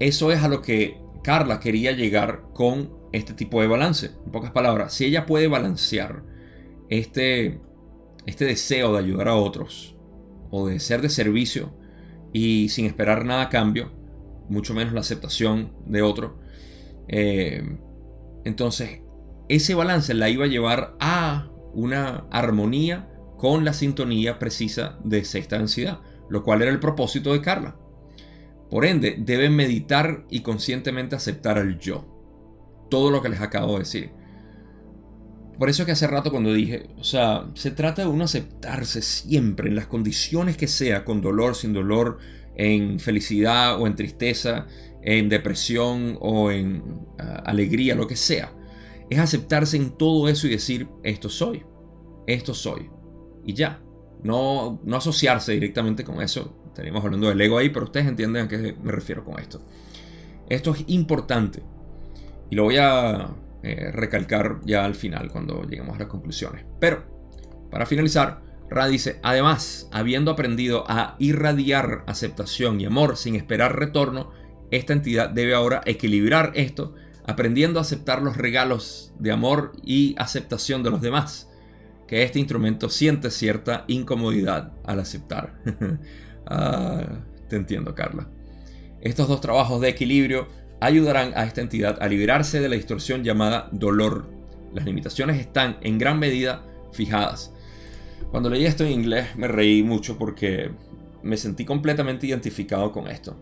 Eso 0.00 0.32
es 0.32 0.42
a 0.42 0.48
lo 0.48 0.62
que 0.62 0.98
Carla 1.22 1.60
quería 1.60 1.92
llegar 1.92 2.44
con 2.54 2.90
este 3.12 3.34
tipo 3.34 3.60
de 3.60 3.68
balance. 3.68 4.10
En 4.24 4.32
pocas 4.32 4.50
palabras, 4.50 4.94
si 4.94 5.04
ella 5.04 5.26
puede 5.26 5.48
balancear 5.48 6.24
este, 6.88 7.60
este 8.26 8.44
deseo 8.44 8.92
de 8.92 8.98
ayudar 8.98 9.28
a 9.28 9.36
otros 9.36 9.96
o 10.50 10.66
de 10.66 10.80
ser 10.80 11.02
de 11.02 11.08
servicio 11.08 11.74
y 12.32 12.68
sin 12.68 12.86
esperar 12.86 13.24
nada 13.24 13.42
a 13.42 13.48
cambio, 13.48 13.92
mucho 14.48 14.74
menos 14.74 14.92
la 14.92 15.00
aceptación 15.00 15.72
de 15.86 16.02
otro, 16.02 16.38
eh, 17.08 17.78
entonces 18.44 19.00
ese 19.48 19.74
balance 19.74 20.14
la 20.14 20.30
iba 20.30 20.44
a 20.44 20.48
llevar 20.48 20.96
a 21.00 21.50
una 21.74 22.26
armonía 22.30 23.08
con 23.36 23.64
la 23.64 23.72
sintonía 23.72 24.38
precisa 24.38 24.98
de 25.04 25.24
sexta 25.24 25.58
densidad, 25.58 26.00
lo 26.28 26.42
cual 26.42 26.62
era 26.62 26.70
el 26.70 26.80
propósito 26.80 27.32
de 27.32 27.40
Carla. 27.40 27.76
Por 28.70 28.86
ende, 28.86 29.16
deben 29.18 29.54
meditar 29.54 30.24
y 30.30 30.40
conscientemente 30.40 31.16
aceptar 31.16 31.58
al 31.58 31.78
yo. 31.78 32.06
Todo 32.88 33.10
lo 33.10 33.20
que 33.20 33.28
les 33.28 33.40
acabo 33.40 33.74
de 33.74 33.80
decir. 33.80 34.12
Por 35.58 35.68
eso 35.68 35.84
que 35.84 35.92
hace 35.92 36.06
rato 36.06 36.30
cuando 36.30 36.52
dije, 36.52 36.88
o 36.98 37.04
sea, 37.04 37.50
se 37.54 37.70
trata 37.70 38.02
de 38.02 38.08
uno 38.08 38.24
aceptarse 38.24 39.02
siempre 39.02 39.68
en 39.68 39.76
las 39.76 39.86
condiciones 39.86 40.56
que 40.56 40.66
sea, 40.66 41.04
con 41.04 41.20
dolor, 41.20 41.54
sin 41.54 41.72
dolor, 41.72 42.18
en 42.56 42.98
felicidad 42.98 43.80
o 43.80 43.86
en 43.86 43.94
tristeza, 43.94 44.66
en 45.02 45.28
depresión 45.28 46.16
o 46.20 46.50
en 46.50 46.82
ah, 47.18 47.42
alegría, 47.46 47.94
lo 47.94 48.06
que 48.06 48.16
sea. 48.16 48.52
Es 49.10 49.18
aceptarse 49.18 49.76
en 49.76 49.90
todo 49.90 50.28
eso 50.28 50.46
y 50.46 50.50
decir, 50.50 50.88
esto 51.02 51.28
soy, 51.28 51.64
esto 52.26 52.54
soy. 52.54 52.90
Y 53.44 53.54
ya. 53.54 53.80
No, 54.22 54.80
no 54.84 54.96
asociarse 54.96 55.50
directamente 55.52 56.04
con 56.04 56.22
eso, 56.22 56.62
Estaríamos 56.72 57.04
hablando 57.04 57.28
del 57.28 57.38
ego 57.38 57.58
ahí, 57.58 57.68
pero 57.68 57.84
ustedes 57.84 58.06
entienden 58.06 58.46
a 58.46 58.48
qué 58.48 58.74
me 58.82 58.92
refiero 58.92 59.22
con 59.26 59.38
esto. 59.38 59.60
Esto 60.48 60.70
es 60.72 60.84
importante. 60.86 61.62
Y 62.50 62.56
lo 62.56 62.64
voy 62.64 62.78
a 62.78 63.28
eh, 63.62 63.90
recalcar 63.92 64.60
ya 64.64 64.84
al 64.84 64.94
final, 64.94 65.30
cuando 65.30 65.62
lleguemos 65.62 65.96
a 65.96 66.00
las 66.00 66.08
conclusiones. 66.08 66.64
Pero, 66.80 67.04
para 67.70 67.86
finalizar, 67.86 68.42
Ra 68.68 68.88
dice, 68.88 69.20
además, 69.22 69.88
habiendo 69.92 70.30
aprendido 70.30 70.84
a 70.88 71.16
irradiar 71.18 72.04
aceptación 72.06 72.80
y 72.80 72.86
amor 72.86 73.16
sin 73.16 73.36
esperar 73.36 73.78
retorno, 73.78 74.30
esta 74.70 74.94
entidad 74.94 75.28
debe 75.28 75.54
ahora 75.54 75.82
equilibrar 75.84 76.52
esto, 76.54 76.94
aprendiendo 77.26 77.78
a 77.78 77.82
aceptar 77.82 78.22
los 78.22 78.36
regalos 78.36 79.12
de 79.18 79.30
amor 79.30 79.72
y 79.84 80.14
aceptación 80.18 80.82
de 80.82 80.90
los 80.90 81.02
demás, 81.02 81.50
que 82.08 82.22
este 82.22 82.38
instrumento 82.38 82.88
siente 82.88 83.30
cierta 83.30 83.84
incomodidad 83.88 84.72
al 84.84 85.00
aceptar. 85.00 85.58
Ah, 86.44 87.20
te 87.48 87.54
entiendo, 87.54 87.94
Carla. 87.94 88.28
Estos 89.00 89.28
dos 89.28 89.40
trabajos 89.40 89.80
de 89.80 89.88
equilibrio 89.88 90.48
ayudarán 90.86 91.32
a 91.36 91.44
esta 91.44 91.60
entidad 91.60 91.98
a 92.00 92.08
liberarse 92.08 92.60
de 92.60 92.68
la 92.68 92.76
distorsión 92.76 93.24
llamada 93.24 93.68
dolor. 93.72 94.28
Las 94.72 94.84
limitaciones 94.84 95.40
están 95.40 95.78
en 95.82 95.98
gran 95.98 96.18
medida 96.18 96.64
fijadas. 96.92 97.52
Cuando 98.30 98.50
leí 98.50 98.64
esto 98.64 98.84
en 98.84 98.92
inglés 98.92 99.36
me 99.36 99.48
reí 99.48 99.82
mucho 99.82 100.18
porque 100.18 100.70
me 101.22 101.36
sentí 101.36 101.64
completamente 101.64 102.26
identificado 102.26 102.90
con 102.92 103.08
esto. 103.08 103.36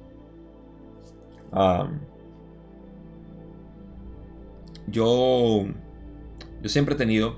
Yo, 4.87 5.67
yo 6.63 6.69
siempre 6.69 6.95
he 6.95 6.99
tenido 6.99 7.37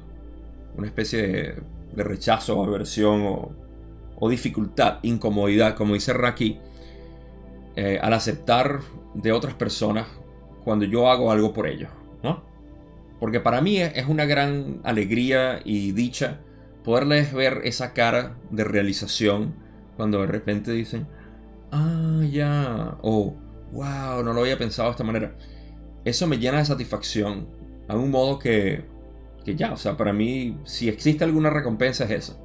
una 0.76 0.86
especie 0.86 1.22
de, 1.22 1.62
de 1.94 2.04
rechazo, 2.04 2.62
aversión 2.64 3.22
o 3.26 3.62
o 4.24 4.28
dificultad, 4.28 5.00
incomodidad, 5.02 5.74
como 5.74 5.94
dice 5.94 6.12
Raki, 6.12 6.60
eh, 7.76 7.98
al 8.02 8.12
aceptar 8.12 8.80
de 9.14 9.32
otras 9.32 9.54
personas 9.54 10.06
cuando 10.64 10.84
yo 10.84 11.10
hago 11.10 11.30
algo 11.30 11.52
por 11.52 11.66
ellos, 11.66 11.90
¿no? 12.22 12.42
Porque 13.20 13.40
para 13.40 13.60
mí 13.60 13.78
es 13.78 14.06
una 14.08 14.26
gran 14.26 14.80
alegría 14.84 15.60
y 15.64 15.92
dicha 15.92 16.40
poderles 16.84 17.32
ver 17.32 17.60
esa 17.64 17.92
cara 17.92 18.36
de 18.50 18.64
realización 18.64 19.54
cuando 19.96 20.20
de 20.20 20.26
repente 20.26 20.72
dicen, 20.72 21.06
ah, 21.70 22.22
ya, 22.30 22.98
o 23.02 23.36
wow, 23.72 24.22
no 24.22 24.32
lo 24.32 24.40
había 24.40 24.58
pensado 24.58 24.88
de 24.88 24.92
esta 24.92 25.04
manera. 25.04 25.36
Eso 26.04 26.26
me 26.26 26.38
llena 26.38 26.58
de 26.58 26.64
satisfacción, 26.64 27.46
a 27.88 27.96
un 27.96 28.10
modo 28.10 28.38
que, 28.38 28.84
que 29.44 29.54
ya, 29.54 29.72
o 29.72 29.76
sea, 29.76 29.96
para 29.96 30.12
mí, 30.12 30.58
si 30.64 30.88
existe 30.88 31.24
alguna 31.24 31.50
recompensa 31.50 32.04
es 32.04 32.10
eso. 32.10 32.38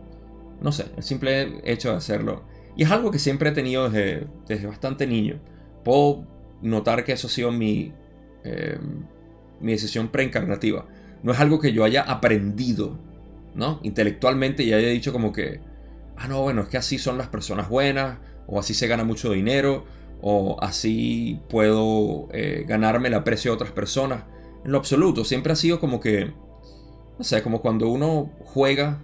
No 0.61 0.71
sé, 0.71 0.85
el 0.95 1.03
simple 1.03 1.61
hecho 1.63 1.91
de 1.91 1.97
hacerlo. 1.97 2.43
Y 2.77 2.83
es 2.83 2.91
algo 2.91 3.09
que 3.09 3.17
siempre 3.17 3.49
he 3.49 3.53
tenido 3.53 3.89
desde, 3.89 4.67
bastante 4.67 5.07
niño. 5.07 5.41
Puedo 5.83 6.27
notar 6.61 7.03
que 7.03 7.11
eso 7.13 7.25
ha 7.27 7.29
sido 7.29 7.51
mi, 7.51 7.91
eh, 8.43 8.77
mi 9.59 9.71
decisión 9.71 10.09
preencarnativa. 10.09 10.85
No 11.23 11.31
es 11.31 11.39
algo 11.39 11.59
que 11.59 11.73
yo 11.73 11.83
haya 11.83 12.03
aprendido, 12.03 12.99
¿no? 13.55 13.79
Intelectualmente 13.81 14.63
y 14.63 14.73
haya 14.73 14.89
dicho 14.89 15.11
como 15.11 15.33
que, 15.33 15.59
ah, 16.17 16.27
no, 16.27 16.43
bueno, 16.43 16.61
es 16.61 16.69
que 16.69 16.77
así 16.77 16.99
son 16.99 17.17
las 17.17 17.27
personas 17.29 17.67
buenas, 17.67 18.19
o 18.45 18.59
así 18.59 18.75
se 18.75 18.87
gana 18.87 19.03
mucho 19.03 19.31
dinero, 19.31 19.85
o 20.21 20.57
así 20.61 21.39
puedo 21.49 22.27
eh, 22.31 22.63
ganarme 22.67 23.07
el 23.07 23.15
aprecio 23.15 23.51
de 23.51 23.55
otras 23.55 23.71
personas. 23.71 24.23
En 24.63 24.71
lo 24.71 24.77
absoluto, 24.77 25.25
siempre 25.25 25.53
ha 25.53 25.55
sido 25.55 25.79
como 25.79 25.99
que, 25.99 26.31
no 27.17 27.23
sé, 27.23 27.41
como 27.41 27.59
cuando 27.59 27.89
uno 27.89 28.31
juega 28.43 29.01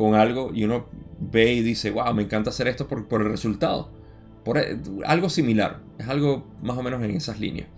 con 0.00 0.14
algo 0.14 0.50
y 0.54 0.64
uno 0.64 0.86
ve 1.20 1.52
y 1.52 1.60
dice, 1.60 1.90
wow, 1.90 2.14
me 2.14 2.22
encanta 2.22 2.48
hacer 2.48 2.68
esto 2.68 2.88
por, 2.88 3.20
el 3.20 3.28
resultado. 3.28 3.90
Por, 4.46 4.56
e, 4.56 4.78
algo 5.04 5.28
similar, 5.28 5.82
es 5.98 6.08
algo 6.08 6.46
más 6.62 6.78
o 6.78 6.82
menos 6.82 7.02
en 7.02 7.10
esas 7.10 7.38
líneas. 7.38 7.68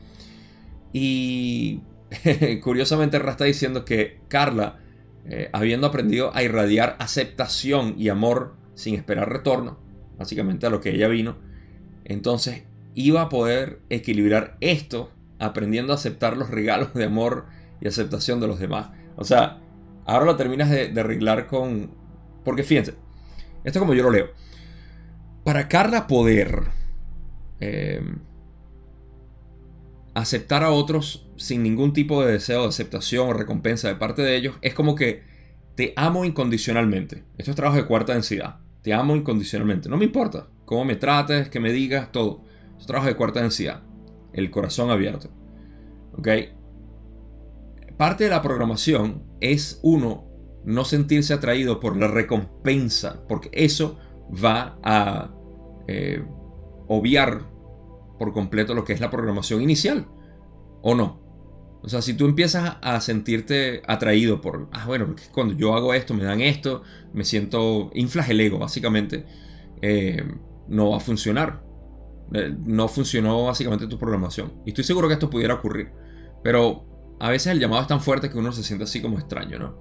Y 0.92 1.80
curiosamente 2.62 3.18
Ra 3.18 3.32
está 3.32 3.42
diciendo 3.42 3.84
que 3.84 4.20
Carla, 4.28 4.78
eh, 5.26 5.50
habiendo 5.52 5.88
aprendido 5.88 6.30
a 6.32 6.44
irradiar 6.44 6.94
aceptación 7.00 7.96
y 7.98 8.08
amor 8.08 8.54
sin 8.76 8.94
esperar 8.94 9.28
retorno, 9.28 9.80
básicamente 10.16 10.68
a 10.68 10.70
lo 10.70 10.80
que 10.80 10.90
ella 10.90 11.08
vino, 11.08 11.38
entonces 12.04 12.62
iba 12.94 13.22
a 13.22 13.28
poder 13.30 13.80
equilibrar 13.90 14.58
esto 14.60 15.10
aprendiendo 15.40 15.92
a 15.92 15.96
aceptar 15.96 16.36
los 16.36 16.50
regalos 16.50 16.94
de 16.94 17.02
amor 17.02 17.46
y 17.80 17.88
aceptación 17.88 18.38
de 18.38 18.46
los 18.46 18.60
demás. 18.60 18.90
O 19.16 19.24
sea, 19.24 19.58
ahora 20.06 20.24
lo 20.24 20.36
terminas 20.36 20.70
de, 20.70 20.92
arreglar 21.00 21.48
con... 21.48 22.00
Porque 22.44 22.62
fíjense, 22.62 22.94
esto 23.64 23.78
es 23.78 23.80
como 23.80 23.94
yo 23.94 24.02
lo 24.02 24.10
leo. 24.10 24.30
Para 25.44 25.68
Carla 25.68 26.06
poder 26.06 26.62
em, 27.60 28.18
aceptar 30.14 30.62
a 30.62 30.70
otros 30.70 31.28
sin 31.36 31.62
ningún 31.62 31.92
tipo 31.92 32.24
de 32.24 32.32
deseo 32.32 32.62
de 32.62 32.68
aceptación 32.68 33.28
o 33.28 33.32
recompensa 33.32 33.88
de 33.88 33.96
parte 33.96 34.22
de 34.22 34.36
ellos, 34.36 34.56
es 34.62 34.74
como 34.74 34.94
que 34.94 35.22
te 35.74 35.92
amo 35.96 36.24
incondicionalmente. 36.24 37.24
Esto 37.38 37.50
es 37.52 37.56
trabajo 37.56 37.78
de 37.78 37.86
cuarta 37.86 38.12
densidad. 38.12 38.60
Te 38.82 38.92
amo 38.92 39.16
incondicionalmente. 39.16 39.88
No 39.88 39.96
me 39.96 40.04
importa 40.04 40.48
cómo 40.64 40.84
me 40.84 40.96
trates, 40.96 41.48
que 41.48 41.60
me 41.60 41.72
digas, 41.72 42.12
todo. 42.12 42.42
Es 42.78 42.86
trabajo 42.86 43.08
de 43.08 43.16
cuarta 43.16 43.40
densidad. 43.40 43.82
El 44.32 44.50
corazón 44.50 44.90
abierto. 44.90 45.30
¿Ok? 46.12 46.28
Parte 47.96 48.24
de 48.24 48.30
la 48.30 48.42
programación 48.42 49.22
es 49.40 49.78
uno 49.82 50.31
no 50.64 50.84
sentirse 50.84 51.34
atraído 51.34 51.80
por 51.80 51.96
la 51.96 52.08
recompensa, 52.08 53.24
porque 53.28 53.50
eso 53.52 53.98
va 54.32 54.78
a 54.82 55.34
eh, 55.88 56.24
obviar 56.88 57.50
por 58.18 58.32
completo 58.32 58.74
lo 58.74 58.84
que 58.84 58.92
es 58.92 59.00
la 59.00 59.10
programación 59.10 59.62
inicial, 59.62 60.06
¿o 60.82 60.94
no? 60.94 61.20
O 61.82 61.88
sea, 61.88 62.00
si 62.00 62.14
tú 62.14 62.26
empiezas 62.26 62.76
a 62.80 63.00
sentirte 63.00 63.82
atraído 63.88 64.40
por, 64.40 64.68
ah, 64.72 64.84
bueno, 64.86 65.06
porque 65.06 65.24
cuando 65.32 65.54
yo 65.54 65.74
hago 65.74 65.94
esto, 65.94 66.14
me 66.14 66.22
dan 66.22 66.40
esto, 66.40 66.82
me 67.12 67.24
siento, 67.24 67.90
inflas 67.94 68.28
el 68.30 68.40
ego, 68.40 68.60
básicamente, 68.60 69.26
eh, 69.80 70.24
no 70.68 70.90
va 70.90 70.98
a 70.98 71.00
funcionar. 71.00 71.64
Eh, 72.34 72.54
no 72.64 72.86
funcionó 72.88 73.44
básicamente 73.44 73.88
tu 73.88 73.98
programación. 73.98 74.52
Y 74.64 74.70
estoy 74.70 74.84
seguro 74.84 75.08
que 75.08 75.14
esto 75.14 75.28
pudiera 75.28 75.54
ocurrir. 75.54 75.90
Pero 76.44 77.16
a 77.20 77.30
veces 77.30 77.52
el 77.52 77.58
llamado 77.58 77.82
es 77.82 77.88
tan 77.88 78.00
fuerte 78.00 78.30
que 78.30 78.38
uno 78.38 78.52
se 78.52 78.62
siente 78.62 78.84
así 78.84 79.02
como 79.02 79.18
extraño, 79.18 79.58
¿no? 79.58 79.80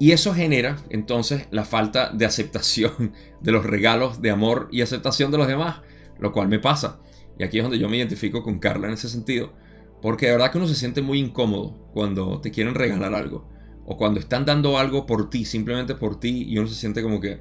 Y 0.00 0.10
eso 0.10 0.34
genera 0.34 0.78
entonces 0.88 1.46
la 1.52 1.64
falta 1.64 2.10
de 2.10 2.24
aceptación 2.26 3.12
de 3.40 3.52
los 3.52 3.64
regalos 3.64 4.20
de 4.20 4.30
amor 4.30 4.68
y 4.72 4.80
aceptación 4.80 5.30
de 5.30 5.38
los 5.38 5.46
demás, 5.46 5.82
lo 6.18 6.32
cual 6.32 6.48
me 6.48 6.58
pasa. 6.58 6.98
Y 7.38 7.44
aquí 7.44 7.58
es 7.58 7.62
donde 7.62 7.78
yo 7.78 7.88
me 7.88 7.98
identifico 7.98 8.42
con 8.42 8.58
Carla 8.58 8.88
en 8.88 8.94
ese 8.94 9.08
sentido 9.08 9.52
porque 10.02 10.26
de 10.26 10.32
verdad 10.32 10.50
que 10.50 10.58
uno 10.58 10.66
se 10.66 10.74
siente 10.74 11.02
muy 11.02 11.18
incómodo 11.18 11.90
cuando 11.92 12.40
te 12.40 12.50
quieren 12.50 12.74
regalar 12.74 13.14
algo. 13.14 13.48
O 13.86 13.96
cuando 13.96 14.20
están 14.20 14.44
dando 14.44 14.78
algo 14.78 15.06
por 15.06 15.30
ti, 15.30 15.44
simplemente 15.44 15.94
por 15.94 16.18
ti, 16.20 16.44
y 16.48 16.58
uno 16.58 16.68
se 16.68 16.74
siente 16.74 17.02
como 17.02 17.20
que, 17.20 17.40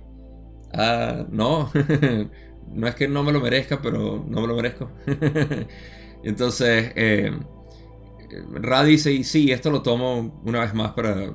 ah, 0.73 1.25
no, 1.29 1.71
no 2.73 2.87
es 2.87 2.95
que 2.95 3.07
no 3.07 3.23
me 3.23 3.31
lo 3.31 3.39
merezca, 3.39 3.81
pero 3.81 4.25
no 4.27 4.41
me 4.41 4.47
lo 4.47 4.55
merezco. 4.55 4.91
Entonces, 6.23 6.91
eh, 6.95 7.31
Ra 8.51 8.83
dice, 8.83 9.11
y 9.11 9.23
sí, 9.23 9.51
esto 9.51 9.71
lo 9.71 9.81
tomo 9.81 10.41
una 10.43 10.61
vez 10.61 10.73
más 10.73 10.91
para... 10.91 11.31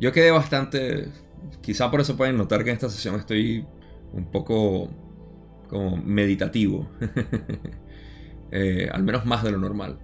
Yo 0.00 0.12
quedé 0.12 0.30
bastante... 0.30 1.08
Quizá 1.60 1.90
por 1.90 2.00
eso 2.00 2.16
pueden 2.16 2.36
notar 2.36 2.64
que 2.64 2.70
en 2.70 2.74
esta 2.74 2.88
sesión 2.88 3.16
estoy 3.16 3.64
un 4.12 4.30
poco 4.30 4.88
como 5.68 5.96
meditativo. 5.96 6.88
Eh, 8.52 8.88
al 8.92 9.04
menos 9.04 9.26
más 9.26 9.44
de 9.44 9.52
lo 9.52 9.58
normal. 9.58 10.00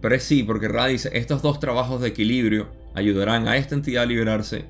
Pero 0.00 0.16
es 0.16 0.24
sí, 0.24 0.42
porque 0.42 0.66
Ra 0.66 0.86
dice, 0.86 1.10
estos 1.12 1.42
dos 1.42 1.60
trabajos 1.60 2.00
de 2.00 2.08
equilibrio 2.08 2.72
ayudarán 2.92 3.46
a 3.46 3.56
esta 3.56 3.76
entidad 3.76 4.02
a 4.02 4.06
liberarse 4.06 4.64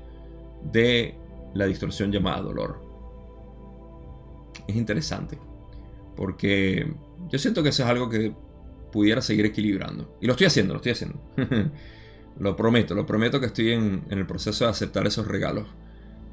de 0.71 1.15
la 1.55 1.65
distorsión 1.65 2.11
llamada 2.11 2.43
dolor. 2.43 2.81
Es 4.67 4.75
interesante, 4.75 5.39
porque 6.15 6.93
yo 7.27 7.39
siento 7.39 7.63
que 7.63 7.69
eso 7.69 7.81
es 7.81 7.89
algo 7.89 8.09
que 8.09 8.31
pudiera 8.91 9.21
seguir 9.21 9.45
equilibrando. 9.45 10.17
Y 10.21 10.27
lo 10.27 10.33
estoy 10.33 10.45
haciendo, 10.45 10.73
lo 10.73 10.77
estoy 10.77 10.91
haciendo. 10.91 11.19
lo 12.39 12.55
prometo, 12.55 12.95
lo 12.95 13.05
prometo 13.05 13.39
que 13.39 13.47
estoy 13.47 13.71
en, 13.71 14.03
el 14.09 14.25
proceso 14.25 14.65
de 14.65 14.71
aceptar 14.71 15.07
esos 15.07 15.27
regalos 15.27 15.67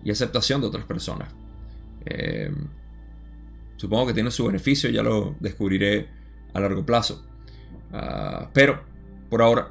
y 0.04 0.10
aceptación 0.10 0.60
de 0.60 0.66
otras 0.66 0.84
personas. 0.84 1.32
Eh, 2.04 2.50
supongo 3.76 4.08
que 4.08 4.14
tiene 4.14 4.30
su 4.30 4.46
beneficio, 4.46 4.90
ya 4.90 5.02
lo 5.02 5.36
descubriré 5.40 6.08
a 6.52 6.60
largo 6.60 6.84
plazo. 6.84 7.24
Ah, 7.92 8.48
pero 8.52 8.82
por 9.28 9.42
ahora. 9.42 9.70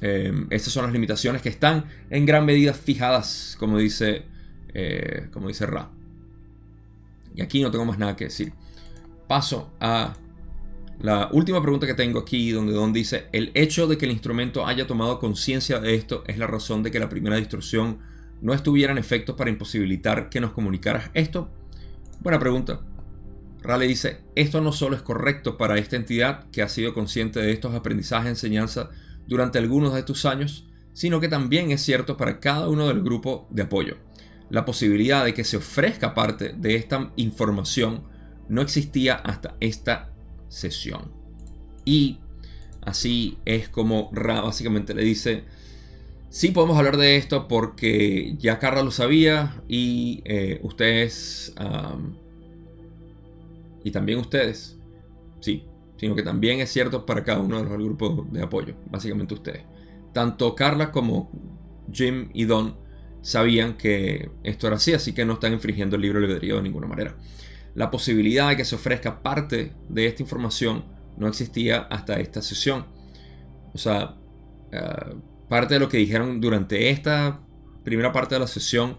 Em, 0.00 0.48
estas 0.50 0.72
son 0.72 0.84
las 0.84 0.92
limitaciones 0.92 1.42
que 1.42 1.48
están 1.48 1.84
en 2.10 2.26
gran 2.26 2.44
medida 2.44 2.74
fijadas, 2.74 3.56
como 3.58 3.78
dice, 3.78 4.24
eh, 4.74 5.28
como 5.32 5.46
dice 5.46 5.64
Ra. 5.64 5.90
Y 7.34 7.40
aquí 7.40 7.62
no 7.62 7.70
tengo 7.70 7.84
más 7.84 7.98
nada 7.98 8.16
que 8.16 8.24
decir. 8.24 8.52
Paso 9.28 9.72
a 9.80 10.14
la 11.00 11.28
última 11.32 11.60
pregunta 11.60 11.86
que 11.86 11.94
tengo 11.94 12.20
aquí, 12.20 12.52
donde 12.52 12.72
Don 12.72 12.92
dice, 12.92 13.26
el 13.32 13.50
hecho 13.54 13.86
de 13.86 13.98
que 13.98 14.06
el 14.06 14.12
instrumento 14.12 14.66
haya 14.66 14.86
tomado 14.86 15.18
conciencia 15.18 15.80
de 15.80 15.94
esto 15.94 16.22
es 16.26 16.38
la 16.38 16.46
razón 16.46 16.82
de 16.82 16.90
que 16.90 17.00
la 17.00 17.08
primera 17.08 17.36
distorsión 17.36 17.98
no 18.40 18.54
estuviera 18.54 18.92
en 18.92 18.98
efecto 18.98 19.36
para 19.36 19.50
imposibilitar 19.50 20.28
que 20.28 20.40
nos 20.40 20.52
comunicaras 20.52 21.10
esto. 21.14 21.50
Buena 22.20 22.38
pregunta. 22.38 22.80
Raleigh 23.62 23.88
dice, 23.88 24.20
esto 24.34 24.60
no 24.60 24.72
solo 24.72 24.96
es 24.96 25.02
correcto 25.02 25.56
para 25.56 25.78
esta 25.78 25.96
entidad 25.96 26.50
que 26.50 26.62
ha 26.62 26.68
sido 26.68 26.94
consciente 26.94 27.40
de 27.40 27.52
estos 27.52 27.74
aprendizajes 27.74 28.30
enseñanza 28.30 28.90
durante 29.26 29.58
algunos 29.58 29.94
de 29.94 30.02
tus 30.02 30.24
años, 30.24 30.68
sino 30.92 31.20
que 31.20 31.28
también 31.28 31.70
es 31.70 31.80
cierto 31.82 32.16
para 32.16 32.40
cada 32.40 32.68
uno 32.68 32.88
del 32.88 33.02
grupo 33.02 33.46
de 33.50 33.62
apoyo. 33.62 33.98
La 34.50 34.64
posibilidad 34.64 35.24
de 35.24 35.32
que 35.32 35.44
se 35.44 35.56
ofrezca 35.56 36.14
parte 36.14 36.54
de 36.56 36.74
esta 36.74 37.12
información 37.16 38.02
no 38.48 38.60
existía 38.60 39.14
hasta 39.14 39.56
esta 39.60 40.11
sesión. 40.52 41.10
Y 41.84 42.18
así 42.82 43.38
es 43.44 43.68
como 43.68 44.10
Ra 44.12 44.42
básicamente 44.42 44.94
le 44.94 45.02
dice, 45.02 45.44
sí 46.28 46.48
podemos 46.48 46.78
hablar 46.78 46.96
de 46.96 47.16
esto 47.16 47.48
porque 47.48 48.36
ya 48.38 48.58
Carla 48.58 48.82
lo 48.82 48.90
sabía 48.90 49.62
y 49.66 50.22
eh, 50.24 50.60
ustedes 50.62 51.54
y 53.84 53.90
también 53.90 54.18
ustedes, 54.20 54.78
sí, 55.40 55.64
sino 55.96 56.14
que 56.14 56.22
también 56.22 56.60
es 56.60 56.70
cierto 56.70 57.04
para 57.04 57.24
cada 57.24 57.40
uno 57.40 57.62
de 57.62 57.68
los 57.68 57.72
grupos 57.72 58.30
de 58.32 58.42
apoyo, 58.42 58.74
básicamente 58.90 59.34
ustedes. 59.34 59.64
Tanto 60.12 60.54
Carla 60.54 60.92
como 60.92 61.30
Jim 61.90 62.28
y 62.32 62.44
Don 62.44 62.76
sabían 63.22 63.76
que 63.76 64.30
esto 64.42 64.66
era 64.66 64.76
así, 64.76 64.92
así 64.92 65.12
que 65.12 65.24
no 65.24 65.34
están 65.34 65.52
infringiendo 65.52 65.96
el 65.96 66.02
libro 66.02 66.18
albedrío 66.18 66.56
de 66.56 66.62
ninguna 66.62 66.86
manera. 66.86 67.16
La 67.74 67.90
posibilidad 67.90 68.48
de 68.50 68.56
que 68.56 68.64
se 68.64 68.74
ofrezca 68.74 69.22
parte 69.22 69.72
de 69.88 70.06
esta 70.06 70.22
información 70.22 70.84
no 71.16 71.28
existía 71.28 71.80
hasta 71.82 72.20
esta 72.20 72.42
sesión. 72.42 72.86
O 73.74 73.78
sea, 73.78 74.16
eh, 74.70 75.14
parte 75.48 75.74
de 75.74 75.80
lo 75.80 75.88
que 75.88 75.98
dijeron 75.98 76.40
durante 76.40 76.90
esta 76.90 77.40
primera 77.84 78.12
parte 78.12 78.34
de 78.34 78.40
la 78.40 78.46
sesión 78.46 78.98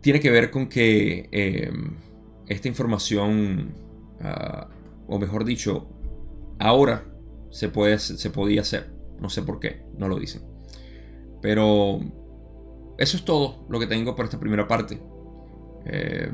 tiene 0.00 0.20
que 0.20 0.30
ver 0.30 0.50
con 0.50 0.68
que 0.68 1.28
eh, 1.32 1.72
esta 2.46 2.68
información, 2.68 3.74
ah, 4.20 4.68
o 5.06 5.18
mejor 5.18 5.44
dicho, 5.44 5.88
ahora 6.58 7.04
se, 7.50 7.68
puede, 7.68 7.98
se 7.98 8.30
podía 8.30 8.60
hacer. 8.60 8.90
No 9.20 9.28
sé 9.28 9.42
por 9.42 9.58
qué, 9.58 9.82
no 9.96 10.08
lo 10.08 10.18
dicen. 10.18 10.42
Pero 11.42 12.00
eso 12.98 13.16
es 13.16 13.24
todo 13.24 13.66
lo 13.68 13.78
que 13.78 13.86
tengo 13.86 14.14
para 14.14 14.26
esta 14.26 14.40
primera 14.40 14.66
parte. 14.66 15.00
Eh, 15.86 16.30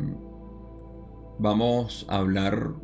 vamos 1.39 2.07
a 2.09 2.17
hablar 2.17 2.75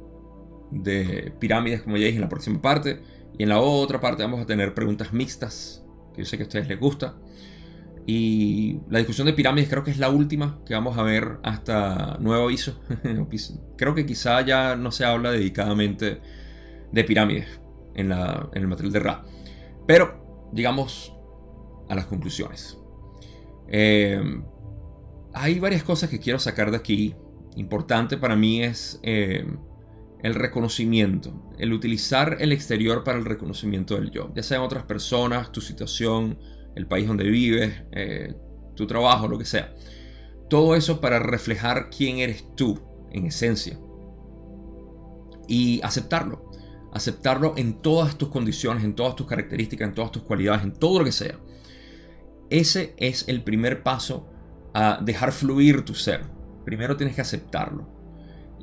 de 0.71 1.33
pirámides, 1.39 1.83
como 1.83 1.97
ya 1.97 2.07
dije, 2.07 2.17
en 2.17 2.23
la 2.23 2.29
próxima 2.29 2.61
parte. 2.61 3.03
Y 3.39 3.45
en 3.45 3.49
la 3.49 3.61
otra 3.61 4.01
parte 4.01 4.23
vamos 4.23 4.41
a 4.41 4.47
tener 4.47 4.75
preguntas 4.75 5.13
mixtas, 5.13 5.85
que 6.15 6.23
yo 6.23 6.27
sé 6.27 6.37
que 6.37 6.45
a 6.45 6.47
ustedes 6.47 6.69
les 6.69 6.79
gusta. 6.79 7.17
Y 8.07 8.81
la 8.89 8.99
discusión 8.99 9.27
de 9.27 9.33
pirámides 9.33 9.69
creo 9.69 9.85
que 9.85 9.91
es 9.91 9.99
la 9.99 10.11
última 10.11 10.59
que 10.67 10.75
vamos 10.75 10.99
a 10.99 11.03
ver 11.03 11.39
hasta 11.43 12.17
nuevo 12.19 12.45
aviso. 12.45 12.81
creo 13.77 13.95
que 13.95 14.07
quizá 14.07 14.41
ya 14.43 14.77
no 14.77 14.91
se 14.91 15.05
habla 15.05 15.31
dedicadamente 15.31 16.21
de 16.93 17.05
pirámides 17.05 17.61
en, 17.95 18.13
el 18.13 18.67
material 18.67 18.93
de 18.93 19.01
Ra. 19.01 19.25
Pero 19.87 20.51
llegamos 20.53 21.15
a 21.89 21.95
las 21.95 22.07
conclusiones. 22.07 22.79
Eh, 23.69 24.21
hay 25.33 25.61
varias 25.61 25.85
cosas 25.85 26.11
que 26.11 26.19
quiero 26.19 26.39
sacar 26.39 26.71
de 26.71 26.77
aquí. 26.77 27.15
Importante 27.57 28.17
para 28.17 28.37
mí 28.37 28.63
es 28.63 29.01
eh, 29.03 29.45
el 30.23 30.35
reconocimiento, 30.35 31.51
el 31.59 31.73
utilizar 31.73 32.37
el 32.41 32.53
exterior 32.53 33.05
para 33.05 33.19
el 33.19 33.25
reconocimiento 33.25 33.97
del 33.97 34.11
yo, 34.11 34.33
ya 34.35 34.43
sea 34.43 34.59
en 34.59 34.63
otras 34.63 34.85
personas, 34.85 35.51
tu 35.51 35.61
situación, 35.61 36.39
el 36.75 36.87
país 36.87 37.09
donde 37.09 37.25
vives, 37.25 37.83
eh, 37.93 38.35
tu 38.75 38.87
trabajo, 38.87 39.29
lo 39.29 39.39
que 39.39 39.45
sea. 39.45 39.75
Todo 40.49 40.75
eso 40.75 41.01
para 41.01 41.19
reflejar 41.19 41.91
quién 41.91 42.19
eres 42.19 42.45
tú 42.57 42.81
en 43.13 43.27
esencia. 43.27 43.79
Y 45.49 45.81
aceptarlo. 45.83 46.51
Aceptarlo 46.93 47.55
en 47.57 47.75
todas 47.83 48.17
tus 48.17 48.31
condiciones, 48.31 48.85
en 48.85 48.95
todas 48.95 49.17
tus 49.17 49.27
características, 49.27 49.89
en 49.89 49.95
todas 49.95 50.13
tus 50.13 50.23
cualidades, 50.23 50.63
en 50.63 50.73
todo 50.73 51.01
lo 51.01 51.05
que 51.05 51.13
sea. 51.13 51.39
Ese 52.51 52.95
es 52.97 53.29
el 53.29 53.43
primer 53.43 53.83
paso 53.83 54.29
a 54.75 55.01
dejar 55.03 55.33
fluir 55.33 55.85
tu 55.85 55.95
ser. 55.95 56.23
Primero 56.71 56.97
tienes 56.97 57.17
que 57.17 57.21
aceptarlo. 57.21 57.85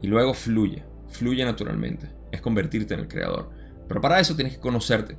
Y 0.02 0.08
luego 0.08 0.34
fluye. 0.34 0.86
fluye 1.10 1.44
naturalmente, 1.44 2.10
es 2.32 2.40
convertirte 2.40 2.94
en 2.94 3.02
el 3.02 3.10
creador. 3.10 3.50
Pero 3.86 4.00
para 4.00 4.22
eso 4.22 4.34
tienes 4.34 4.54
que 4.54 4.62
conocerte. 4.62 5.18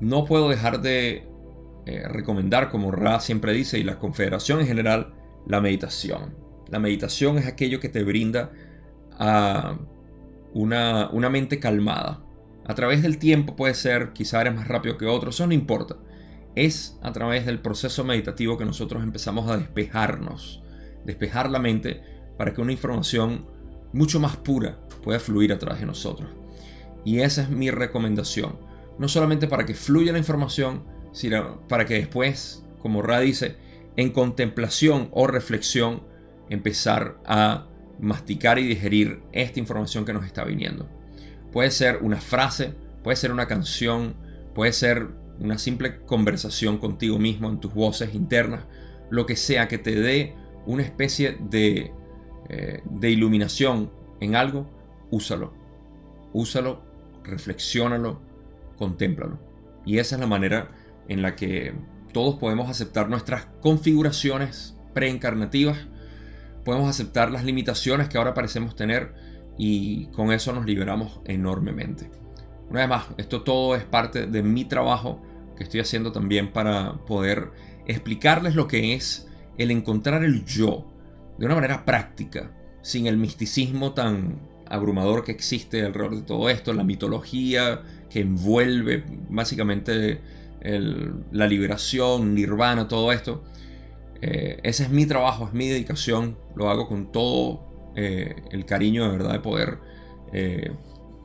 No 0.00 0.26
puedo 0.26 0.50
dejar 0.50 0.82
de 0.82 1.26
eh, 1.86 2.06
recomendar, 2.08 2.68
como 2.68 2.90
Ra 2.90 3.20
siempre 3.20 3.54
dice, 3.54 3.78
y 3.78 3.84
la 3.84 3.98
Confederación 3.98 4.60
en 4.60 4.66
general, 4.66 5.14
la 5.46 5.62
meditación. 5.62 6.36
La 6.68 6.78
meditación 6.78 7.38
es 7.38 7.46
aquello 7.46 7.80
que 7.80 7.88
te 7.88 8.04
brinda 8.04 8.52
a 9.18 9.78
una, 10.52 11.08
una 11.08 11.30
mente 11.30 11.58
calmada. 11.58 12.22
A 12.66 12.74
través 12.74 13.00
del 13.00 13.16
tiempo 13.16 13.56
puede 13.56 13.72
ser, 13.72 14.12
quizá 14.12 14.42
eres 14.42 14.54
más 14.54 14.68
rápido 14.68 14.98
que 14.98 15.06
otro, 15.06 15.30
eso 15.30 15.46
no 15.46 15.54
importa. 15.54 15.96
Es 16.54 16.98
a 17.00 17.12
través 17.12 17.46
del 17.46 17.60
proceso 17.60 18.04
meditativo 18.04 18.58
que 18.58 18.66
nosotros 18.66 19.02
empezamos 19.02 19.50
a 19.50 19.56
despejarnos, 19.56 20.63
despejar 21.04 21.50
la 21.50 21.58
mente 21.58 22.02
para 22.36 22.52
que 22.52 22.60
una 22.60 22.72
información 22.72 23.46
mucho 23.92 24.20
más 24.20 24.36
pura 24.36 24.78
pueda 25.02 25.20
fluir 25.20 25.52
a 25.52 25.58
través 25.58 25.80
de 25.80 25.86
nosotros. 25.86 26.30
Y 27.04 27.20
esa 27.20 27.42
es 27.42 27.50
mi 27.50 27.70
recomendación. 27.70 28.58
No 28.98 29.08
solamente 29.08 29.46
para 29.46 29.66
que 29.66 29.74
fluya 29.74 30.12
la 30.12 30.18
información, 30.18 30.84
sino 31.12 31.60
para 31.68 31.84
que 31.86 31.94
después, 31.94 32.64
como 32.80 33.02
Ra 33.02 33.20
dice, 33.20 33.56
en 33.96 34.10
contemplación 34.10 35.08
o 35.12 35.26
reflexión, 35.26 36.02
empezar 36.50 37.18
a 37.24 37.66
masticar 38.00 38.58
y 38.58 38.66
digerir 38.66 39.22
esta 39.32 39.60
información 39.60 40.04
que 40.04 40.12
nos 40.12 40.26
está 40.26 40.44
viniendo. 40.44 40.88
Puede 41.52 41.70
ser 41.70 41.98
una 42.02 42.20
frase, 42.20 42.74
puede 43.02 43.16
ser 43.16 43.30
una 43.30 43.46
canción, 43.46 44.14
puede 44.54 44.72
ser 44.72 45.08
una 45.38 45.58
simple 45.58 46.00
conversación 46.04 46.78
contigo 46.78 47.18
mismo 47.18 47.48
en 47.48 47.60
tus 47.60 47.74
voces 47.74 48.14
internas, 48.14 48.64
lo 49.10 49.26
que 49.26 49.36
sea 49.36 49.68
que 49.68 49.78
te 49.78 49.94
dé 49.94 50.34
una 50.66 50.82
especie 50.82 51.36
de, 51.40 51.92
eh, 52.48 52.82
de 52.84 53.10
iluminación 53.10 53.90
en 54.20 54.36
algo, 54.36 54.68
úsalo. 55.10 55.52
Úsalo, 56.32 56.82
reflexiónalo, 57.22 58.20
contémplalo. 58.76 59.38
Y 59.84 59.98
esa 59.98 60.16
es 60.16 60.20
la 60.20 60.26
manera 60.26 60.70
en 61.08 61.22
la 61.22 61.36
que 61.36 61.74
todos 62.12 62.36
podemos 62.36 62.70
aceptar 62.70 63.08
nuestras 63.08 63.46
configuraciones 63.60 64.76
preencarnativas, 64.94 65.78
podemos 66.64 66.88
aceptar 66.88 67.30
las 67.30 67.44
limitaciones 67.44 68.08
que 68.08 68.16
ahora 68.16 68.34
parecemos 68.34 68.74
tener 68.76 69.12
y 69.58 70.06
con 70.06 70.32
eso 70.32 70.52
nos 70.52 70.64
liberamos 70.64 71.20
enormemente. 71.24 72.10
Una 72.70 72.80
vez 72.80 72.88
más, 72.88 73.06
esto 73.18 73.42
todo 73.42 73.76
es 73.76 73.84
parte 73.84 74.26
de 74.26 74.42
mi 74.42 74.64
trabajo 74.64 75.20
que 75.56 75.64
estoy 75.64 75.80
haciendo 75.80 76.12
también 76.12 76.52
para 76.52 76.94
poder 77.06 77.50
explicarles 77.86 78.54
lo 78.54 78.66
que 78.66 78.94
es 78.94 79.28
el 79.58 79.70
encontrar 79.70 80.24
el 80.24 80.44
yo 80.44 80.86
de 81.38 81.46
una 81.46 81.54
manera 81.54 81.84
práctica, 81.84 82.52
sin 82.82 83.06
el 83.06 83.16
misticismo 83.16 83.92
tan 83.92 84.40
abrumador 84.66 85.24
que 85.24 85.32
existe 85.32 85.84
alrededor 85.84 86.16
de 86.16 86.22
todo 86.22 86.48
esto, 86.48 86.72
la 86.72 86.84
mitología 86.84 87.82
que 88.10 88.20
envuelve 88.20 89.04
básicamente 89.28 90.20
la 90.64 91.46
liberación, 91.46 92.34
nirvana, 92.34 92.88
todo 92.88 93.12
esto. 93.12 93.44
Eh, 94.22 94.60
ese 94.62 94.84
es 94.84 94.90
mi 94.90 95.04
trabajo, 95.04 95.46
es 95.46 95.52
mi 95.52 95.68
dedicación, 95.68 96.38
lo 96.56 96.70
hago 96.70 96.88
con 96.88 97.12
todo 97.12 97.92
eh, 97.96 98.36
el 98.50 98.64
cariño 98.64 99.04
de 99.04 99.10
verdad 99.10 99.32
de 99.32 99.40
poder 99.40 99.78
eh, 100.32 100.72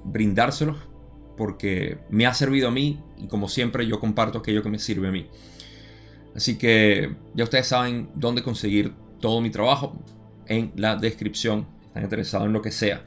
brindárselos 0.04 0.78
porque 1.38 2.00
me 2.10 2.26
ha 2.26 2.34
servido 2.34 2.68
a 2.68 2.72
mí 2.72 3.00
y 3.18 3.28
como 3.28 3.48
siempre 3.48 3.88
yo 3.88 4.00
comparto 4.00 4.40
aquello 4.40 4.62
que 4.62 4.70
me 4.70 4.80
sirve 4.80 5.08
a 5.08 5.12
mí. 5.12 5.28
Así 6.36 6.58
que 6.58 7.16
ya 7.34 7.44
ustedes 7.44 7.68
saben 7.68 8.10
dónde 8.16 8.44
conseguir 8.44 8.94
todo 9.20 9.42
mi 9.42 9.50
trabajo 9.50 10.02
en 10.48 10.72
la 10.76 10.96
descripción. 10.96 11.68
Están 11.88 12.04
interesados 12.04 12.48
en 12.48 12.54
lo 12.54 12.62
que 12.62 12.72
sea. 12.72 13.04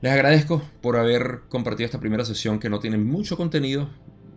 Les 0.00 0.12
agradezco 0.12 0.62
por 0.80 0.96
haber 0.96 1.42
compartido 1.48 1.86
esta 1.86 2.00
primera 2.00 2.24
sesión 2.24 2.58
que 2.58 2.68
no 2.68 2.80
tiene 2.80 2.98
mucho 2.98 3.36
contenido. 3.36 3.88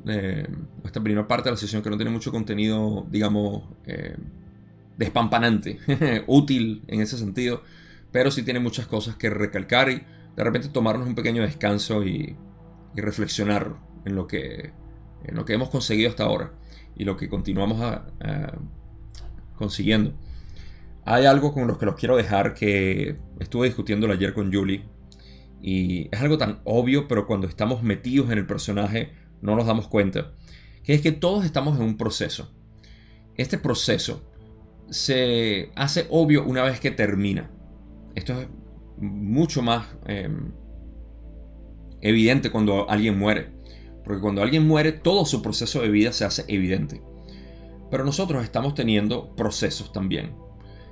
Eh, 0.07 0.47
esta 0.86 1.01
primera 1.01 1.28
parte 1.28 1.49
de 1.49 1.51
la 1.51 1.57
sesión 1.57 1.82
que 1.82 1.89
no 1.89 1.97
tiene 1.97 2.11
mucho 2.11 2.32
contenido, 2.32 3.05
digamos, 3.09 3.63
eh, 3.86 4.15
despampanante, 4.97 5.80
útil 6.28 6.84
en 6.88 7.01
ese 7.01 7.17
sentido, 7.17 7.63
pero 8.11 8.32
sí 8.32 8.43
tiene 8.43 8.59
muchas 8.59 8.88
cosas 8.88 9.15
que 9.15 9.30
recalcar 9.30 9.89
y 9.89 10.03
de 10.36 10.43
repente 10.43 10.70
tomarnos 10.70 11.07
un 11.07 11.15
pequeño 11.15 11.41
descanso 11.41 12.03
y, 12.03 12.36
reflexionar 12.95 13.78
en 14.03 14.15
lo, 14.15 14.28
que, 14.28 14.74
en 15.24 15.36
lo 15.36 15.45
que 15.45 15.53
hemos 15.53 15.70
conseguido 15.70 16.09
hasta 16.09 16.26
ahora 16.26 16.51
y 16.99 17.05
lo 17.05 17.17
que 17.17 17.29
continuamos 17.29 18.01
consiguiendo. 19.55 20.13
Hay 21.05 21.25
algo 21.25 21.53
con 21.53 21.65
lo 21.65 21.79
que 21.79 21.87
los 21.87 21.95
quiero 21.95 22.15
dejar 22.15 22.53
que 22.53 23.17
estuve 23.39 23.67
discutiendo 23.67 24.11
ayer 24.11 24.33
con 24.33 24.53
Julie 24.53 24.83
y 25.61 26.09
es 26.11 26.21
algo 26.21 26.37
tan 26.37 26.59
obvio, 26.65 27.07
pero 27.07 27.25
cuando 27.25 27.47
estamos 27.47 27.81
metidos 27.81 28.29
en 28.29 28.37
el 28.37 28.45
personaje 28.45 29.13
no 29.41 29.55
nos 29.55 29.65
damos 29.65 29.87
cuenta, 29.87 30.33
que 30.83 30.93
es 30.93 31.01
que 31.01 31.11
todos 31.11 31.45
estamos 31.45 31.77
en 31.77 31.85
un 31.85 31.97
proceso. 31.97 32.51
Este 33.35 33.57
proceso 33.57 34.21
se 34.89 35.71
hace 35.75 36.05
obvio 36.09 36.43
una 36.43 36.63
vez 36.63 36.81
que 36.81 36.91
termina. 36.91 37.49
Esto 38.13 38.41
es 38.41 38.47
mucho 38.97 39.61
más 39.61 39.87
em, 40.05 40.51
evidente 42.01 42.51
cuando 42.51 42.89
alguien 42.89 43.17
muere. 43.17 43.51
Porque 44.10 44.24
cuando 44.24 44.41
alguien 44.41 44.68
muere, 44.68 44.91
todo 44.91 45.24
su 45.24 45.43
proceso 45.43 45.82
de 45.84 45.89
vida 45.89 46.12
se 46.12 46.26
hace 46.26 46.43
evidente. 46.47 47.03
Pero 47.91 48.03
nosotros 48.03 48.43
estamos 48.43 48.74
teniendo 48.74 49.36
procesos 49.36 49.93
también. 49.93 50.36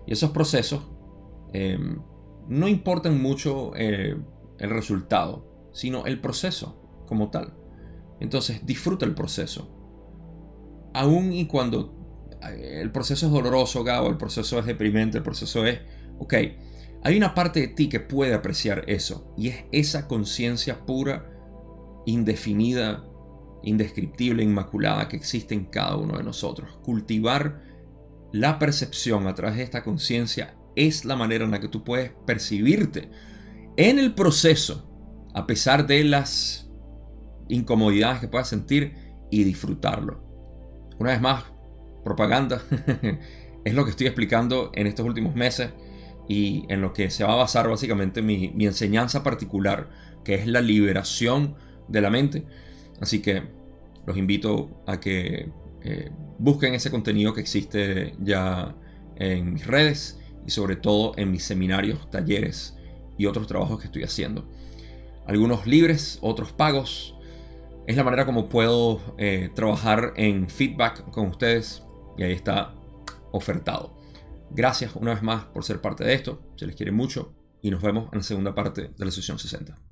Y 0.05 0.13
esos 0.13 0.29
procesos 0.29 0.83
em, 1.51 1.97
no 2.47 2.67
importan 2.67 3.19
mucho 3.19 3.71
eh, 3.75 4.15
el 4.59 4.69
resultado, 4.69 5.67
sino 5.73 6.05
el 6.05 6.21
proceso 6.21 6.79
como 7.07 7.31
tal. 7.31 7.55
Entonces 8.19 8.63
disfruta 8.67 9.03
el 9.07 9.15
proceso. 9.15 9.67
Aún 10.93 11.33
y 11.33 11.47
cuando 11.47 11.95
eh, 12.43 12.81
el 12.83 12.91
proceso 12.91 13.25
es 13.25 13.31
doloroso, 13.31 13.83
Gabo, 13.83 14.09
el 14.09 14.17
proceso 14.17 14.59
es 14.59 14.67
deprimente, 14.67 15.17
el 15.17 15.23
proceso 15.23 15.65
es... 15.65 15.79
Ok, 16.19 16.35
hay 17.01 17.17
una 17.17 17.33
parte 17.33 17.61
de 17.61 17.67
ti 17.69 17.89
que 17.89 17.99
puede 17.99 18.35
apreciar 18.35 18.83
eso. 18.85 19.33
Y 19.35 19.47
es 19.47 19.65
esa 19.71 20.07
conciencia 20.07 20.85
pura, 20.85 21.31
indefinida, 22.05 23.06
indescriptible, 23.63 24.43
inmaculada 24.43 25.07
que 25.07 25.17
existe 25.17 25.53
en 25.53 25.65
cada 25.65 25.95
uno 25.95 26.17
de 26.17 26.23
nosotros. 26.23 26.77
Cultivar 26.83 27.61
la 28.31 28.59
percepción 28.59 29.27
a 29.27 29.35
través 29.35 29.57
de 29.57 29.63
esta 29.63 29.83
conciencia 29.83 30.55
es 30.75 31.05
la 31.05 31.15
manera 31.15 31.45
en 31.45 31.51
la 31.51 31.59
que 31.59 31.69
tú 31.69 31.83
puedes 31.83 32.11
percibirte 32.25 33.09
en 33.77 33.99
el 33.99 34.13
proceso, 34.13 34.89
a 35.33 35.47
pesar 35.47 35.87
de 35.87 36.03
las 36.03 36.69
incomodidades 37.47 38.19
que 38.19 38.27
puedas 38.27 38.49
sentir 38.49 38.95
y 39.31 39.43
disfrutarlo. 39.43 40.23
Una 40.99 41.11
vez 41.11 41.21
más, 41.21 41.45
propaganda 42.03 42.61
es 43.65 43.73
lo 43.73 43.83
que 43.83 43.91
estoy 43.91 44.07
explicando 44.07 44.71
en 44.73 44.87
estos 44.87 45.05
últimos 45.05 45.35
meses 45.35 45.71
y 46.27 46.65
en 46.69 46.81
lo 46.81 46.93
que 46.93 47.09
se 47.09 47.23
va 47.23 47.33
a 47.33 47.37
basar 47.37 47.69
básicamente 47.69 48.21
mi, 48.21 48.53
enseñanza 48.65 49.23
particular, 49.23 49.89
que 50.23 50.35
es 50.35 50.47
la 50.47 50.61
liberación 50.61 51.55
de 51.87 52.01
la 52.01 52.09
mente. 52.09 52.45
Así 52.99 53.21
que 53.21 53.43
los 54.05 54.17
invito 54.17 54.81
a 54.87 54.99
que 54.99 55.51
eh, 55.83 56.11
busquen 56.39 56.73
ese 56.73 56.91
contenido 56.91 57.33
que 57.33 57.41
existe 57.41 58.15
ya 58.19 58.75
en 59.15 59.53
mis 59.53 59.67
redes 59.67 60.19
y 60.45 60.51
sobre 60.51 60.75
todo 60.75 61.13
en 61.17 61.31
mis 61.31 61.43
seminarios, 61.43 62.09
talleres 62.09 62.75
y 63.17 63.25
otros 63.25 63.47
trabajos 63.47 63.79
que 63.79 63.87
estoy 63.87 64.03
haciendo. 64.03 64.47
Algunos 65.25 65.67
libres, 65.67 66.19
otros 66.21 66.53
pagos, 66.53 67.15
es 67.85 67.95
la 67.95 68.03
manera 68.03 68.25
como 68.25 68.49
puedo 68.49 69.01
eh, 69.17 69.49
trabajar 69.53 70.13
en 70.15 70.49
feedback 70.49 71.09
con 71.11 71.27
ustedes 71.27 71.83
y 72.17 72.23
ahí 72.23 72.33
está 72.33 72.75
ofertado. 73.31 73.97
Gracias 74.51 74.95
una 74.95 75.13
vez 75.13 75.23
más 75.23 75.45
por 75.45 75.63
ser 75.63 75.81
parte 75.81 76.03
de 76.03 76.13
esto, 76.13 76.41
se 76.55 76.65
les 76.65 76.75
quiere 76.75 76.91
mucho 76.91 77.33
y 77.61 77.71
nos 77.71 77.81
vemos 77.81 78.09
en 78.11 78.19
la 78.19 78.23
segunda 78.23 78.55
parte 78.55 78.91
de 78.97 79.05
la 79.05 79.11
sesión 79.11 79.39
60. 79.39 79.86